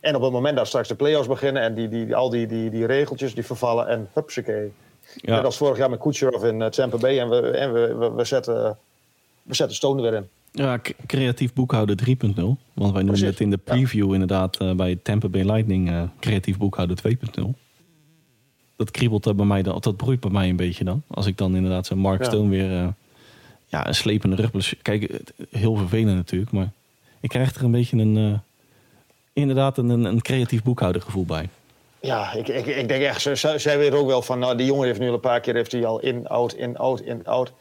En 0.00 0.16
op 0.16 0.22
het 0.22 0.32
moment 0.32 0.56
dat 0.56 0.66
straks 0.66 0.88
de 0.88 0.94
play-offs 0.94 1.28
beginnen 1.28 1.62
en 1.62 1.74
die, 1.74 1.88
die, 1.88 2.16
al 2.16 2.30
die, 2.30 2.46
die, 2.46 2.70
die 2.70 2.86
regeltjes 2.86 3.34
die 3.34 3.46
vervallen 3.46 3.88
en 3.88 4.10
hupsakee. 4.12 4.72
Ja. 5.16 5.34
Net 5.34 5.44
als 5.44 5.56
vorig 5.56 5.78
jaar 5.78 5.90
met 5.90 5.98
Kucherov 5.98 6.44
in 6.44 6.60
uh, 6.60 6.66
Tampa 6.66 6.96
Bay 6.96 7.18
en, 7.18 7.28
we, 7.28 7.40
en 7.40 7.72
we, 7.72 7.94
we, 7.94 8.10
we, 8.10 8.24
zetten, 8.24 8.78
we 9.42 9.54
zetten 9.54 9.76
Stone 9.76 10.02
er 10.02 10.10
weer 10.10 10.20
in. 10.20 10.28
Ja, 10.52 10.80
creatief 11.06 11.52
boekhouden 11.52 11.96
3.0. 12.06 12.06
Want 12.72 12.92
wij 12.92 13.02
noemen 13.02 13.24
het 13.24 13.40
in 13.40 13.50
de 13.50 13.56
preview 13.56 14.12
inderdaad 14.12 14.60
uh, 14.60 14.72
bij 14.72 14.98
Tampa 15.02 15.28
Bay 15.28 15.42
Lightning 15.42 15.90
uh, 15.90 16.02
creatief 16.20 16.58
boekhouden 16.58 16.96
2.0 17.40 17.42
dat 18.76 18.90
kriebelt 18.90 19.36
bij 19.36 19.46
mij 19.46 19.62
dan, 19.62 19.78
dat 19.80 19.96
broeit 19.96 20.20
bij 20.20 20.30
mij 20.30 20.48
een 20.48 20.56
beetje 20.56 20.84
dan. 20.84 21.02
Als 21.08 21.26
ik 21.26 21.36
dan 21.36 21.56
inderdaad 21.56 21.86
zo'n 21.86 21.98
Mark 21.98 22.24
Stone 22.24 22.48
weer 22.48 22.70
uh, 22.70 22.88
ja, 23.66 23.86
een 23.86 23.94
slepende 23.94 24.36
rug. 24.36 24.74
Kijk, 24.82 25.20
heel 25.50 25.76
vervelend 25.76 26.16
natuurlijk, 26.16 26.50
maar 26.50 26.70
ik 27.20 27.28
krijg 27.28 27.54
er 27.54 27.64
een 27.64 27.70
beetje 27.70 27.96
een, 27.96 28.40
inderdaad 29.32 29.78
een, 29.78 30.04
een 30.04 30.22
creatief 30.22 30.62
boekhoudergevoel 30.62 31.24
bij. 31.24 31.48
Ja, 32.02 32.32
ik, 32.32 32.48
ik, 32.48 32.66
ik 32.66 32.88
denk 32.88 33.02
echt, 33.02 33.20
zij, 33.20 33.58
zij 33.58 33.78
weet 33.78 33.92
ook 33.92 34.06
wel 34.06 34.22
van, 34.22 34.38
nou, 34.38 34.56
die 34.56 34.66
jongen 34.66 34.86
heeft 34.86 34.98
nu 34.98 35.08
al 35.08 35.14
een 35.14 35.20
paar 35.20 35.40
keer 35.40 35.54
heeft 35.54 35.72
hij 35.72 35.86
al 35.86 36.00
in, 36.00 36.26
out, 36.26 36.54
in, 36.54 36.76
out, 36.76 37.00
in, 37.00 37.26
out. 37.26 37.52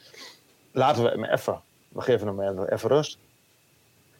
Laten 0.71 1.03
we 1.03 1.09
hem 1.09 1.23
even, 1.23 1.61
we 1.89 2.01
geven 2.01 2.27
hem 2.27 2.41
even, 2.41 2.73
even 2.73 2.89
rust. 2.89 3.17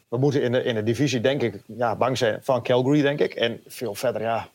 We 0.08 0.16
moeten 0.16 0.42
in 0.42 0.52
de, 0.52 0.62
in 0.62 0.74
de 0.74 0.82
divisie, 0.82 1.20
denk 1.20 1.42
ik, 1.42 1.62
ja, 1.66 1.96
bang 1.96 2.18
zijn 2.18 2.38
van 2.42 2.62
Calgary, 2.62 3.02
denk 3.02 3.20
ik. 3.20 3.34
En 3.34 3.60
veel 3.66 3.94
verder, 3.94 4.22
ja, 4.22 4.48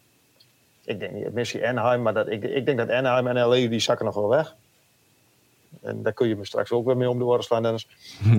ik 0.86 1.00
denk 1.00 1.12
niet, 1.12 1.34
misschien 1.34 1.66
Anaheim, 1.66 2.02
maar 2.02 2.14
dat, 2.14 2.28
ik, 2.28 2.44
ik 2.44 2.66
denk 2.66 2.78
dat 2.78 2.90
Anaheim 2.90 3.28
en 3.28 3.48
LA 3.48 3.68
die 3.68 3.80
zakken 3.80 4.06
nog 4.06 4.16
wel 4.16 4.30
weg. 4.30 4.56
En 5.82 6.04
daar 6.04 6.14
kun 6.14 6.28
je 6.28 6.36
me 6.36 6.46
straks 6.46 6.72
ook 6.72 6.86
weer 6.86 6.98
mee 6.98 7.10
om 7.10 7.18
de 7.18 7.26
oren 7.26 7.44
slaan, 7.44 7.64
Dennis. 7.64 7.88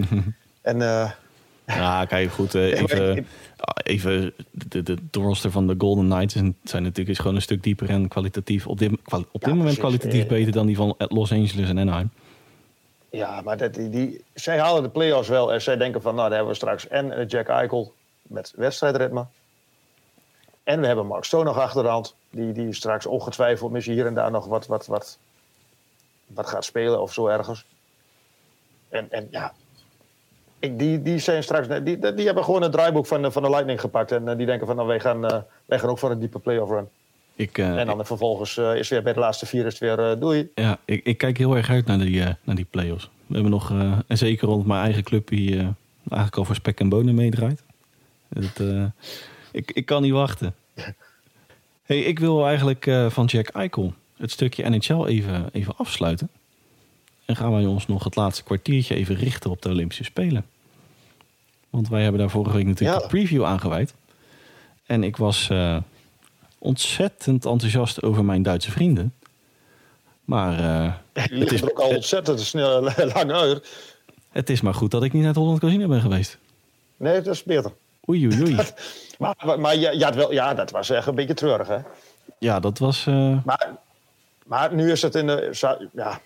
en, 0.60 0.76
uh, 0.76 1.10
ja, 1.76 2.04
kijk, 2.04 2.30
goed. 2.30 2.54
Uh, 2.54 2.80
even, 2.80 3.26
even 3.82 4.32
de, 4.50 4.82
de, 4.82 4.96
van 5.34 5.66
de 5.66 5.74
Golden 5.78 6.08
Knights 6.08 6.34
zijn 6.34 6.82
natuurlijk 6.82 7.08
is 7.08 7.18
gewoon 7.18 7.34
een 7.34 7.42
stuk 7.42 7.62
dieper 7.62 7.88
en 7.90 8.08
kwalitatief. 8.08 8.66
Op 8.66 8.78
dit, 8.78 8.92
op 9.32 9.44
dit 9.44 9.54
moment 9.54 9.78
kwalitatief 9.78 10.26
beter 10.26 10.52
dan 10.52 10.66
die 10.66 10.76
van 10.76 10.94
Los 10.98 11.32
Angeles 11.32 11.68
en 11.68 11.78
Anaheim. 11.78 12.10
Ja, 13.10 13.40
maar 13.40 13.56
dat, 13.56 13.74
die, 13.74 13.88
die, 13.88 14.24
zij 14.34 14.58
halen 14.58 14.82
de 14.82 14.88
playoffs 14.88 15.28
wel 15.28 15.52
en 15.52 15.62
zij 15.62 15.76
denken 15.76 16.02
van, 16.02 16.14
nou, 16.14 16.28
daar 16.28 16.36
hebben 16.36 16.54
we 16.54 16.60
straks 16.60 16.88
en 16.88 17.26
Jack 17.26 17.48
Eichel 17.48 17.92
met 18.22 18.52
wedstrijdritme. 18.56 19.26
En 20.62 20.80
we 20.80 20.86
hebben 20.86 21.06
Mark 21.06 21.24
Stone 21.24 21.44
nog 21.44 21.58
achter 21.58 21.82
de 21.82 21.88
hand. 21.88 22.14
Die, 22.30 22.52
die 22.52 22.74
straks 22.74 23.06
ongetwijfeld 23.06 23.72
misschien 23.72 23.94
hier 23.94 24.06
en 24.06 24.14
daar 24.14 24.30
nog 24.30 24.46
wat, 24.46 24.66
wat, 24.66 24.86
wat, 24.86 25.18
wat 26.26 26.46
gaat 26.46 26.64
spelen 26.64 27.02
of 27.02 27.12
zo 27.12 27.26
ergens. 27.26 27.64
En, 28.88 29.10
en 29.10 29.28
ja, 29.30 29.52
ik, 30.58 30.78
die, 30.78 31.02
die 31.02 31.18
zijn 31.18 31.42
straks. 31.42 31.68
Die, 31.84 32.14
die 32.14 32.26
hebben 32.26 32.44
gewoon 32.44 32.62
het 32.62 32.72
draaiboek 32.72 33.06
van 33.06 33.22
de, 33.22 33.30
van 33.30 33.42
de 33.42 33.50
Lightning 33.50 33.80
gepakt. 33.80 34.12
En 34.12 34.28
uh, 34.28 34.36
die 34.36 34.46
denken 34.46 34.66
van 34.66 34.76
nou, 34.76 34.88
wij 34.88 35.00
gaan, 35.00 35.24
uh, 35.24 35.38
wij 35.64 35.78
gaan 35.78 35.90
ook 35.90 35.98
voor 35.98 36.10
een 36.10 36.18
diepe 36.18 36.38
playoff 36.38 36.70
run. 36.70 36.88
Ik, 37.34 37.58
uh, 37.58 37.78
en 37.78 37.86
dan 37.86 38.00
ik, 38.00 38.06
vervolgens 38.06 38.56
is 38.56 38.88
weer 38.88 39.02
bij 39.02 39.12
de 39.12 39.20
laatste 39.20 39.46
vier 39.46 39.66
is 39.66 39.78
het 39.78 39.96
weer 39.96 40.18
doei. 40.18 40.50
Ja, 40.54 40.78
ik, 40.84 41.04
ik 41.04 41.18
kijk 41.18 41.38
heel 41.38 41.56
erg 41.56 41.70
uit 41.70 41.86
naar 41.86 41.98
die, 41.98 42.24
naar 42.42 42.56
die 42.56 42.66
play-offs. 42.70 43.10
We 43.26 43.34
hebben 43.34 43.52
nog, 43.52 43.72
en 44.06 44.18
zeker 44.18 44.48
rond 44.48 44.66
mijn 44.66 44.84
eigen 44.84 45.02
club, 45.02 45.28
die 45.28 45.56
eigenlijk 46.08 46.36
al 46.36 46.44
voor 46.44 46.54
spek 46.54 46.80
en 46.80 46.88
bonen 46.88 47.14
meedraait. 47.14 47.62
Ik, 49.52 49.70
ik 49.70 49.86
kan 49.86 50.02
niet 50.02 50.12
wachten. 50.12 50.54
Hey, 51.82 52.00
ik 52.00 52.18
wil 52.18 52.46
eigenlijk 52.46 52.90
van 53.08 53.24
Jack 53.24 53.48
Eichel 53.48 53.94
het 54.16 54.30
stukje 54.30 54.68
NHL 54.68 55.06
even, 55.06 55.48
even 55.52 55.76
afsluiten. 55.76 56.30
En 57.28 57.36
gaan 57.36 57.52
wij 57.52 57.66
ons 57.66 57.86
nog 57.86 58.04
het 58.04 58.16
laatste 58.16 58.42
kwartiertje 58.42 58.94
even 58.94 59.14
richten 59.14 59.50
op 59.50 59.62
de 59.62 59.68
Olympische 59.68 60.04
Spelen. 60.04 60.46
Want 61.70 61.88
wij 61.88 62.02
hebben 62.02 62.20
daar 62.20 62.30
vorige 62.30 62.56
week 62.56 62.66
natuurlijk 62.66 62.98
ja. 62.98 63.04
een 63.04 63.10
preview 63.10 63.44
aangeweid. 63.44 63.94
En 64.86 65.02
ik 65.02 65.16
was 65.16 65.48
uh, 65.52 65.76
ontzettend 66.58 67.46
enthousiast 67.46 68.02
over 68.02 68.24
mijn 68.24 68.42
Duitse 68.42 68.70
vrienden. 68.70 69.14
Maar 70.24 70.60
uh, 70.60 70.92
het 71.40 71.52
is 71.52 71.62
ook 71.62 71.78
al 71.78 71.88
ontzettend 71.88 72.40
snel, 72.40 72.82
lang 73.14 73.32
uit. 73.32 73.68
Het 74.30 74.50
is 74.50 74.60
maar 74.60 74.74
goed 74.74 74.90
dat 74.90 75.02
ik 75.02 75.12
niet 75.12 75.22
naar 75.22 75.30
het 75.30 75.40
Holland 75.40 75.60
Casino 75.60 75.88
ben 75.88 76.00
geweest. 76.00 76.38
Nee, 76.96 77.20
dat 77.20 77.34
is 77.34 77.42
beter. 77.42 77.72
Oei, 78.08 78.26
oei, 78.26 78.42
oei. 78.42 78.56
maar 79.18 79.60
maar 79.60 79.76
ja, 79.76 79.90
ja, 79.90 80.14
wel, 80.14 80.32
ja, 80.32 80.54
dat 80.54 80.70
was 80.70 80.90
echt 80.90 81.06
een 81.06 81.14
beetje 81.14 81.34
treurig, 81.34 81.68
hè? 81.68 81.78
Ja, 82.38 82.60
dat 82.60 82.78
was... 82.78 83.06
Uh... 83.06 83.38
Maar, 83.44 83.76
maar 84.44 84.74
nu 84.74 84.90
is 84.90 85.02
het 85.02 85.14
in 85.14 85.26
de... 85.26 85.50
Ja, 85.92 86.20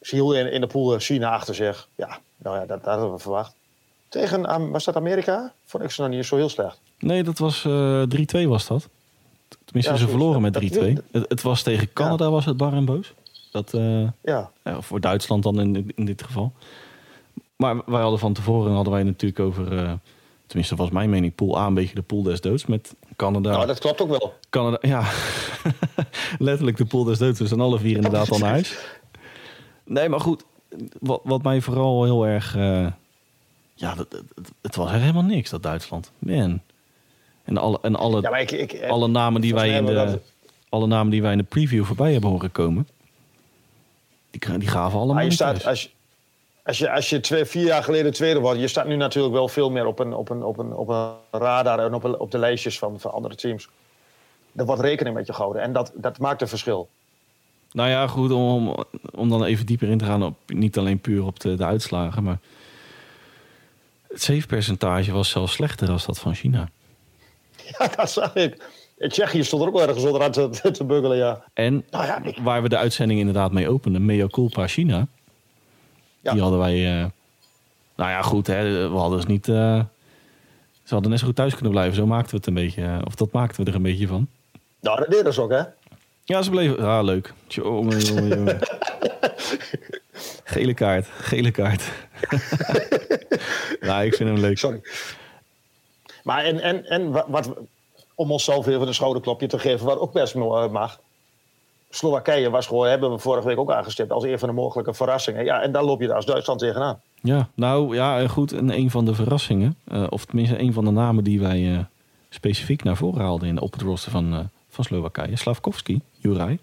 ze, 0.00 0.14
hielden 0.14 0.38
in, 0.38 0.52
in 0.52 0.60
de 0.60 0.66
pool 0.66 0.98
China 0.98 1.30
achter 1.30 1.54
zich. 1.54 1.88
Ja, 1.94 2.18
nou 2.36 2.56
ja, 2.56 2.66
dat, 2.66 2.84
dat 2.84 2.94
hadden 2.94 3.12
we 3.12 3.18
verwacht. 3.18 3.54
Tegen, 4.08 4.70
was 4.70 4.84
dat 4.84 4.96
Amerika? 4.96 5.52
Vond 5.64 5.84
ik 5.84 5.90
ze 5.90 6.02
nog 6.02 6.10
niet 6.10 6.26
zo 6.26 6.36
heel 6.36 6.48
slecht. 6.48 6.80
Nee, 6.98 7.22
dat 7.22 7.38
was 7.38 7.64
uh, 7.64 8.02
eh, 8.02 8.44
3-2 8.44 8.48
was 8.48 8.66
dat. 8.66 8.88
Tenminste, 9.64 9.92
ja, 9.92 9.98
ze 9.98 10.08
verloren 10.08 10.40
met 10.40 10.72
3-2. 10.72 10.78
Het, 11.10 11.28
het, 11.28 11.42
was 11.42 11.62
tegen 11.62 11.92
Canada, 11.92 12.24
ja. 12.24 12.30
was 12.30 12.44
het 12.44 12.56
bar 12.56 12.72
en 12.72 12.84
boos. 12.84 13.12
Dat, 13.52 13.72
uh, 13.74 14.08
ja. 14.22 14.50
ja. 14.64 14.80
Voor 14.80 15.00
Duitsland 15.00 15.42
dan 15.42 15.60
in, 15.60 15.92
in 15.94 16.04
dit 16.04 16.22
geval. 16.22 16.52
Maar 17.56 17.82
wij 17.86 18.00
hadden 18.00 18.18
van 18.18 18.32
tevoren 18.32 18.72
hadden 18.72 18.92
wij 18.92 19.02
natuurlijk 19.02 19.40
over... 19.40 19.72
Uh, 19.72 19.92
tenminste, 20.46 20.76
was 20.76 20.90
mijn 20.90 21.10
mening, 21.10 21.34
pool 21.34 21.58
A 21.58 21.66
een 21.66 21.74
beetje 21.74 21.94
de 21.94 22.02
pool 22.02 22.22
des 22.22 22.40
doods 22.40 22.66
met 22.66 22.94
Canada. 23.16 23.50
Nou, 23.50 23.66
dat 23.66 23.78
klopt 23.78 24.00
ook 24.00 24.08
wel. 24.08 24.34
Canada, 24.50 24.78
ja. 24.80 25.04
Letterlijk 26.38 26.76
de 26.76 26.84
pool 26.84 27.04
des 27.04 27.18
doods. 27.18 27.38
We 27.38 27.46
zijn 27.46 27.60
alle 27.60 27.78
vier 27.78 27.96
inderdaad 27.96 28.30
al 28.30 28.38
naar 28.38 28.50
huis. 28.50 28.78
Nee, 29.88 30.08
maar 30.08 30.20
goed. 30.20 30.44
Wat, 31.00 31.20
wat 31.24 31.42
mij 31.42 31.60
vooral 31.60 32.04
heel 32.04 32.26
erg... 32.26 32.56
Uh, 32.56 32.86
ja, 33.74 33.96
het, 33.96 34.12
het, 34.12 34.50
het, 34.62 34.76
was 34.76 34.90
helemaal 34.90 35.22
niks, 35.22 35.50
dat 35.50 35.62
Duitsland. 35.62 36.12
Man. 36.18 36.60
En 37.44 37.56
alle, 37.56 37.78
en 37.82 37.96
alle, 37.96 38.20
ja, 38.20 38.36
ik, 38.36 38.50
ik, 38.50 38.82
alle, 38.88 39.08
namen 39.08 39.40
die 39.40 39.54
wij 39.54 39.70
in 39.70 39.86
de, 39.86 40.20
alle 40.68 40.86
namen 40.86 41.10
die 41.10 41.22
wij 41.22 41.32
in 41.32 41.38
de 41.38 41.44
preview 41.44 41.84
voorbij 41.84 42.12
hebben 42.12 42.30
horen 42.30 42.52
komen... 42.52 42.88
Die, 44.30 44.58
die 44.58 44.68
gaven 44.68 44.98
allemaal 44.98 45.24
je 45.24 45.30
staat, 45.30 45.64
als, 45.64 45.82
je, 45.82 45.90
als 46.62 46.78
je, 46.78 46.90
als 46.90 47.10
je 47.10 47.20
twee, 47.20 47.44
vier 47.44 47.64
jaar 47.64 47.82
geleden 47.82 48.12
tweede 48.12 48.40
wordt, 48.40 48.60
je 48.60 48.68
staat 48.68 48.86
nu 48.86 48.96
natuurlijk 48.96 49.34
wel 49.34 49.48
veel 49.48 49.70
meer 49.70 49.86
op 49.86 49.98
een, 49.98 50.14
op 50.14 50.28
een, 50.30 50.42
op 50.42 50.58
een, 50.58 50.72
op 50.72 50.88
een 50.88 51.10
radar 51.30 51.78
en 51.78 51.94
op, 51.94 52.04
een, 52.04 52.18
op 52.18 52.30
de 52.30 52.38
lijstjes 52.38 52.78
van, 52.78 53.00
van 53.00 53.12
andere 53.12 53.34
teams. 53.34 53.68
Er 54.56 54.64
wordt 54.64 54.82
rekening 54.82 55.14
met 55.16 55.26
je 55.26 55.32
gehouden 55.32 55.62
en 55.62 55.72
dat, 55.72 55.92
dat 55.94 56.18
maakt 56.18 56.40
een 56.40 56.48
verschil. 56.48 56.88
Nou 57.72 57.88
ja, 57.88 58.06
goed, 58.06 58.30
om, 58.30 58.84
om 59.14 59.28
dan 59.28 59.44
even 59.44 59.66
dieper 59.66 59.88
in 59.88 59.98
te 59.98 60.04
gaan 60.04 60.22
op 60.22 60.36
niet 60.46 60.78
alleen 60.78 60.98
puur 60.98 61.24
op 61.24 61.40
de, 61.40 61.54
de 61.54 61.64
uitslagen, 61.64 62.22
maar 62.22 62.38
het 64.08 64.22
save-percentage 64.22 65.12
was 65.12 65.30
zelfs 65.30 65.52
slechter 65.52 65.86
dan 65.86 65.98
dat 66.06 66.18
van 66.18 66.34
China. 66.34 66.68
Ja, 67.78 67.88
dat 67.96 68.10
zag 68.10 68.34
ik. 68.34 68.64
In 68.98 69.08
Tsjechië 69.08 69.44
stond 69.44 69.62
er 69.62 69.68
ook 69.68 69.80
ergens 69.80 70.04
onderaan 70.04 70.30
te, 70.30 70.70
te 70.72 70.84
buggelen, 70.84 71.16
ja. 71.16 71.42
En 71.52 71.84
nou 71.90 72.04
ja, 72.06 72.22
waar 72.42 72.62
we 72.62 72.68
de 72.68 72.76
uitzending 72.76 73.18
inderdaad 73.18 73.52
mee 73.52 73.68
openden, 73.68 74.04
Mea 74.04 74.26
Culpa 74.26 74.66
China. 74.66 75.06
Ja. 76.20 76.32
Die 76.32 76.40
hadden 76.40 76.58
wij... 76.58 76.98
Uh, 76.98 77.06
nou 77.96 78.10
ja, 78.10 78.22
goed, 78.22 78.46
hè, 78.46 78.88
we 78.90 78.96
hadden 78.96 79.18
dus 79.18 79.26
niet... 79.26 79.48
Uh, 79.48 79.80
ze 80.82 80.94
hadden 80.94 81.10
net 81.10 81.20
zo 81.20 81.26
goed 81.26 81.36
thuis 81.36 81.54
kunnen 81.54 81.72
blijven. 81.72 81.96
Zo 81.96 82.06
maakten 82.06 82.30
we 82.30 82.36
het 82.36 82.46
een 82.46 82.54
beetje... 82.54 82.82
Uh, 82.82 82.98
of 83.04 83.14
dat 83.14 83.32
maakten 83.32 83.64
we 83.64 83.70
er 83.70 83.76
een 83.76 83.82
beetje 83.82 84.06
van. 84.06 84.28
Nou, 84.80 84.98
dat 84.98 85.10
deden 85.10 85.34
ze 85.34 85.42
ook, 85.42 85.50
hè? 85.50 85.62
Ja, 86.28 86.42
ze 86.42 86.50
bleven... 86.50 86.78
Ah, 86.78 87.04
leuk. 87.04 87.32
Jongen, 87.46 87.98
jongen, 87.98 88.28
jongen. 88.28 88.58
gele 90.54 90.74
kaart. 90.74 91.06
Gele 91.06 91.50
kaart. 91.50 91.82
nou, 93.80 94.04
ik 94.04 94.14
vind 94.14 94.28
hem 94.28 94.38
leuk. 94.38 94.58
Sorry. 94.58 94.80
Maar 96.22 96.44
en, 96.44 96.60
en, 96.60 96.84
en 96.84 97.10
wat, 97.30 97.54
om 98.14 98.30
onszelf 98.30 98.66
even 98.66 98.86
een 98.86 98.94
schouderklopje 98.94 99.46
te 99.46 99.58
geven, 99.58 99.86
wat 99.86 99.98
ook 99.98 100.12
best 100.12 100.34
mag. 100.34 101.00
Slowakije 101.90 102.50
was 102.50 102.66
gewoon, 102.66 102.86
hebben 102.88 103.10
we 103.10 103.18
vorige 103.18 103.46
week 103.46 103.58
ook 103.58 103.72
aangestipt, 103.72 104.10
als 104.10 104.24
een 104.24 104.38
van 104.38 104.48
de 104.48 104.54
mogelijke 104.54 104.94
verrassingen. 104.94 105.44
Ja, 105.44 105.62
en 105.62 105.72
dan 105.72 105.84
loop 105.84 106.00
je 106.00 106.08
er 106.08 106.14
als 106.14 106.26
Duitsland 106.26 106.60
tegenaan. 106.60 107.00
Ja, 107.22 107.48
nou 107.54 107.94
ja, 107.94 108.28
goed. 108.28 108.52
En 108.52 108.76
een 108.76 108.90
van 108.90 109.04
de 109.04 109.14
verrassingen, 109.14 109.76
uh, 109.92 110.06
of 110.08 110.24
tenminste 110.24 110.60
een 110.60 110.72
van 110.72 110.84
de 110.84 110.90
namen 110.90 111.24
die 111.24 111.40
wij 111.40 111.60
uh, 111.60 111.78
specifiek 112.28 112.82
naar 112.82 112.96
voren 112.96 113.20
haalden 113.20 113.48
in, 113.48 113.60
op 113.60 113.72
het 113.72 113.82
roster 113.82 114.10
van, 114.10 114.34
uh, 114.34 114.38
van 114.78 114.86
Slowakije, 114.86 115.36
Slavkovski, 115.36 116.00
Juraj. 116.18 116.58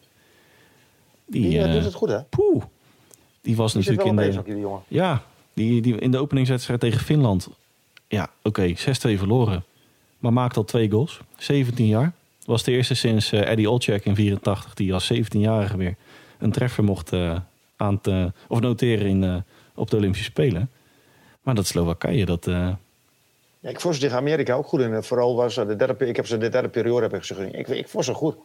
Die, 1.25 1.49
die 1.49 1.71
doet 1.71 1.83
het 1.83 1.93
goed, 1.93 2.09
hè? 2.09 2.23
Poeh. 2.23 2.63
Die 3.41 3.55
was 3.55 3.73
die 3.73 3.81
natuurlijk 3.81 4.45
in 4.45 4.53
de. 4.53 4.59
jongen. 4.59 4.83
Ja, 4.87 5.23
die, 5.53 5.81
die 5.81 5.99
in 5.99 6.11
de 6.11 6.17
openingswedstrijd 6.17 6.79
tegen 6.79 6.99
Finland. 6.99 7.49
Ja, 8.07 8.29
oké, 8.43 8.75
okay, 8.75 9.15
6-2 9.15 9.17
verloren. 9.17 9.63
Maar 10.19 10.33
maakt 10.33 10.57
al 10.57 10.63
twee 10.63 10.91
goals. 10.91 11.19
17 11.37 11.87
jaar. 11.87 12.13
Was 12.45 12.63
de 12.63 12.71
eerste 12.71 12.93
sinds 12.93 13.33
uh, 13.33 13.49
Eddie 13.49 13.69
Olczek 13.69 14.05
in 14.05 14.15
84, 14.15 14.73
die 14.73 14.93
als 14.93 15.13
17-jarige 15.13 15.77
weer 15.77 15.95
een 16.39 16.51
treffer 16.51 16.83
mocht 16.83 17.13
uh, 17.13 17.39
aan 17.75 18.01
te, 18.01 18.33
of 18.47 18.59
noteren 18.59 19.07
in, 19.07 19.23
uh, 19.23 19.35
op 19.73 19.89
de 19.89 19.97
Olympische 19.97 20.25
Spelen. 20.25 20.69
Maar 21.41 21.55
dat 21.55 21.67
Slowakije, 21.67 22.25
dat. 22.25 22.49
Ja, 23.65 23.71
ik 23.71 23.79
vond 23.79 23.95
ze 23.95 24.01
tegen 24.01 24.17
Amerika 24.17 24.53
ook 24.53 24.67
goed 24.67 24.79
in. 24.79 25.03
Vooral 25.03 25.35
was 25.35 25.55
de 25.55 25.75
derde, 25.75 26.07
ik 26.07 26.15
heb 26.15 26.27
ze 26.27 26.37
de 26.37 26.49
derde 26.49 26.67
periode 26.67 27.01
heb 27.01 27.13
ik 27.13 27.23
ze 27.23 27.35
gezien. 27.35 27.53
Ik, 27.53 27.67
ik 27.67 27.87
vond 27.87 28.05
ze 28.05 28.13
goed. 28.13 28.35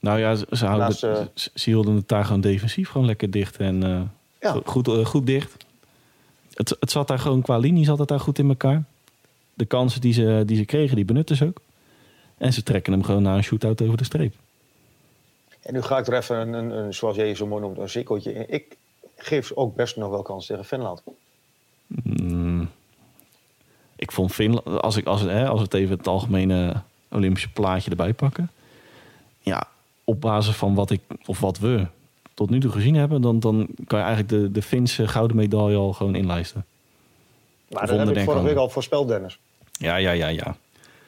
Nou 0.00 0.18
ja, 0.18 0.34
ze, 0.34 0.46
ze, 0.50 0.66
houden, 0.66 0.92
ze, 0.94 1.30
ze 1.34 1.70
hielden 1.70 1.94
het 1.96 2.08
daar 2.08 2.24
gewoon 2.24 2.40
defensief 2.40 2.88
gewoon 2.88 3.06
lekker 3.06 3.30
dicht 3.30 3.56
en 3.56 4.10
ja. 4.40 4.60
goed, 4.64 4.88
goed 5.04 5.26
dicht. 5.26 5.64
Het, 6.54 6.76
het 6.80 6.90
zat 6.90 7.08
daar 7.08 7.18
gewoon 7.18 7.42
qua 7.42 7.58
linie 7.58 7.84
zat 7.84 7.98
het 7.98 8.08
daar 8.08 8.20
goed 8.20 8.38
in 8.38 8.48
elkaar. 8.48 8.82
De 9.54 9.64
kansen 9.64 10.00
die 10.00 10.12
ze, 10.12 10.42
die 10.46 10.56
ze 10.56 10.64
kregen, 10.64 10.96
die 10.96 11.04
benutten 11.04 11.36
ze 11.36 11.44
ook. 11.44 11.60
En 12.38 12.52
ze 12.52 12.62
trekken 12.62 12.92
hem 12.92 13.02
gewoon 13.02 13.22
naar 13.22 13.36
een 13.36 13.44
shootout 13.44 13.82
over 13.82 13.96
de 13.96 14.04
streep. 14.04 14.34
En 15.60 15.72
nu 15.72 15.82
ga 15.82 15.98
ik 15.98 16.06
er 16.06 16.16
even, 16.16 16.36
een, 16.36 16.52
een, 16.52 16.70
een 16.70 16.94
zoals 16.94 17.16
jij 17.16 17.34
zo 17.34 17.46
mooi 17.46 17.62
noemt, 17.62 17.78
een 17.78 17.88
sikkeltje 17.88 18.32
in. 18.32 18.44
Ik 18.48 18.76
geef 19.16 19.52
ook 19.52 19.74
best 19.74 19.96
nog 19.96 20.10
wel 20.10 20.22
kans 20.22 20.46
tegen 20.46 20.64
Finland. 20.64 21.02
Mm, 21.86 22.68
ik 23.96 24.12
vond 24.12 24.32
Finland, 24.32 24.66
als, 24.82 24.96
ik, 24.96 25.06
als, 25.06 25.20
hè, 25.20 25.48
als 25.48 25.58
we 25.58 25.64
het 25.64 25.74
even 25.74 25.96
het 25.96 26.06
algemene 26.06 26.82
Olympische 27.10 27.48
plaatje 27.48 27.90
erbij 27.90 28.12
pakken. 28.12 28.50
Ja, 29.40 29.66
op 30.04 30.20
basis 30.20 30.54
van 30.54 30.74
wat 30.74 30.90
ik, 30.90 31.00
of 31.26 31.40
wat 31.40 31.58
we 31.58 31.86
tot 32.34 32.50
nu 32.50 32.60
toe 32.60 32.70
gezien 32.70 32.94
hebben, 32.94 33.22
dan, 33.22 33.40
dan 33.40 33.66
kan 33.86 33.98
je 33.98 34.04
eigenlijk 34.04 34.28
de, 34.28 34.50
de 34.50 34.62
Finse 34.62 35.08
gouden 35.08 35.36
medaille 35.36 35.76
al 35.76 35.92
gewoon 35.92 36.14
inlijsten. 36.14 36.64
Maar 37.68 37.86
dat 37.86 37.98
heb 37.98 38.16
ik 38.16 38.24
vorige 38.24 38.44
week 38.44 38.56
al 38.56 38.68
voorspeld, 38.68 39.08
Dennis. 39.08 39.38
Ja, 39.72 39.96
ja, 39.96 40.10
ja, 40.10 40.28
ja. 40.28 40.56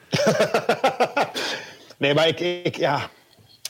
nee, 1.97 2.13
maar 2.13 2.27
ik, 2.27 2.39
ik, 2.39 2.75
ja. 2.75 3.09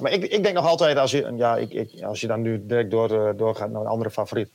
maar 0.01 0.11
ik, 0.11 0.23
ik 0.23 0.43
denk 0.43 0.55
nog 0.55 0.65
altijd, 0.65 0.97
als 0.97 1.11
je, 1.11 1.33
ja, 1.37 1.57
ik, 1.57 1.71
ik, 1.71 2.01
als 2.03 2.21
je 2.21 2.27
dan 2.27 2.41
nu 2.41 2.65
direct 2.65 2.91
door, 2.91 3.11
uh, 3.11 3.29
doorgaat 3.37 3.69
naar 3.69 3.81
een 3.81 3.87
andere 3.87 4.11
favoriet. 4.11 4.49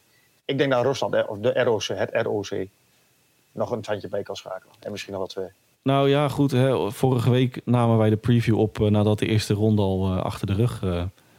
Ik 0.45 0.59
denk 0.59 0.71
dat 0.71 0.85
Rusland, 0.85 1.27
of 1.27 1.39
de 1.39 1.63
ROC, 1.63 1.83
het 1.83 2.11
ROC, 2.13 2.67
nog 3.55 3.71
een 3.71 3.81
tandje 3.81 4.09
bij 4.09 4.23
kan 4.23 4.37
schakelen. 4.37 4.75
En 4.81 4.91
misschien 4.91 5.13
nog 5.13 5.21
wel 5.21 5.31
twee. 5.31 5.49
Nou 5.83 6.09
ja, 6.09 6.29
goed. 6.29 6.51
Hè. 6.51 6.91
Vorige 6.91 7.31
week 7.31 7.61
namen 7.65 7.99
wij 7.99 8.11
de 8.11 8.17
preview 8.17 8.59
op 8.59 8.79
uh, 8.79 8.91
nadat 8.91 9.19
de 9.19 9.27
eerste 9.27 9.55
ronde 9.55 9.83
al 9.83 10.13
uh, 10.13 10.23
achter 10.23 10.47
de 10.47 10.55
rug 10.55 10.83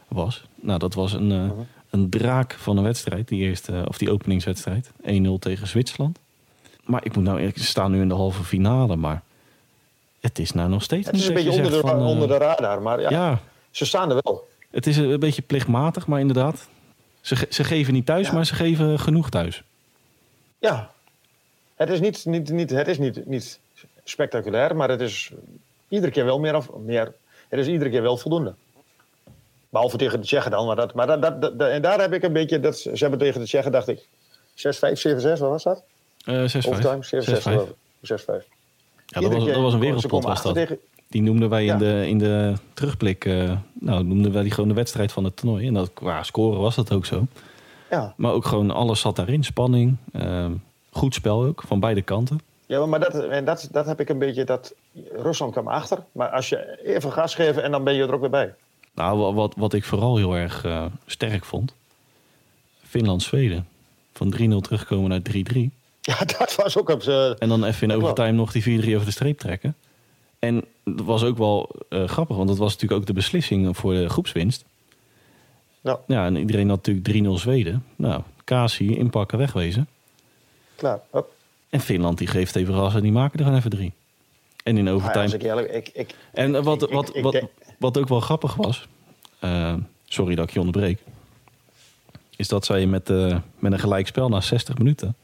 was. 0.08 0.44
Nou, 0.54 0.78
dat 0.78 0.94
was 0.94 1.12
een, 1.12 1.30
-huh. 1.30 1.50
een 1.90 2.10
draak 2.10 2.52
van 2.52 2.76
een 2.76 2.84
wedstrijd, 2.84 3.28
die 3.28 3.40
eerste, 3.42 3.84
of 3.88 3.98
die 3.98 4.10
openingswedstrijd. 4.10 4.90
1-0 4.90 4.92
tegen 5.38 5.66
Zwitserland. 5.66 6.18
Maar 6.86 7.04
ik 7.04 7.14
moet 7.14 7.24
nou 7.24 7.38
eerlijk, 7.38 7.58
ze 7.58 7.64
staan 7.64 7.90
nu 7.90 8.00
in 8.00 8.08
de 8.08 8.14
halve 8.14 8.44
finale, 8.44 8.96
maar 8.96 9.22
het 10.20 10.38
is 10.38 10.52
nou 10.52 10.68
nog 10.68 10.82
steeds. 10.82 11.06
Het 11.06 11.16
is 11.16 11.28
een 11.28 11.34
beetje 11.34 11.50
onder 11.50 11.70
de, 11.70 11.80
van, 11.80 12.02
onder 12.02 12.28
de 12.28 12.36
radar, 12.36 12.82
maar 12.82 13.00
ja, 13.00 13.10
ja, 13.10 13.40
ze 13.70 13.84
staan 13.84 14.10
er 14.10 14.20
wel. 14.22 14.48
Het 14.70 14.86
is 14.86 14.96
een 14.96 15.20
beetje 15.20 15.42
plichtmatig, 15.42 16.06
maar 16.06 16.20
inderdaad. 16.20 16.68
Ze, 17.20 17.46
ze 17.50 17.64
geven 17.64 17.92
niet 17.92 18.06
thuis, 18.06 18.26
ja. 18.26 18.32
maar 18.32 18.46
ze 18.46 18.54
geven 18.54 18.98
genoeg 18.98 19.30
thuis. 19.30 19.62
Ja, 20.58 20.90
het 21.76 21.90
is 21.90 22.00
niet, 22.00 22.24
niet, 22.24 22.50
niet, 22.50 22.70
het 22.70 22.88
is 22.88 22.98
niet, 22.98 23.26
niet 23.26 23.58
spectaculair, 24.04 24.76
maar 24.76 24.88
het 24.88 25.00
is 25.00 25.32
iedere 25.88 26.12
keer 26.12 26.24
wel 26.24 26.38
meer, 26.38 26.56
of, 26.56 26.70
meer. 26.84 27.14
Het 27.48 27.60
is 27.60 27.66
iedere 27.66 27.90
keer 27.90 28.02
wel 28.02 28.16
voldoende. 28.16 28.54
Behalve 29.68 29.96
tegen 29.96 30.20
de 30.20 30.26
Tsjechen 30.26 30.50
dan. 30.50 30.66
Maar, 30.66 30.76
dat, 30.76 30.94
maar 30.94 31.06
dat, 31.06 31.22
dat, 31.22 31.40
dat, 31.40 31.70
en 31.70 31.82
daar 31.82 32.00
heb 32.00 32.12
ik 32.12 32.22
een 32.22 32.32
beetje. 32.32 32.60
Dat, 32.60 32.78
ze 32.78 32.90
hebben 32.96 33.18
tegen 33.18 33.40
de 33.40 33.46
Tsjechen, 33.46 33.72
dacht 33.72 33.88
ik. 33.88 34.06
6-5, 34.56 34.58
7-6, 34.58 35.38
wat 35.38 35.38
was 35.38 35.62
dat? 35.62 35.82
Uh, 36.24 36.34
6-5. 36.34 36.68
Overtime, 36.68 37.04
7-6. 37.04 38.42
6-5. 38.42 38.46
Ja, 39.06 39.20
dat 39.20 39.32
was, 39.32 39.44
dat 39.44 39.56
was 39.56 39.72
een 39.72 39.80
wereldpot 39.80 40.24
was 40.24 40.42
dat. 40.42 40.54
Tegen... 40.54 40.78
Die 41.08 41.22
noemden 41.22 41.48
wij 41.48 41.64
ja. 41.64 41.72
in, 41.72 41.78
de, 41.78 42.04
in 42.08 42.18
de 42.18 42.52
terugblik, 42.74 43.24
uh, 43.24 43.56
nou 43.72 44.04
noemden 44.04 44.32
wij 44.32 44.42
die 44.42 44.50
gewoon 44.50 44.68
de 44.68 44.74
wedstrijd 44.74 45.12
van 45.12 45.24
het 45.24 45.36
toernooi. 45.36 45.66
En 45.66 45.74
dat, 45.74 45.90
qua 45.92 46.22
scoren 46.22 46.60
was 46.60 46.74
dat 46.74 46.92
ook 46.92 47.06
zo. 47.06 47.26
Ja. 47.90 48.14
Maar 48.16 48.32
ook 48.32 48.44
gewoon 48.44 48.70
alles 48.70 49.00
zat 49.00 49.16
daarin. 49.16 49.44
Spanning, 49.44 49.96
uh, 50.12 50.46
goed 50.96 51.14
spel 51.14 51.44
ook, 51.44 51.62
van 51.66 51.80
beide 51.80 52.02
kanten. 52.02 52.40
Ja, 52.66 52.86
maar 52.86 53.00
dat, 53.00 53.14
en 53.14 53.44
dat, 53.44 53.68
dat 53.72 53.86
heb 53.86 54.00
ik 54.00 54.08
een 54.08 54.18
beetje, 54.18 54.44
dat 54.44 54.74
Rusland 55.12 55.52
kwam 55.52 55.68
achter. 55.68 55.98
Maar 56.12 56.28
als 56.28 56.48
je 56.48 56.78
even 56.84 57.12
gas 57.12 57.34
geeft 57.34 57.58
en 57.58 57.70
dan 57.70 57.84
ben 57.84 57.94
je 57.94 58.02
er 58.02 58.14
ook 58.14 58.20
weer 58.20 58.30
bij. 58.30 58.54
Nou, 58.94 59.34
wat, 59.34 59.54
wat 59.56 59.72
ik 59.72 59.84
vooral 59.84 60.16
heel 60.16 60.36
erg 60.36 60.64
uh, 60.64 60.84
sterk 61.06 61.44
vond. 61.44 61.74
Finland-Zweden. 62.82 63.66
Van 64.12 64.34
3-0 64.40 64.56
terugkomen 64.60 65.10
naar 65.10 65.20
3-3. 65.54 65.58
Ja, 66.00 66.24
dat 66.38 66.54
was 66.54 66.78
ook 66.78 66.88
op 66.88 67.02
ze. 67.02 67.36
En 67.38 67.48
dan 67.48 67.64
even 67.64 67.90
in 67.90 67.96
overtime 67.96 68.32
nog 68.32 68.52
die 68.52 68.82
4-3 68.82 68.94
over 68.94 69.04
de 69.04 69.10
streep 69.10 69.38
trekken. 69.38 69.74
En 70.38 70.64
dat 70.84 71.04
was 71.04 71.24
ook 71.24 71.38
wel 71.38 71.70
uh, 71.88 72.04
grappig, 72.04 72.36
want 72.36 72.48
dat 72.48 72.58
was 72.58 72.72
natuurlijk 72.72 73.00
ook 73.00 73.06
de 73.06 73.12
beslissing 73.12 73.76
voor 73.76 73.94
de 73.94 74.08
groepswinst. 74.08 74.64
Ja. 75.80 76.00
Ja, 76.06 76.26
en 76.26 76.36
iedereen 76.36 76.68
had 76.68 76.86
natuurlijk 76.86 77.38
3-0 77.38 77.40
Zweden. 77.40 77.84
Nou, 77.96 78.22
Kasi, 78.44 78.96
inpakken, 78.96 79.38
wegwezen. 79.38 79.88
Klaar, 80.76 81.00
Hop. 81.10 81.34
En 81.68 81.80
Finland 81.80 82.18
die 82.18 82.26
geeft 82.26 82.56
even 82.56 82.74
gas 82.74 82.94
en 82.94 83.02
die 83.02 83.12
maken 83.12 83.38
er 83.38 83.44
gewoon 83.44 83.58
even 83.58 83.70
drie. 83.70 83.92
En 84.62 84.76
in 84.76 84.88
overtime. 84.88 85.44
Ja, 85.44 85.60
ik 85.60 85.70
ik, 85.70 85.88
ik, 85.94 86.14
en 86.32 86.62
wat, 86.62 86.90
wat, 86.90 87.20
wat, 87.20 87.42
wat 87.78 87.98
ook 87.98 88.08
wel 88.08 88.20
grappig 88.20 88.54
was, 88.54 88.88
uh, 89.44 89.74
sorry 90.04 90.34
dat 90.34 90.48
ik 90.48 90.52
je 90.52 90.58
onderbreek, 90.58 90.98
is 92.36 92.48
dat 92.48 92.64
zij 92.64 92.86
met, 92.86 93.10
uh, 93.10 93.38
met 93.58 93.72
een 93.72 93.78
gelijkspel 93.78 94.28
na 94.28 94.40
60 94.40 94.78
minuten 94.78 95.16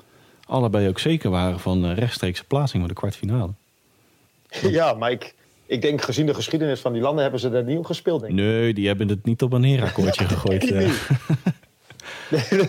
allebei 0.52 0.88
ook 0.88 0.98
zeker 0.98 1.30
waren 1.30 1.60
van 1.60 1.84
uh, 1.84 1.96
rechtstreekse 1.96 2.44
plaatsing 2.44 2.82
voor 2.82 2.92
de 2.92 2.98
kwartfinale. 2.98 3.50
Ja, 4.70 4.92
maar 4.94 5.10
ik, 5.10 5.34
ik 5.66 5.82
denk 5.82 6.02
gezien 6.02 6.26
de 6.26 6.34
geschiedenis 6.34 6.80
van 6.80 6.92
die 6.92 7.02
landen 7.02 7.22
hebben 7.22 7.40
ze 7.40 7.50
daar 7.50 7.64
niet 7.64 7.78
op 7.78 7.84
gespeeld. 7.84 8.20
Denk 8.20 8.32
ik. 8.32 8.38
Nee, 8.38 8.74
die 8.74 8.86
hebben 8.86 9.08
het 9.08 9.24
niet 9.24 9.42
op 9.42 9.52
een 9.52 9.64
herakkoordje 9.64 10.24
gegooid. 10.34 10.70
nee, 10.70 10.90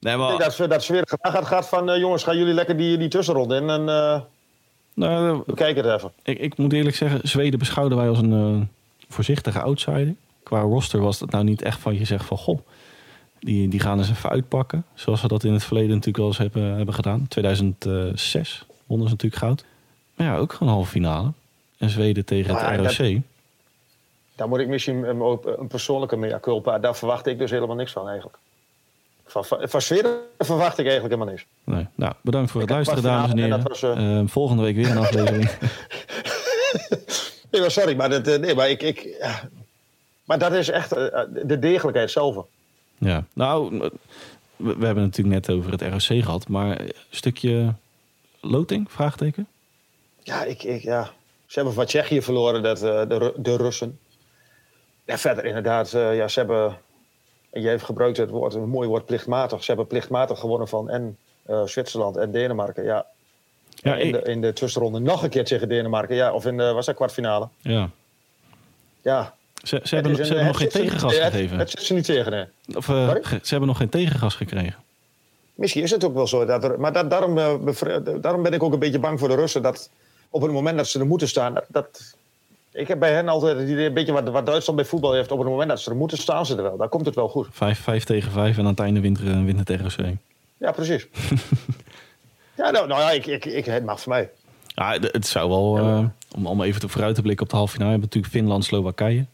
nee, 0.00 0.16
maar... 0.16 0.32
Ik 0.32 0.38
denk 0.38 0.56
dat, 0.56 0.70
dat 0.70 0.82
Sfeer 0.82 1.02
gaat, 1.20 1.44
gaat 1.46 1.68
van 1.68 1.90
uh, 1.90 1.98
jongens, 1.98 2.22
gaan 2.22 2.38
jullie 2.38 2.54
lekker 2.54 2.76
die, 2.76 2.98
die 2.98 3.08
tussenronde 3.08 3.56
in 3.56 3.70
en 3.70 3.80
uh, 3.80 4.20
nou, 4.94 5.42
we 5.46 5.54
kijken 5.54 5.84
het 5.84 5.96
even. 5.96 6.12
Ik, 6.22 6.38
ik, 6.38 6.56
moet 6.56 6.72
eerlijk 6.72 6.96
zeggen, 6.96 7.20
Zweden 7.22 7.58
beschouwden 7.58 7.98
wij 7.98 8.08
als 8.08 8.18
een 8.18 8.68
voorzichtige 9.08 9.60
outsider. 9.60 10.14
Qua 10.42 10.60
roster 10.60 11.00
was 11.00 11.18
dat 11.18 11.30
nou 11.30 11.44
niet 11.44 11.62
echt 11.62 11.80
van 11.80 11.98
je 11.98 12.04
zegt 12.04 12.24
van 12.24 12.36
goh, 12.36 12.58
die, 13.38 13.68
die 13.68 13.80
gaan 13.80 13.98
eens 13.98 14.10
even 14.10 14.30
uitpakken. 14.30 14.84
Zoals 14.94 15.22
we 15.22 15.28
dat 15.28 15.44
in 15.44 15.52
het 15.52 15.64
verleden 15.64 15.90
natuurlijk 15.90 16.16
wel 16.16 16.26
eens 16.26 16.38
hebben, 16.38 16.62
hebben 16.62 16.94
gedaan. 16.94 17.28
2006 17.28 18.66
wonnen 18.86 19.06
ze 19.08 19.12
natuurlijk 19.12 19.42
goud. 19.42 19.64
Maar 20.14 20.26
ja, 20.26 20.36
ook 20.36 20.52
gewoon 20.52 20.72
halve 20.72 20.90
finale. 20.90 21.32
En 21.78 21.90
Zweden 21.90 22.24
tegen 22.24 22.54
het 22.54 22.76
ROC. 22.76 22.96
Dat, 22.96 23.22
daar 24.34 24.48
moet 24.48 24.58
ik 24.58 24.68
misschien 24.68 25.08
een, 25.08 25.38
een 25.58 25.66
persoonlijke 25.66 26.16
mea 26.16 26.40
culpa. 26.40 26.78
Daar 26.78 26.96
verwacht 26.96 27.26
ik 27.26 27.38
dus 27.38 27.50
helemaal 27.50 27.76
niks 27.76 27.92
van 27.92 28.08
eigenlijk. 28.08 28.38
Van, 29.30 29.44
van 29.44 29.80
verwacht 30.38 30.78
ik 30.78 30.86
eigenlijk 30.86 31.14
helemaal 31.14 31.26
niks. 31.26 31.46
Nee. 31.64 31.86
Nou, 31.94 32.12
bedankt 32.22 32.50
voor 32.50 32.60
het 32.60 32.70
luisteren, 32.70 33.02
dames 33.02 33.30
en 33.30 33.38
heren. 33.38 33.62
Was, 33.62 33.82
uh... 33.82 33.96
uh, 33.96 34.22
volgende 34.26 34.62
week 34.62 34.74
weer 34.74 34.90
een 34.90 34.96
aflevering. 34.96 35.50
nee, 37.50 37.60
maar 37.60 37.70
sorry, 37.70 37.96
maar, 37.96 38.08
dat, 38.10 38.40
nee, 38.40 38.54
maar, 38.54 38.70
ik, 38.70 38.82
ik, 38.82 39.16
ja. 39.20 39.48
maar 40.24 40.38
dat 40.38 40.52
is 40.52 40.68
echt 40.68 40.90
de 41.30 41.58
degelijkheid 41.58 42.10
zelf. 42.10 42.46
Ja, 42.98 43.24
nou, 43.32 43.78
we, 44.56 44.68
hebben 44.68 44.86
het 44.88 45.16
natuurlijk 45.16 45.46
net 45.46 45.50
over 45.56 45.70
het 45.70 45.82
ROC 45.82 46.22
gehad, 46.22 46.48
maar 46.48 46.80
een 46.80 46.92
stukje 47.10 47.74
loting, 48.40 48.92
vraagteken? 48.92 49.46
Ja, 50.22 50.44
ik, 50.44 50.62
ik, 50.62 50.82
ja. 50.82 51.04
ze 51.46 51.54
hebben 51.54 51.74
van 51.74 51.86
Tsjechië 51.86 52.22
verloren, 52.22 52.62
dat, 52.62 52.78
de, 52.78 53.32
de 53.36 53.56
Russen. 53.56 53.98
Ja, 55.04 55.18
verder 55.18 55.44
inderdaad, 55.44 55.90
ja, 55.90 56.28
ze 56.28 56.38
hebben 56.38 56.78
jij 57.52 57.70
heeft 57.70 57.84
gebruikt 57.84 58.16
het 58.16 58.30
woord, 58.30 58.54
een 58.54 58.68
mooi 58.68 58.88
woord, 58.88 59.06
plichtmatig. 59.06 59.60
Ze 59.60 59.66
hebben 59.66 59.86
plichtmatig 59.86 60.38
gewonnen 60.38 60.68
van 60.68 60.90
en 60.90 61.16
uh, 61.50 61.66
Zwitserland 61.66 62.16
en 62.16 62.30
Denemarken. 62.30 62.84
Ja, 62.84 63.06
ja 63.74 63.96
in, 63.96 64.12
de, 64.12 64.22
in 64.22 64.40
de 64.40 64.52
tussenronde 64.52 64.98
nog 64.98 65.22
een 65.22 65.30
keer 65.30 65.44
tegen 65.44 65.68
Denemarken. 65.68 66.16
Ja, 66.16 66.32
of 66.32 66.46
in 66.46 66.56
de 66.56 66.72
was 66.72 66.86
dat 66.86 66.94
kwartfinale. 66.94 67.48
Ja. 67.58 67.90
Ja. 69.02 69.34
Ze, 69.62 69.80
ze 69.82 69.94
hebben, 69.94 70.16
ze 70.16 70.22
hebben 70.22 70.46
nog 70.46 70.56
geen 70.56 70.68
tegengas 70.68 71.14
gegeven. 71.14 71.58
Het, 71.58 71.70
zit 71.70 71.82
ze 71.82 71.94
niet 71.94 72.04
tegen, 72.04 72.32
hè? 72.32 72.44
Of 72.76 72.88
uh, 72.88 73.14
ze 73.22 73.48
hebben 73.48 73.68
nog 73.68 73.76
geen 73.76 73.88
tegengas 73.88 74.34
gekregen. 74.34 74.76
Misschien 75.54 75.82
is 75.82 75.90
het 75.90 76.04
ook 76.04 76.14
wel 76.14 76.26
zo. 76.26 76.44
Dat 76.44 76.64
er, 76.64 76.80
maar 76.80 76.92
dat, 76.92 77.10
daarom, 77.10 77.38
uh, 77.38 77.54
daarom 78.20 78.42
ben 78.42 78.52
ik 78.52 78.62
ook 78.62 78.72
een 78.72 78.78
beetje 78.78 78.98
bang 78.98 79.18
voor 79.18 79.28
de 79.28 79.34
Russen. 79.34 79.62
Dat 79.62 79.90
op 80.30 80.42
het 80.42 80.52
moment 80.52 80.76
dat 80.76 80.88
ze 80.88 80.98
er 80.98 81.06
moeten 81.06 81.28
staan, 81.28 81.54
dat, 81.68 82.16
ik 82.72 82.88
heb 82.88 82.98
bij 82.98 83.12
hen 83.12 83.28
altijd 83.28 83.58
het 83.58 83.68
idee, 83.68 83.86
een 83.86 83.94
beetje 83.94 84.12
wat, 84.12 84.28
wat 84.28 84.46
Duitsland 84.46 84.78
bij 84.78 84.88
voetbal 84.88 85.12
heeft. 85.12 85.30
Op 85.30 85.38
het 85.38 85.48
moment 85.48 85.68
dat 85.68 85.80
ze 85.80 85.90
er 85.90 85.96
moeten, 85.96 86.18
staan 86.18 86.46
ze 86.46 86.56
er 86.56 86.62
wel. 86.62 86.76
Daar 86.76 86.88
komt 86.88 87.06
het 87.06 87.14
wel 87.14 87.28
goed. 87.28 87.48
Vijf, 87.50 87.80
vijf 87.80 88.04
tegen 88.04 88.32
vijf 88.32 88.58
en 88.58 88.62
aan 88.62 88.70
het 88.70 88.80
einde 88.80 89.00
wint, 89.00 89.20
wint 89.20 89.68
het 89.68 89.80
ROC. 89.80 90.06
Ja, 90.56 90.72
precies. 90.72 91.06
ja, 92.60 92.70
nou, 92.70 92.86
nou 92.86 93.00
ja, 93.00 93.10
ik, 93.10 93.26
ik, 93.26 93.44
ik, 93.44 93.64
het 93.64 93.84
mag 93.84 94.00
voor 94.00 94.12
mij. 94.12 94.30
Ja, 94.66 94.98
het 95.00 95.26
zou 95.26 95.48
wel, 95.48 95.78
uh, 95.78 96.04
om, 96.36 96.46
om 96.46 96.62
even 96.62 96.80
te 96.80 96.88
vooruit 96.88 97.14
te 97.14 97.22
blikken 97.22 97.44
op 97.44 97.50
de 97.50 97.56
halve 97.56 97.72
finale, 97.72 97.90
hebben 97.90 98.08
natuurlijk 98.08 98.34
Finland, 98.34 98.64
Slowakije. 98.64 99.24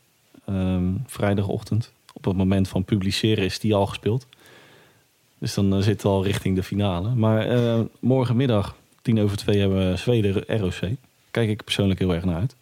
Um, 0.48 1.04
vrijdagochtend. 1.06 1.92
Op 2.12 2.24
het 2.24 2.36
moment 2.36 2.68
van 2.68 2.84
publiceren 2.84 3.44
is 3.44 3.58
die 3.58 3.74
al 3.74 3.86
gespeeld. 3.86 4.26
Dus 5.38 5.54
dan 5.54 5.76
uh, 5.76 5.82
zitten 5.82 6.08
we 6.08 6.14
al 6.14 6.24
richting 6.24 6.56
de 6.56 6.62
finale. 6.62 7.14
Maar 7.14 7.56
uh, 7.56 7.80
morgenmiddag, 7.98 8.74
tien 9.02 9.20
over 9.20 9.36
twee, 9.36 9.60
hebben 9.60 9.90
we 9.90 9.96
Zweden, 9.96 10.58
ROC. 10.58 10.90
Kijk 11.30 11.48
ik 11.48 11.64
persoonlijk 11.64 11.98
heel 11.98 12.14
erg 12.14 12.24
naar 12.24 12.40
uit 12.40 12.56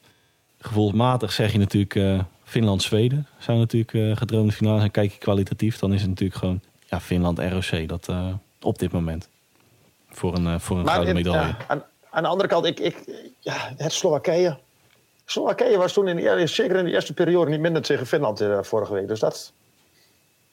gevoelsmatig 0.65 1.33
zeg 1.33 1.53
je 1.53 1.59
natuurlijk 1.59 1.95
uh, 1.95 2.21
Finland-Zweden 2.45 3.27
zou 3.39 3.59
natuurlijk 3.59 3.93
uh, 3.93 4.17
gedroomde 4.17 4.53
finale 4.53 4.79
zijn. 4.79 4.91
Kijk 4.91 5.13
je 5.13 5.19
kwalitatief, 5.19 5.79
dan 5.79 5.93
is 5.93 6.01
het 6.01 6.11
natuurlijk 6.11 6.39
gewoon 6.39 6.61
ja, 6.87 7.01
Finland-ROC 7.01 7.89
dat 7.89 8.09
uh, 8.11 8.27
op 8.61 8.79
dit 8.79 8.93
moment. 8.93 9.29
Voor 10.11 10.35
een, 10.35 10.61
voor 10.61 10.79
een 10.79 10.89
gouden 10.89 11.15
medaille. 11.15 11.47
Ja, 11.47 11.57
aan, 11.67 11.85
aan, 12.11 12.23
de 12.23 12.29
andere 12.29 12.49
kant, 12.49 12.67
ik, 12.67 12.81
ik, 12.81 12.97
ja, 13.39 13.73
het 13.77 13.93
Slowakije. 13.93 14.59
Slowakije 15.25 15.77
was 15.77 15.93
toen 15.93 16.09
in 16.09 16.17
de, 16.17 16.47
zeker 16.47 16.77
in 16.77 16.85
de 16.85 16.91
eerste 16.91 17.15
periode 17.15 17.51
niet 17.51 17.61
minder 17.61 17.83
tegen 17.83 18.07
Finland 18.07 18.45
vorige 18.61 18.93
week. 18.93 19.09
Dus 19.09 19.21
dat... 19.21 19.53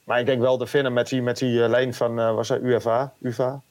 Maar 0.04 0.20
ik 0.20 0.26
denk 0.26 0.42
wel 0.42 0.58
de 0.58 0.68
Finnen 0.68 0.94
met 0.94 1.10
die, 1.10 1.22
met 1.22 1.38
die 1.38 1.70
lijn 1.70 1.94
van, 1.94 2.16
was 2.16 2.48
dat 2.48 2.62
UFA? 2.62 3.14
UFA? 3.22 3.62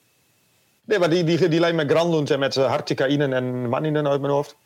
Nee, 0.84 0.99
maar 0.99 1.11
die, 1.11 1.24
die, 1.24 1.49
die 1.49 1.61
lijn 1.61 1.74
met 1.74 1.91
Granlund 1.91 2.30
en 2.30 2.38
met 2.38 2.55
Hartikainen 2.55 3.32
en 3.32 3.68
Manninen 3.68 4.09
uit 4.09 4.20
mijn 4.20 4.32
hoofd. 4.32 4.57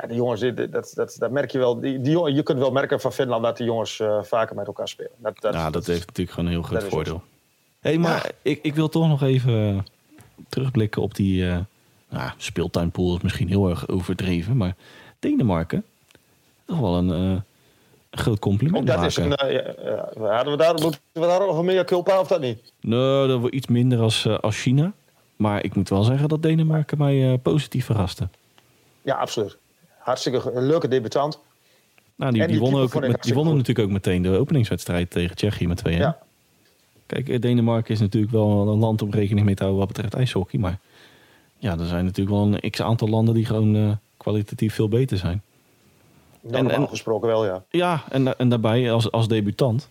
Ja, 0.00 0.06
die 0.06 0.16
jongens, 0.16 0.40
dat, 0.40 0.92
dat, 0.94 1.16
dat 1.18 1.30
merk 1.30 1.50
je 1.50 1.58
wel. 1.58 1.80
Die, 1.80 2.00
die, 2.00 2.34
je 2.34 2.42
kunt 2.42 2.58
wel 2.58 2.70
merken 2.70 3.00
van 3.00 3.12
Finland 3.12 3.42
dat 3.42 3.56
die 3.56 3.66
jongens 3.66 3.98
uh, 3.98 4.22
vaker 4.22 4.56
met 4.56 4.66
elkaar 4.66 4.88
spelen. 4.88 5.10
Dat, 5.16 5.40
dat, 5.40 5.54
ja, 5.54 5.70
dat 5.70 5.86
heeft 5.86 6.06
natuurlijk 6.06 6.30
gewoon 6.30 6.46
een 6.46 6.52
heel 6.52 6.62
groot 6.62 6.84
voordeel. 6.84 7.22
Hé, 7.80 7.90
hey, 7.90 7.98
maar 7.98 8.30
ik, 8.42 8.58
ik 8.62 8.74
wil 8.74 8.88
toch 8.88 9.08
nog 9.08 9.22
even 9.22 9.52
eh, 9.54 9.78
terugblikken 10.48 11.02
op 11.02 11.14
die 11.14 11.42
uh, 11.42 11.58
nou, 12.08 12.30
speeltuinpool. 12.36 13.16
is 13.16 13.22
misschien 13.22 13.48
heel 13.48 13.68
erg 13.68 13.88
overdreven, 13.88 14.56
maar 14.56 14.74
Denemarken, 15.18 15.84
toch 16.66 16.78
wel 16.78 16.96
een, 16.96 17.42
groot 18.10 18.38
compliment 18.38 18.86
dat 18.86 18.96
maken. 18.96 19.08
Is 19.08 19.16
een, 19.16 19.52
ja, 19.52 20.34
hadden 20.34 20.52
we 20.52 20.58
daar, 20.58 20.74
moeten 20.80 21.00
we 21.12 21.20
daar 21.20 21.40
nog 21.40 21.62
meer 21.62 21.84
culpa 21.84 22.20
of 22.20 22.28
dat 22.28 22.40
niet? 22.40 22.72
Nee, 22.80 23.26
dat 23.26 23.40
was 23.40 23.50
iets 23.50 23.66
minder 23.66 24.00
als, 24.00 24.28
als 24.40 24.60
China. 24.60 24.92
Maar 25.36 25.64
ik 25.64 25.74
moet 25.74 25.88
wel 25.88 26.02
zeggen 26.02 26.28
dat 26.28 26.42
Denemarken 26.42 26.98
mij 26.98 27.38
positief 27.38 27.84
verraste. 27.84 28.28
Ja, 29.02 29.14
absoluut 29.14 29.58
hartstikke 30.08 30.50
een 30.54 30.66
leuke 30.66 30.88
debutant. 30.88 31.38
Nou, 32.16 32.32
die, 32.32 32.40
die, 32.40 32.50
die 32.50 32.60
wonnen, 32.60 32.82
ook, 32.82 33.00
met, 33.00 33.22
die 33.22 33.34
wonnen 33.34 33.56
natuurlijk 33.56 33.86
ook 33.86 33.92
meteen 33.92 34.22
de 34.22 34.38
openingswedstrijd 34.38 35.10
tegen 35.10 35.36
Tsjechië 35.36 35.66
met 35.66 35.82
2-1. 35.88 35.90
Ja. 35.90 36.18
Kijk, 37.06 37.28
eh, 37.28 37.40
Denemarken 37.40 37.94
is 37.94 38.00
natuurlijk 38.00 38.32
wel 38.32 38.68
een 38.68 38.78
land 38.78 39.02
om 39.02 39.10
rekening 39.10 39.46
mee 39.46 39.54
te 39.54 39.62
houden 39.62 39.86
wat 39.86 39.94
betreft 39.94 40.14
ijshockey. 40.14 40.60
Maar 40.60 40.78
ja, 41.58 41.78
er 41.78 41.86
zijn 41.86 42.04
natuurlijk 42.04 42.36
wel 42.36 42.46
een 42.52 42.70
x-aantal 42.70 43.08
landen 43.08 43.34
die 43.34 43.44
gewoon 43.44 43.74
uh, 43.74 43.90
kwalitatief 44.16 44.74
veel 44.74 44.88
beter 44.88 45.16
zijn. 45.16 45.42
Normaal 46.40 46.70
en, 46.70 46.88
gesproken 46.88 47.28
wel, 47.28 47.44
ja. 47.44 47.64
Ja, 47.70 48.04
en, 48.08 48.38
en 48.38 48.48
daarbij 48.48 48.92
als, 48.92 49.10
als 49.10 49.28
debutant. 49.28 49.88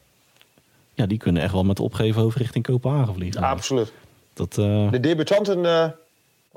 Ja, 0.94 1.06
die 1.06 1.18
kunnen 1.18 1.42
echt 1.42 1.54
wel 1.54 1.64
met 1.64 1.80
opgeven 1.80 2.22
over 2.22 2.40
richting 2.40 2.64
Kopenhagen 2.64 3.14
vliegen. 3.14 3.42
Ja, 3.42 3.50
absoluut. 3.50 3.94
Dat, 4.34 4.58
uh... 4.58 4.92
De 4.92 5.00
debutanten 5.00 5.66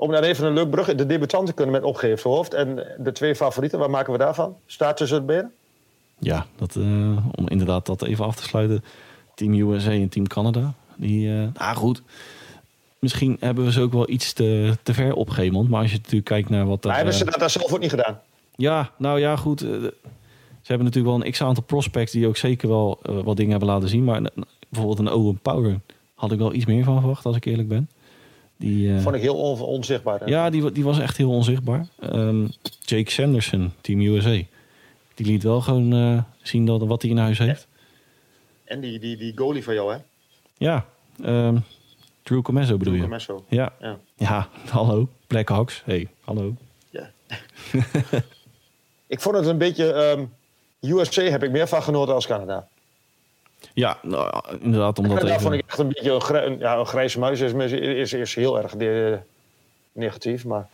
om 0.01 0.11
dan 0.11 0.23
even 0.23 0.45
een 0.45 0.53
leuk 0.53 0.69
brug. 0.69 0.95
De 0.95 1.05
debutanten 1.05 1.53
kunnen 1.53 1.73
met 1.73 1.83
opgeven 1.83 2.29
hoofd. 2.29 2.53
En 2.53 2.87
de 2.97 3.11
twee 3.11 3.35
favorieten, 3.35 3.79
waar 3.79 3.89
maken 3.89 4.11
we 4.11 4.17
daarvan? 4.17 4.55
Staat 4.65 4.97
tussen 4.97 5.17
het 5.17 5.25
benen? 5.25 5.51
Ja, 6.19 6.45
dat, 6.55 6.75
uh, 6.75 6.85
om 7.35 7.47
inderdaad 7.47 7.85
dat 7.85 8.03
even 8.03 8.25
af 8.25 8.35
te 8.35 8.43
sluiten. 8.43 8.83
Team 9.35 9.53
USA 9.53 9.91
en 9.91 10.09
Team 10.09 10.27
Canada. 10.27 10.73
Die, 10.95 11.27
uh, 11.27 11.47
nou 11.53 11.75
goed. 11.75 12.01
Misschien 12.99 13.37
hebben 13.39 13.65
we 13.65 13.71
ze 13.71 13.81
ook 13.81 13.91
wel 13.91 14.09
iets 14.09 14.33
te, 14.33 14.77
te 14.83 14.93
ver 14.93 15.13
opgehemeld. 15.13 15.69
Maar 15.69 15.81
als 15.81 15.91
je 15.91 15.97
natuurlijk 15.97 16.25
kijkt 16.25 16.49
naar 16.49 16.65
wat... 16.65 16.83
Maar 16.83 16.95
hebben 16.95 17.13
ze 17.13 17.25
dat, 17.25 17.39
dat 17.39 17.51
zelf 17.51 17.73
ook 17.73 17.79
niet 17.79 17.89
gedaan? 17.89 18.19
Ja, 18.55 18.91
nou 18.97 19.19
ja, 19.19 19.35
goed. 19.35 19.59
Ze 19.59 19.93
hebben 20.63 20.85
natuurlijk 20.85 21.15
wel 21.15 21.25
een 21.25 21.31
x-aantal 21.31 21.63
prospects... 21.63 22.11
die 22.11 22.27
ook 22.27 22.37
zeker 22.37 22.69
wel 22.69 22.99
wat 23.01 23.35
dingen 23.35 23.51
hebben 23.51 23.69
laten 23.69 23.89
zien. 23.89 24.03
Maar 24.03 24.21
bijvoorbeeld 24.69 24.99
een 24.99 25.13
Owen 25.13 25.39
Power... 25.41 25.79
had 26.15 26.31
ik 26.31 26.39
wel 26.39 26.53
iets 26.53 26.65
meer 26.65 26.83
van 26.83 26.99
verwacht, 26.99 27.25
als 27.25 27.35
ik 27.35 27.45
eerlijk 27.45 27.67
ben. 27.67 27.89
Die, 28.61 28.87
uh, 28.87 29.01
Vond 29.01 29.15
ik 29.15 29.21
heel 29.21 29.35
onzichtbaar. 29.59 30.29
Ja, 30.29 30.49
die, 30.49 30.71
die 30.71 30.83
was 30.83 30.99
echt 30.99 31.17
heel 31.17 31.29
onzichtbaar. 31.29 31.87
Um, 32.13 32.51
Jake 32.79 33.11
Sanderson, 33.11 33.73
Team 33.81 33.99
USA. 34.01 34.41
Die 35.13 35.25
liet 35.25 35.43
wel 35.43 35.61
gewoon 35.61 35.93
uh, 35.93 36.23
zien 36.41 36.65
dat, 36.65 36.81
wat 36.81 37.01
hij 37.01 37.11
in 37.11 37.17
huis 37.17 37.37
heeft. 37.37 37.67
En 38.63 38.79
die, 38.79 38.99
die, 38.99 39.17
die 39.17 39.37
goalie 39.37 39.63
van 39.63 39.73
jou, 39.73 39.93
hè? 39.93 39.99
Ja, 40.57 40.85
um, 41.25 41.63
Drew 42.23 42.41
Comesso 42.41 42.77
bedoel 42.77 42.93
Drew 42.93 42.95
je? 42.95 43.09
Comesso. 43.09 43.45
Ja. 43.47 43.73
ja. 43.79 43.97
Ja, 44.15 44.49
hallo. 44.69 45.07
Blackhawks. 45.27 45.81
Hey, 45.85 46.07
hallo. 46.19 46.55
Ja. 46.89 47.11
ik 49.07 49.21
vond 49.21 49.35
het 49.35 49.45
een 49.45 49.57
beetje... 49.57 49.93
Um, 49.93 50.33
USA 50.79 51.21
heb 51.21 51.43
ik 51.43 51.51
meer 51.51 51.67
van 51.67 51.83
genoten 51.83 52.13
als 52.13 52.27
Canada. 52.27 52.67
Ja, 53.73 53.97
nou, 54.01 54.43
inderdaad. 54.59 54.99
Omdat 54.99 55.19
en 55.19 55.25
daar 55.25 55.41
vond 55.41 55.53
ik 55.53 55.63
echt 55.67 55.79
een 55.79 55.87
beetje 55.87 56.43
een, 56.45 56.59
ja, 56.59 56.77
een 56.77 56.85
grijze 56.85 57.19
muis. 57.19 57.39
Is, 57.39 57.71
is, 57.71 58.13
is 58.13 58.35
heel 58.35 58.61
erg 58.61 58.73
negatief. 59.91 60.45
Maar... 60.45 60.67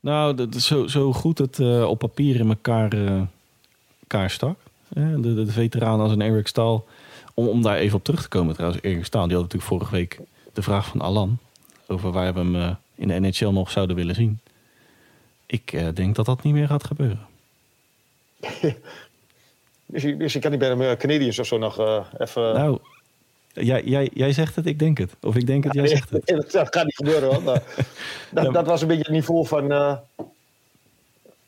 Nou, 0.00 0.34
dat 0.34 0.54
is 0.54 0.66
zo, 0.66 0.86
zo 0.86 1.12
goed 1.12 1.38
het 1.38 1.58
uh, 1.58 1.88
op 1.88 1.98
papier 1.98 2.40
in 2.40 2.48
elkaar, 2.48 2.94
uh, 2.94 3.20
elkaar 4.00 4.30
stak. 4.30 4.58
de, 4.88 5.20
de, 5.20 5.44
de 5.44 5.52
veteranen 5.52 6.00
als 6.00 6.12
een 6.12 6.20
Eric 6.20 6.46
Staal. 6.46 6.84
Om, 7.34 7.48
om 7.48 7.62
daar 7.62 7.76
even 7.76 7.96
op 7.96 8.04
terug 8.04 8.22
te 8.22 8.28
komen 8.28 8.54
trouwens. 8.54 8.82
Eric 8.82 9.04
Staal 9.04 9.26
die 9.26 9.36
had 9.36 9.42
natuurlijk 9.42 9.70
vorige 9.70 9.94
week 9.94 10.20
de 10.52 10.62
vraag 10.62 10.86
van 10.86 11.00
Alan. 11.00 11.38
Over 11.86 12.10
waar 12.10 12.32
we 12.32 12.38
hem 12.38 12.54
uh, 12.54 12.70
in 12.94 13.08
de 13.08 13.20
NHL 13.20 13.48
nog 13.48 13.70
zouden 13.70 13.96
willen 13.96 14.14
zien. 14.14 14.40
Ik 15.46 15.96
denk 15.96 16.14
dat 16.14 16.26
dat 16.26 16.42
niet 16.42 16.54
meer 16.54 16.68
gaat 16.68 16.84
gebeuren. 16.84 17.26
Dus 19.86 20.02
je, 20.02 20.16
dus 20.16 20.38
kan 20.38 20.50
niet 20.50 20.60
bij 20.60 20.74
de 20.74 20.96
Canadiens 20.98 21.38
of 21.38 21.46
zo 21.46 21.58
nog 21.58 21.80
uh, 21.80 22.04
even... 22.18 22.54
Nou, 22.54 22.78
jij, 23.52 23.82
jij, 23.84 24.10
jij 24.14 24.32
zegt 24.32 24.56
het, 24.56 24.66
ik 24.66 24.78
denk 24.78 24.98
het. 24.98 25.16
Of 25.20 25.36
ik 25.36 25.46
denk 25.46 25.64
het, 25.64 25.74
jij 25.74 25.86
zegt 25.86 26.10
het. 26.10 26.26
dat 26.52 26.74
gaat 26.74 26.84
niet 26.84 26.96
gebeuren 26.96 27.28
hoor. 27.28 27.42
Dat, 28.30 28.54
dat, 28.54 28.66
was 28.66 28.82
een 28.82 28.88
beetje 28.88 29.02
het 29.02 29.12
niveau 29.12 29.46
van, 29.46 29.72
uh, 29.72 29.96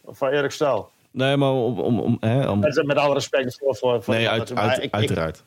van 0.07 0.29
Erik 0.29 0.51
Staal. 0.51 0.91
Nee, 1.11 1.37
maar 1.37 1.51
om... 1.51 1.81
om, 1.81 2.01
om, 2.01 2.17
hè, 2.21 2.49
om... 2.51 2.61
Met, 2.61 2.97
alle 2.97 3.15
respect 3.15 3.59
voor... 3.59 3.77
voor, 3.77 4.03
voor 4.03 4.15
nee, 4.15 4.29
uit, 4.29 4.57
uit, 4.57 4.83
ik, 4.83 4.95
uiteraard. 4.95 5.43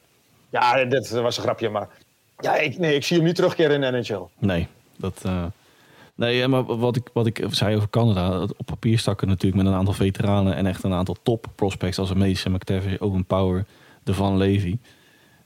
ja, 0.49 0.85
dit 0.85 1.09
was 1.09 1.37
een 1.37 1.43
grapje, 1.43 1.69
maar... 1.69 1.87
Ja, 2.39 2.55
ik, 2.55 2.77
nee, 2.77 2.95
ik 2.95 3.03
zie 3.03 3.17
hem 3.17 3.25
niet 3.25 3.35
terugkeren 3.35 3.83
in 3.83 3.91
de 3.91 3.99
NHL. 3.99 4.23
Nee, 4.37 4.67
dat... 4.95 5.21
Uh, 5.25 5.45
Nee, 6.19 6.47
maar 6.47 6.65
wat 6.65 6.95
ik, 6.95 7.09
wat 7.13 7.25
ik 7.25 7.45
zei 7.49 7.75
over 7.75 7.89
Canada, 7.89 8.41
op 8.41 8.65
papier 8.65 8.99
stakken 8.99 9.27
natuurlijk 9.27 9.63
met 9.63 9.71
een 9.71 9.77
aantal 9.77 9.93
veteranen 9.93 10.55
en 10.55 10.65
echt 10.65 10.83
een 10.83 10.93
aantal 10.93 11.15
top 11.23 11.45
prospects 11.55 11.99
als 11.99 12.13
Mason 12.13 12.51
McTavish, 12.51 12.97
Owen 12.97 13.25
Power, 13.25 13.65
De 14.03 14.13
Van 14.13 14.37
Levy. 14.37 14.77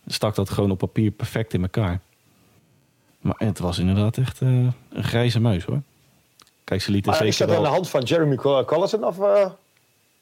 Stak 0.08 0.36
dat 0.36 0.50
gewoon 0.50 0.72
op 0.72 0.78
papier 0.78 1.12
perfect 1.12 1.54
in 1.54 1.62
elkaar. 1.62 2.00
Maar 3.20 3.36
het 3.38 3.60
was 3.60 3.80
inderdaad 3.80 4.18
echt 4.18 4.42
uh, 4.42 4.50
een 4.90 5.04
grijze 5.04 5.40
muis 5.40 5.66
hoor. 5.66 5.82
Kijk, 6.64 6.82
ze 6.82 6.92
lieten 6.92 7.10
maar 7.10 7.20
zeker. 7.20 7.34
Is 7.34 7.40
dat 7.40 7.50
wel... 7.50 7.58
aan 7.58 7.64
de 7.64 7.70
hand 7.70 7.90
van 7.90 8.04
Jeremy 8.04 8.36
Collison 8.66 9.04
of 9.04 9.18
uh, 9.18 9.50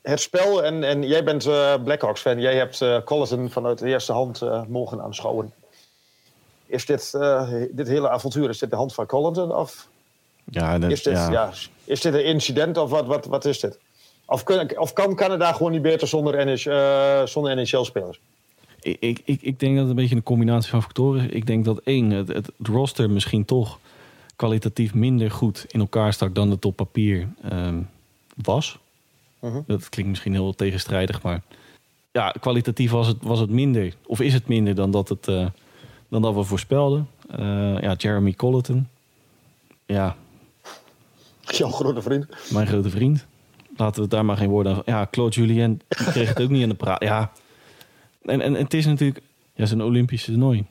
het 0.01 0.19
spel? 0.19 0.63
En, 0.63 0.83
en 0.83 1.03
jij 1.07 1.23
bent 1.23 1.45
uh, 1.45 1.73
Blackhawks 1.83 2.21
fan. 2.21 2.39
Jij 2.39 2.55
hebt 2.55 3.03
Collison 3.05 3.49
vanuit 3.49 3.79
de 3.79 3.87
eerste 3.87 4.11
hand 4.11 4.41
mogen 4.67 5.01
aanschouwen. 5.01 5.53
is 6.65 6.85
dit, 6.85 7.17
dit 7.71 7.87
hele 7.87 8.09
avontuur, 8.09 8.49
is 8.49 8.59
dit 8.59 8.69
de 8.69 8.75
hand 8.75 8.93
van 8.93 9.05
Collington? 9.05 9.55
Of 9.55 9.89
ja, 10.51 10.79
dat, 10.79 10.91
is, 10.91 11.03
dit, 11.03 11.13
ja. 11.13 11.31
ja. 11.31 11.51
is 11.83 12.01
dit 12.01 12.13
een 12.13 12.25
incident 12.25 12.77
of 12.77 12.89
wat, 12.89 13.05
wat, 13.05 13.25
wat 13.25 13.45
is 13.45 13.59
dit? 13.59 13.79
Of, 14.25 14.43
kun, 14.43 14.79
of 14.79 14.93
kan 14.93 15.15
Canada 15.15 15.53
gewoon 15.53 15.71
niet 15.71 15.81
beter 15.81 16.07
zonder, 16.07 16.47
uh, 16.67 17.25
zonder 17.25 17.55
NHL-spelers? 17.55 18.19
Ik, 18.81 19.21
ik, 19.25 19.41
ik 19.41 19.59
denk 19.59 19.73
dat 19.73 19.81
het 19.81 19.89
een 19.89 20.01
beetje 20.01 20.15
een 20.15 20.23
combinatie 20.23 20.69
van 20.69 20.81
factoren 20.81 21.23
is. 21.23 21.31
Ik 21.31 21.45
denk 21.45 21.65
dat 21.65 21.81
één, 21.83 22.09
het, 22.09 22.27
het, 22.27 22.49
roster 22.63 23.09
misschien 23.09 23.45
toch 23.45 23.79
kwalitatief 24.35 24.93
minder 24.93 25.31
goed 25.31 25.65
in 25.67 25.79
elkaar 25.79 26.13
stak 26.13 26.35
dan 26.35 26.49
het 26.49 26.65
op 26.65 26.75
papier 26.75 27.27
um, 27.51 27.89
was. 28.35 28.79
Uh 29.39 29.51
-huh. 29.51 29.63
Dat 29.67 29.89
klinkt 29.89 30.09
misschien 30.11 30.33
heel 30.33 30.55
tegenstrijdig, 30.55 31.21
maar 31.21 31.41
ja, 32.11 32.33
kwalitatief 32.39 32.91
was 32.91 33.07
het, 33.07 33.17
was 33.21 33.39
het 33.39 33.49
minder. 33.49 33.93
Of 34.05 34.19
is 34.19 34.33
het 34.33 34.47
minder 34.47 34.75
dan 34.75 34.91
dat, 34.91 35.09
het, 35.09 35.27
uh, 35.27 35.45
dan 36.07 36.21
dat 36.21 36.33
we 36.33 36.43
voorspelden. 36.43 37.09
Uh, 37.39 37.79
ja, 37.81 37.93
Jeremy 37.93 38.33
Colleton. 38.33 38.87
Ja. 39.85 40.15
Jouw 41.57 41.69
grote 41.69 42.01
vriend. 42.01 42.27
Mijn 42.51 42.67
grote 42.67 42.89
vriend. 42.89 43.25
Laten 43.77 44.03
we 44.03 44.09
daar 44.09 44.25
maar 44.25 44.37
geen 44.37 44.49
woorden 44.49 44.75
aan. 44.75 44.81
Ja, 44.85 45.07
Claude 45.11 45.35
Julien 45.35 45.81
kreeg 45.87 46.29
het 46.29 46.41
ook 46.41 46.49
niet 46.49 46.61
in 46.61 46.69
de 46.69 46.75
praat. 46.75 47.03
Ja. 47.03 47.31
En, 48.25 48.41
en, 48.41 48.55
en 48.55 48.63
het 48.63 48.73
is 48.73 48.85
natuurlijk 48.85 49.21
ja, 49.53 49.65
zijn 49.65 49.81
Olympische 49.81 50.31
toernooi. 50.31 50.65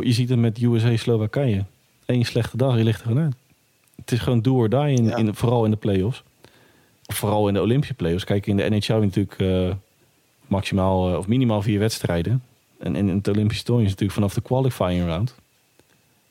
Je 0.00 0.12
ziet 0.12 0.28
het 0.28 0.38
met 0.38 0.62
USA 0.62 0.96
Slowakije. 0.96 1.64
Eén 2.06 2.24
slechte 2.24 2.56
dag, 2.56 2.76
je 2.76 2.84
ligt 2.84 3.00
er 3.00 3.06
gewoon 3.06 3.22
uit. 3.22 3.34
Het 3.96 4.12
is 4.12 4.18
gewoon 4.18 4.40
do 4.40 4.54
or 4.54 4.68
die, 4.68 4.78
in, 4.78 5.04
ja. 5.04 5.16
in, 5.16 5.34
vooral 5.34 5.64
in 5.64 5.70
de 5.70 5.76
play-offs. 5.76 6.22
Of 7.06 7.16
vooral 7.16 7.48
in 7.48 7.54
de 7.54 7.60
Olympische 7.60 7.94
play-offs. 7.94 8.24
Kijk, 8.24 8.46
in 8.46 8.56
de 8.56 8.70
NHL 8.70 8.92
natuurlijk 8.92 9.38
uh, 9.38 9.72
maximaal 10.46 11.10
uh, 11.10 11.18
of 11.18 11.26
minimaal 11.26 11.62
vier 11.62 11.78
wedstrijden. 11.78 12.42
En, 12.78 12.96
en 12.96 13.08
in 13.08 13.16
het 13.16 13.28
Olympische 13.28 13.64
toernooi 13.64 13.86
is 13.86 13.90
natuurlijk 13.90 14.18
vanaf 14.18 14.34
de 14.34 14.40
qualifying 14.40 15.04
round... 15.04 15.34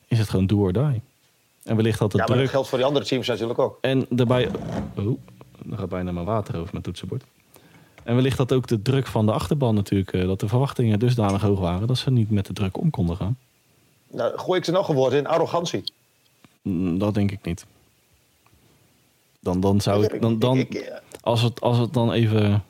is 0.07 0.19
het 0.19 0.29
gewoon 0.29 0.47
do 0.47 0.57
or 0.57 0.73
die. 0.73 1.01
En 1.63 1.75
wellicht 1.75 1.99
dat 1.99 2.11
het 2.11 2.21
ja, 2.21 2.27
maar 2.27 2.35
druk... 2.35 2.41
dat 2.41 2.51
geldt 2.51 2.67
voor 2.67 2.77
die 2.77 2.87
andere 2.87 3.05
teams 3.05 3.27
natuurlijk 3.27 3.59
ook. 3.59 3.77
En 3.81 4.05
daarbij... 4.09 4.49
Oh, 4.95 5.19
er 5.71 5.77
gaat 5.77 5.89
bijna 5.89 6.11
mijn 6.11 6.25
water 6.25 6.57
over 6.57 6.69
mijn 6.71 6.83
toetsenbord. 6.83 7.23
En 8.03 8.15
wellicht 8.15 8.37
dat 8.37 8.53
ook 8.53 8.67
de 8.67 8.81
druk 8.81 9.07
van 9.07 9.25
de 9.25 9.31
achterban 9.31 9.75
natuurlijk... 9.75 10.11
dat 10.11 10.39
de 10.39 10.47
verwachtingen 10.47 10.99
dusdanig 10.99 11.41
hoog 11.41 11.59
waren... 11.59 11.87
dat 11.87 11.97
ze 11.97 12.11
niet 12.11 12.31
met 12.31 12.45
de 12.45 12.53
druk 12.53 12.77
om 12.77 12.89
konden 12.89 13.15
gaan. 13.15 13.37
Nou, 14.07 14.37
gooi 14.37 14.59
ik 14.59 14.65
ze 14.65 14.71
nog 14.71 14.89
een 14.89 14.95
woord 14.95 15.13
in, 15.13 15.27
arrogantie. 15.27 15.83
Mm, 16.61 16.97
Dat 16.97 17.13
denk 17.13 17.31
ik 17.31 17.45
niet. 17.45 17.65
Dan, 19.39 19.59
dan 19.59 19.81
zou 19.81 20.03
ik... 20.03 20.21
Dan, 20.21 20.39
dan, 20.39 20.67
als, 21.21 21.41
het, 21.41 21.61
als 21.61 21.77
het 21.77 21.93
dan 21.93 22.11
even... 22.11 22.63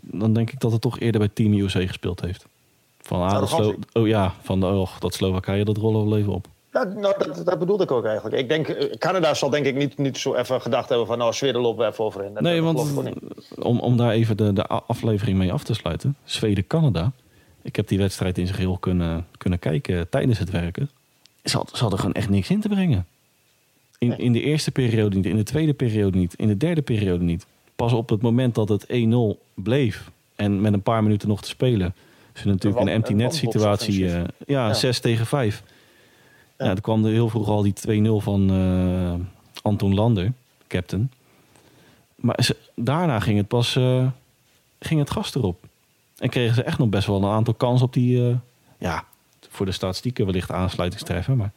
Dan 0.00 0.32
denk 0.32 0.50
ik 0.50 0.60
dat 0.60 0.72
het 0.72 0.80
toch 0.80 0.98
eerder 0.98 1.20
bij 1.20 1.30
Team 1.32 1.52
USA 1.52 1.86
gespeeld 1.86 2.20
heeft. 2.20 2.46
Van, 3.00 3.22
ah, 3.22 3.46
Slo 3.46 3.74
oh 3.92 4.06
ja, 4.06 4.34
van 4.42 4.60
de, 4.60 4.66
oh, 4.66 4.90
dat 4.98 5.14
Slowakije, 5.14 5.64
dat 5.64 5.76
rollen 5.76 6.02
we 6.02 6.08
wel 6.08 6.18
even 6.18 6.32
op. 6.32 6.48
Nou, 6.84 7.14
dat, 7.18 7.42
dat 7.44 7.58
bedoelde 7.58 7.82
ik 7.82 7.90
ook 7.90 8.04
eigenlijk. 8.04 8.36
Ik 8.36 8.48
denk, 8.48 8.96
Canada 8.98 9.34
zal 9.34 9.50
denk 9.50 9.66
ik 9.66 9.74
niet, 9.74 9.98
niet 9.98 10.18
zo 10.18 10.34
even 10.34 10.60
gedacht 10.60 10.88
hebben 10.88 11.06
van... 11.06 11.18
nou, 11.18 11.32
Zweden 11.32 11.60
lopen 11.60 11.84
we 11.84 11.90
even 11.90 12.04
overheen. 12.04 12.34
Dat 12.34 12.42
nee, 12.42 12.62
want 12.62 12.94
om, 13.58 13.80
om 13.80 13.96
daar 13.96 14.10
even 14.10 14.36
de, 14.36 14.52
de 14.52 14.66
aflevering 14.66 15.38
mee 15.38 15.52
af 15.52 15.64
te 15.64 15.74
sluiten. 15.74 16.16
Zweden-Canada. 16.24 17.12
Ik 17.62 17.76
heb 17.76 17.88
die 17.88 17.98
wedstrijd 17.98 18.38
in 18.38 18.46
zijn 18.46 18.58
geheel 18.58 18.78
kunnen, 18.78 19.26
kunnen 19.38 19.58
kijken 19.58 20.08
tijdens 20.08 20.38
het 20.38 20.50
werken. 20.50 20.90
Ze 21.44 21.56
had, 21.56 21.70
ze 21.74 21.80
hadden 21.80 21.98
gewoon 21.98 22.14
echt 22.14 22.28
niks 22.28 22.50
in 22.50 22.60
te 22.60 22.68
brengen. 22.68 23.06
In, 23.98 24.08
nee. 24.08 24.18
in 24.18 24.32
de 24.32 24.42
eerste 24.42 24.70
periode 24.70 25.16
niet, 25.16 25.26
in 25.26 25.36
de 25.36 25.42
tweede 25.42 25.74
periode 25.74 26.18
niet, 26.18 26.34
in 26.36 26.48
de 26.48 26.56
derde 26.56 26.82
periode 26.82 27.24
niet. 27.24 27.46
Pas 27.76 27.92
op 27.92 28.08
het 28.08 28.22
moment 28.22 28.54
dat 28.54 28.68
het 28.68 28.86
1-0 28.86 28.92
bleef 29.54 30.10
en 30.34 30.60
met 30.60 30.72
een 30.72 30.82
paar 30.82 31.02
minuten 31.02 31.28
nog 31.28 31.42
te 31.42 31.48
spelen... 31.48 31.94
ze 32.32 32.48
natuurlijk 32.48 32.82
een 32.82 32.88
empty 32.88 33.12
net 33.12 33.34
situatie, 33.34 33.98
uh, 33.98 34.12
ja, 34.12 34.26
ja, 34.46 34.74
6 34.74 35.00
tegen 35.00 35.26
5... 35.26 35.62
Ja. 36.58 36.64
ja, 36.64 36.70
er 36.70 36.80
kwam 36.80 37.04
er 37.04 37.12
heel 37.12 37.28
vroeg 37.28 37.48
al 37.48 37.62
die 37.62 37.74
2-0 38.20 38.22
van 38.22 38.52
uh, 38.52 39.14
Anton 39.62 39.94
Lander, 39.94 40.32
captain. 40.66 41.10
Maar 42.14 42.42
ze, 42.42 42.56
daarna 42.74 43.20
ging 43.20 43.38
het 43.38 43.48
pas 43.48 43.74
uh, 43.74 44.06
ging 44.78 45.00
het 45.00 45.10
gas 45.10 45.34
erop. 45.34 45.64
En 46.18 46.28
kregen 46.28 46.54
ze 46.54 46.62
echt 46.62 46.78
nog 46.78 46.88
best 46.88 47.06
wel 47.06 47.16
een 47.16 47.30
aantal 47.30 47.54
kansen 47.54 47.86
op 47.86 47.92
die, 47.92 48.18
uh, 48.18 48.34
ja, 48.78 49.04
voor 49.48 49.66
de 49.66 49.72
statistieken 49.72 50.26
wellicht 50.26 50.50
aansluitingstreffen. 50.50 51.36
Maar 51.36 51.52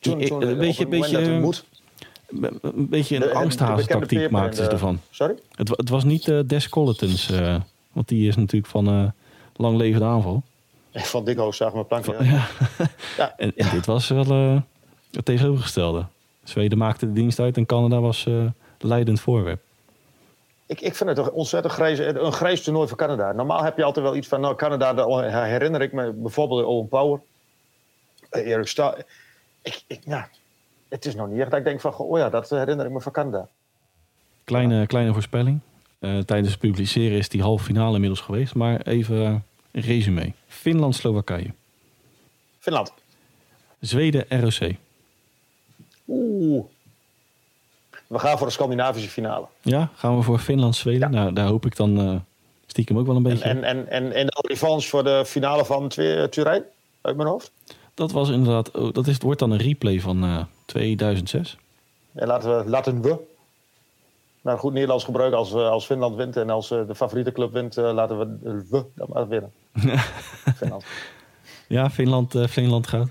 een 0.00 0.18
beetje, 0.18 0.34
een 0.82 0.88
beetje, 0.88 1.18
een 2.60 2.88
beetje 2.88 3.16
een 3.16 3.32
angsthazentactiek 3.32 4.30
maakten 4.30 4.64
ze 4.64 4.70
ervan. 4.70 5.00
Sorry? 5.10 5.34
Het, 5.54 5.68
het 5.68 5.88
was 5.88 6.04
niet 6.04 6.26
uh, 6.26 6.40
Des 6.46 6.68
Colletons, 6.68 7.30
want 7.92 8.08
die 8.08 8.28
is 8.28 8.36
natuurlijk 8.36 8.72
van 8.72 9.12
lang 9.56 9.76
levende 9.76 10.06
aanval. 10.06 10.42
Van 11.12 11.24
Dikhoofd 11.24 11.56
zag 11.56 11.72
mijn 11.72 11.86
plank. 11.86 12.04
Van, 12.04 12.24
ja. 12.24 12.46
ja. 13.16 13.34
En, 13.36 13.52
en, 13.56 13.70
dit 13.70 13.86
was 13.86 14.08
wel 14.08 14.26
uh, 14.26 14.60
het 15.10 15.24
tegenovergestelde. 15.24 16.06
Zweden 16.44 16.78
maakte 16.78 17.06
de 17.06 17.12
dienst 17.12 17.38
uit 17.38 17.56
en 17.56 17.66
Canada 17.66 18.00
was 18.00 18.26
uh, 18.26 18.44
leidend 18.78 19.20
voorwerp. 19.20 19.60
Ik, 20.66 20.80
ik 20.80 20.94
vind 20.94 21.08
het 21.08 21.18
toch 21.18 21.30
ontzettend 21.30 21.74
grijs, 21.74 21.98
een 21.98 22.32
grijs 22.32 22.62
toernooi 22.62 22.88
voor 22.88 22.96
Canada. 22.96 23.32
Normaal 23.32 23.64
heb 23.64 23.76
je 23.76 23.84
altijd 23.84 24.06
wel 24.06 24.16
iets 24.16 24.28
van 24.28 24.40
nou, 24.40 24.54
Canada, 24.54 24.94
daar 24.94 25.44
herinner 25.44 25.82
ik 25.82 25.92
me 25.92 26.12
bijvoorbeeld 26.12 26.64
Owen 26.64 26.88
Power, 26.88 27.20
uh, 28.30 28.46
Erik 28.46 28.66
Staal. 28.66 28.94
Ik, 29.62 29.82
ik, 29.86 30.00
ja, 30.04 30.28
het 30.88 31.06
is 31.06 31.14
nog 31.14 31.28
niet 31.28 31.40
echt 31.40 31.50
dat 31.50 31.58
ik 31.58 31.64
denk 31.64 31.80
van, 31.80 31.96
oh 31.96 32.18
ja, 32.18 32.28
dat 32.28 32.50
herinner 32.50 32.86
ik 32.86 32.92
me 32.92 33.00
van 33.00 33.12
Canada. 33.12 33.48
Kleine, 34.44 34.86
kleine 34.86 35.12
voorspelling. 35.12 35.60
tijdens 36.00 36.50
het 36.50 36.58
publiceren 36.58 37.18
is 37.18 37.28
die 37.28 37.42
halve 37.42 37.64
finale 37.64 37.94
inmiddels 37.94 38.20
geweest. 38.20 38.54
Maar 38.54 38.80
even 38.80 39.44
resume. 39.80 40.32
Finland-Slowakije. 40.46 41.52
Finland. 42.58 42.92
Zweden-ROC. 43.80 44.74
Oeh. 46.08 46.64
We 48.06 48.18
gaan 48.18 48.38
voor 48.38 48.46
de 48.46 48.52
Scandinavische 48.52 49.10
finale. 49.10 49.46
Ja, 49.62 49.90
gaan 49.94 50.16
we 50.16 50.22
voor 50.22 50.38
Finland-Zweden? 50.38 51.12
Ja. 51.12 51.18
Nou, 51.18 51.32
daar 51.32 51.46
hoop 51.46 51.66
ik 51.66 51.76
dan 51.76 52.00
uh, 52.00 52.16
stiekem 52.66 52.98
ook 52.98 53.06
wel 53.06 53.16
een 53.16 53.22
beetje. 53.22 53.44
En, 53.44 53.64
en, 53.64 53.88
en, 53.88 54.12
en 54.12 54.26
de 54.26 54.44
revanche 54.48 54.88
voor 54.88 55.04
de 55.04 55.22
finale 55.26 55.64
van 55.64 55.88
Turijn, 55.88 56.64
uit 57.00 57.16
mijn 57.16 57.28
hoofd? 57.28 57.50
Dat 57.94 58.12
was 58.12 58.30
inderdaad, 58.30 58.70
oh, 58.70 58.92
dat 58.92 59.06
is, 59.06 59.16
wordt 59.18 59.40
dan 59.40 59.50
een 59.50 59.58
replay 59.58 60.00
van 60.00 60.24
uh, 60.24 60.42
2006. 60.64 61.56
En 62.12 62.26
laten 62.26 62.58
we, 62.58 62.70
laten 62.70 63.02
we 63.02 63.18
nou, 64.48 64.60
goed 64.60 64.72
Nederlands 64.72 65.04
gebruik 65.04 65.32
als, 65.32 65.52
als 65.52 65.86
Finland 65.86 66.16
wint 66.16 66.36
en 66.36 66.50
als 66.50 66.68
de 66.68 66.94
favoriete 66.94 67.32
club 67.32 67.52
wint, 67.52 67.76
laten 67.76 68.18
we 68.18 68.64
we 68.70 68.84
dan 68.94 69.08
maar 69.12 69.28
winnen. 69.28 69.52
Finland. 70.56 70.84
Ja, 71.66 71.90
Finland, 71.90 72.34
Finland 72.48 72.86
gaat. 72.86 73.08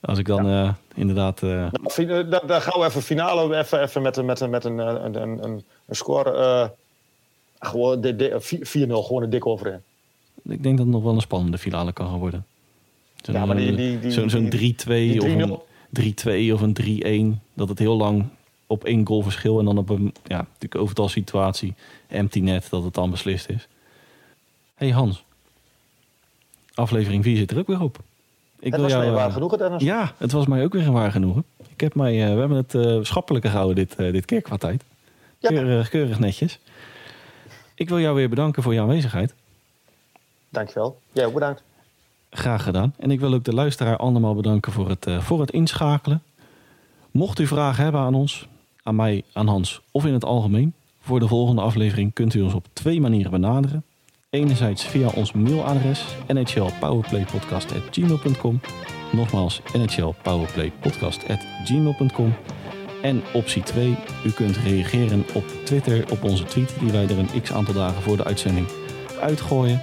Als 0.00 0.18
ik 0.18 0.26
dan 0.26 0.46
ja. 0.46 0.76
inderdaad. 0.94 1.40
Nou, 1.40 1.70
daar, 2.06 2.46
daar 2.46 2.60
gaan 2.60 2.80
we 2.80 2.86
even 2.86 3.02
finale 3.02 3.56
even, 3.56 3.82
even 3.82 4.02
met, 4.02 4.22
met, 4.22 4.50
met, 4.50 4.64
een, 4.64 4.78
een, 4.78 5.22
een, 5.22 5.44
een, 5.44 5.64
score. 5.90 6.72
gewoon 7.58 8.04
4-0, 8.04 8.10
gewoon 8.88 9.22
een 9.22 9.30
dik 9.30 9.46
overheen. 9.46 9.82
Ik 10.42 10.62
denk 10.62 10.76
dat 10.76 10.86
het 10.86 10.94
nog 10.94 11.02
wel 11.02 11.14
een 11.14 11.20
spannende 11.20 11.58
finale 11.58 11.92
kan 11.92 12.08
gaan 12.08 12.18
worden. 12.18 12.46
Zo'n 13.22 13.34
ja, 13.34 13.46
maar 13.46 13.56
die, 13.56 13.74
die, 13.74 13.98
die, 13.98 14.10
zo, 14.10 14.28
zo 14.28 14.38
3-2 14.38 14.44
of 15.18 15.24
een 15.24 15.60
3-2 16.50 16.52
of 16.52 16.60
een 16.60 17.36
3-1. 17.36 17.42
Dat 17.54 17.68
het 17.68 17.78
heel 17.78 17.96
lang 17.96 18.24
op 18.66 18.84
één 18.84 19.06
goal 19.06 19.22
verschil 19.22 19.58
en 19.58 19.64
dan 19.64 19.78
op 19.78 19.88
een 19.88 20.14
ja, 20.24 20.36
natuurlijk 20.36 20.80
overtal 20.80 21.08
situatie, 21.08 21.74
empty 22.06 22.40
net, 22.40 22.66
dat 22.70 22.84
het 22.84 22.94
dan 22.94 23.10
beslist 23.10 23.48
is. 23.48 23.68
hey 24.74 24.90
Hans, 24.90 25.24
aflevering 26.74 27.24
4 27.24 27.36
zit 27.36 27.50
er 27.50 27.58
ook 27.58 27.66
weer 27.66 27.80
op. 27.80 27.98
Ik 28.58 28.72
het 28.72 28.80
was 28.80 28.90
jou, 28.90 29.04
mij 29.04 29.14
waar 29.14 29.32
genoegen, 29.32 29.58
Dennis. 29.58 29.82
Ja, 29.82 30.12
het 30.18 30.32
was 30.32 30.46
mij 30.46 30.64
ook 30.64 30.72
weer 30.72 30.86
een 30.86 30.92
waar 30.92 31.10
genoegen. 31.10 31.44
Ik 31.68 31.80
heb 31.80 31.94
mij, 31.94 32.14
uh, 32.14 32.34
we 32.34 32.38
hebben 32.40 32.56
het 32.56 32.74
uh, 32.74 32.98
schappelijke 33.02 33.48
gehouden 33.48 33.76
dit, 33.76 34.00
uh, 34.00 34.12
dit 34.12 34.24
keer 34.24 34.42
qua 34.42 34.56
tijd. 34.56 34.84
Ja. 35.38 35.48
Keurig, 35.48 35.88
keurig 35.88 36.18
netjes. 36.18 36.58
Ik 37.74 37.88
wil 37.88 38.00
jou 38.00 38.14
weer 38.14 38.28
bedanken 38.28 38.62
voor 38.62 38.74
je 38.74 38.80
aanwezigheid. 38.80 39.34
Dankjewel. 40.48 41.00
Jij 41.12 41.26
ook 41.26 41.34
bedankt. 41.34 41.62
Graag 42.30 42.62
gedaan. 42.62 42.94
En 42.98 43.10
ik 43.10 43.20
wil 43.20 43.34
ook 43.34 43.44
de 43.44 43.54
luisteraar 43.54 43.96
allemaal 43.96 44.34
bedanken 44.34 44.72
voor 44.72 44.88
het, 44.88 45.06
voor 45.18 45.40
het 45.40 45.50
inschakelen. 45.50 46.22
Mocht 47.10 47.38
u 47.38 47.46
vragen 47.46 47.82
hebben 47.82 48.00
aan 48.00 48.14
ons, 48.14 48.48
aan 48.86 48.96
mij, 48.96 49.22
aan 49.32 49.46
Hans 49.46 49.80
of 49.90 50.06
in 50.06 50.12
het 50.12 50.24
algemeen... 50.24 50.74
voor 50.98 51.20
de 51.20 51.28
volgende 51.28 51.62
aflevering 51.62 52.12
kunt 52.12 52.34
u 52.34 52.42
ons 52.42 52.54
op 52.54 52.66
twee 52.72 53.00
manieren 53.00 53.30
benaderen. 53.30 53.84
Enerzijds 54.30 54.84
via 54.84 55.08
ons 55.14 55.32
mailadres 55.32 56.04
nhlpowerplaypodcast.gmail.com 56.26 58.60
Nogmaals 59.12 59.60
nhlpowerplaypodcast.gmail.com 59.72 62.34
En 63.02 63.22
optie 63.32 63.62
2, 63.62 63.96
u 64.24 64.30
kunt 64.30 64.56
reageren 64.56 65.24
op 65.34 65.44
Twitter 65.64 66.10
op 66.10 66.24
onze 66.24 66.44
tweet 66.44 66.76
die 66.80 66.92
wij 66.92 67.04
er 67.04 67.18
een 67.18 67.42
x 67.42 67.52
aantal 67.52 67.74
dagen 67.74 68.02
voor 68.02 68.16
de 68.16 68.24
uitzending 68.24 68.66
uitgooien. 69.20 69.80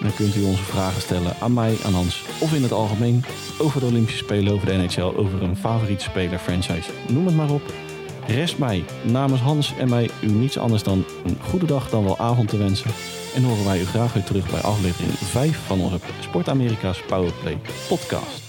Dan 0.00 0.14
kunt 0.14 0.36
u 0.36 0.44
onze 0.44 0.62
vragen 0.62 1.02
stellen 1.02 1.36
aan 1.40 1.54
mij, 1.54 1.76
aan 1.84 1.94
Hans 1.94 2.24
of 2.40 2.54
in 2.54 2.62
het 2.62 2.72
algemeen 2.72 3.24
over 3.58 3.80
de 3.80 3.86
Olympische 3.86 4.24
Spelen, 4.24 4.52
over 4.52 4.66
de 4.66 4.72
NHL, 4.72 5.12
over 5.16 5.42
een 5.42 5.56
favoriete 5.56 6.04
speler, 6.04 6.38
franchise, 6.38 6.90
noem 7.08 7.26
het 7.26 7.36
maar 7.36 7.50
op. 7.50 7.62
Rest 8.26 8.58
mij 8.58 8.84
namens 9.02 9.40
Hans 9.40 9.76
en 9.78 9.88
mij 9.88 10.10
u 10.22 10.26
niets 10.26 10.58
anders 10.58 10.82
dan 10.82 11.04
een 11.24 11.38
goede 11.40 11.66
dag 11.66 11.90
dan 11.90 12.04
wel 12.04 12.18
avond 12.18 12.48
te 12.48 12.56
wensen. 12.56 12.90
En 13.34 13.42
horen 13.42 13.64
wij 13.64 13.80
u 13.80 13.84
graag 13.84 14.12
weer 14.12 14.24
terug 14.24 14.50
bij 14.50 14.60
aflevering 14.60 15.12
5 15.12 15.66
van 15.66 15.80
onze 15.80 15.98
Sport 16.20 16.48
Amerika's 16.48 17.02
Powerplay 17.02 17.58
podcast. 17.88 18.44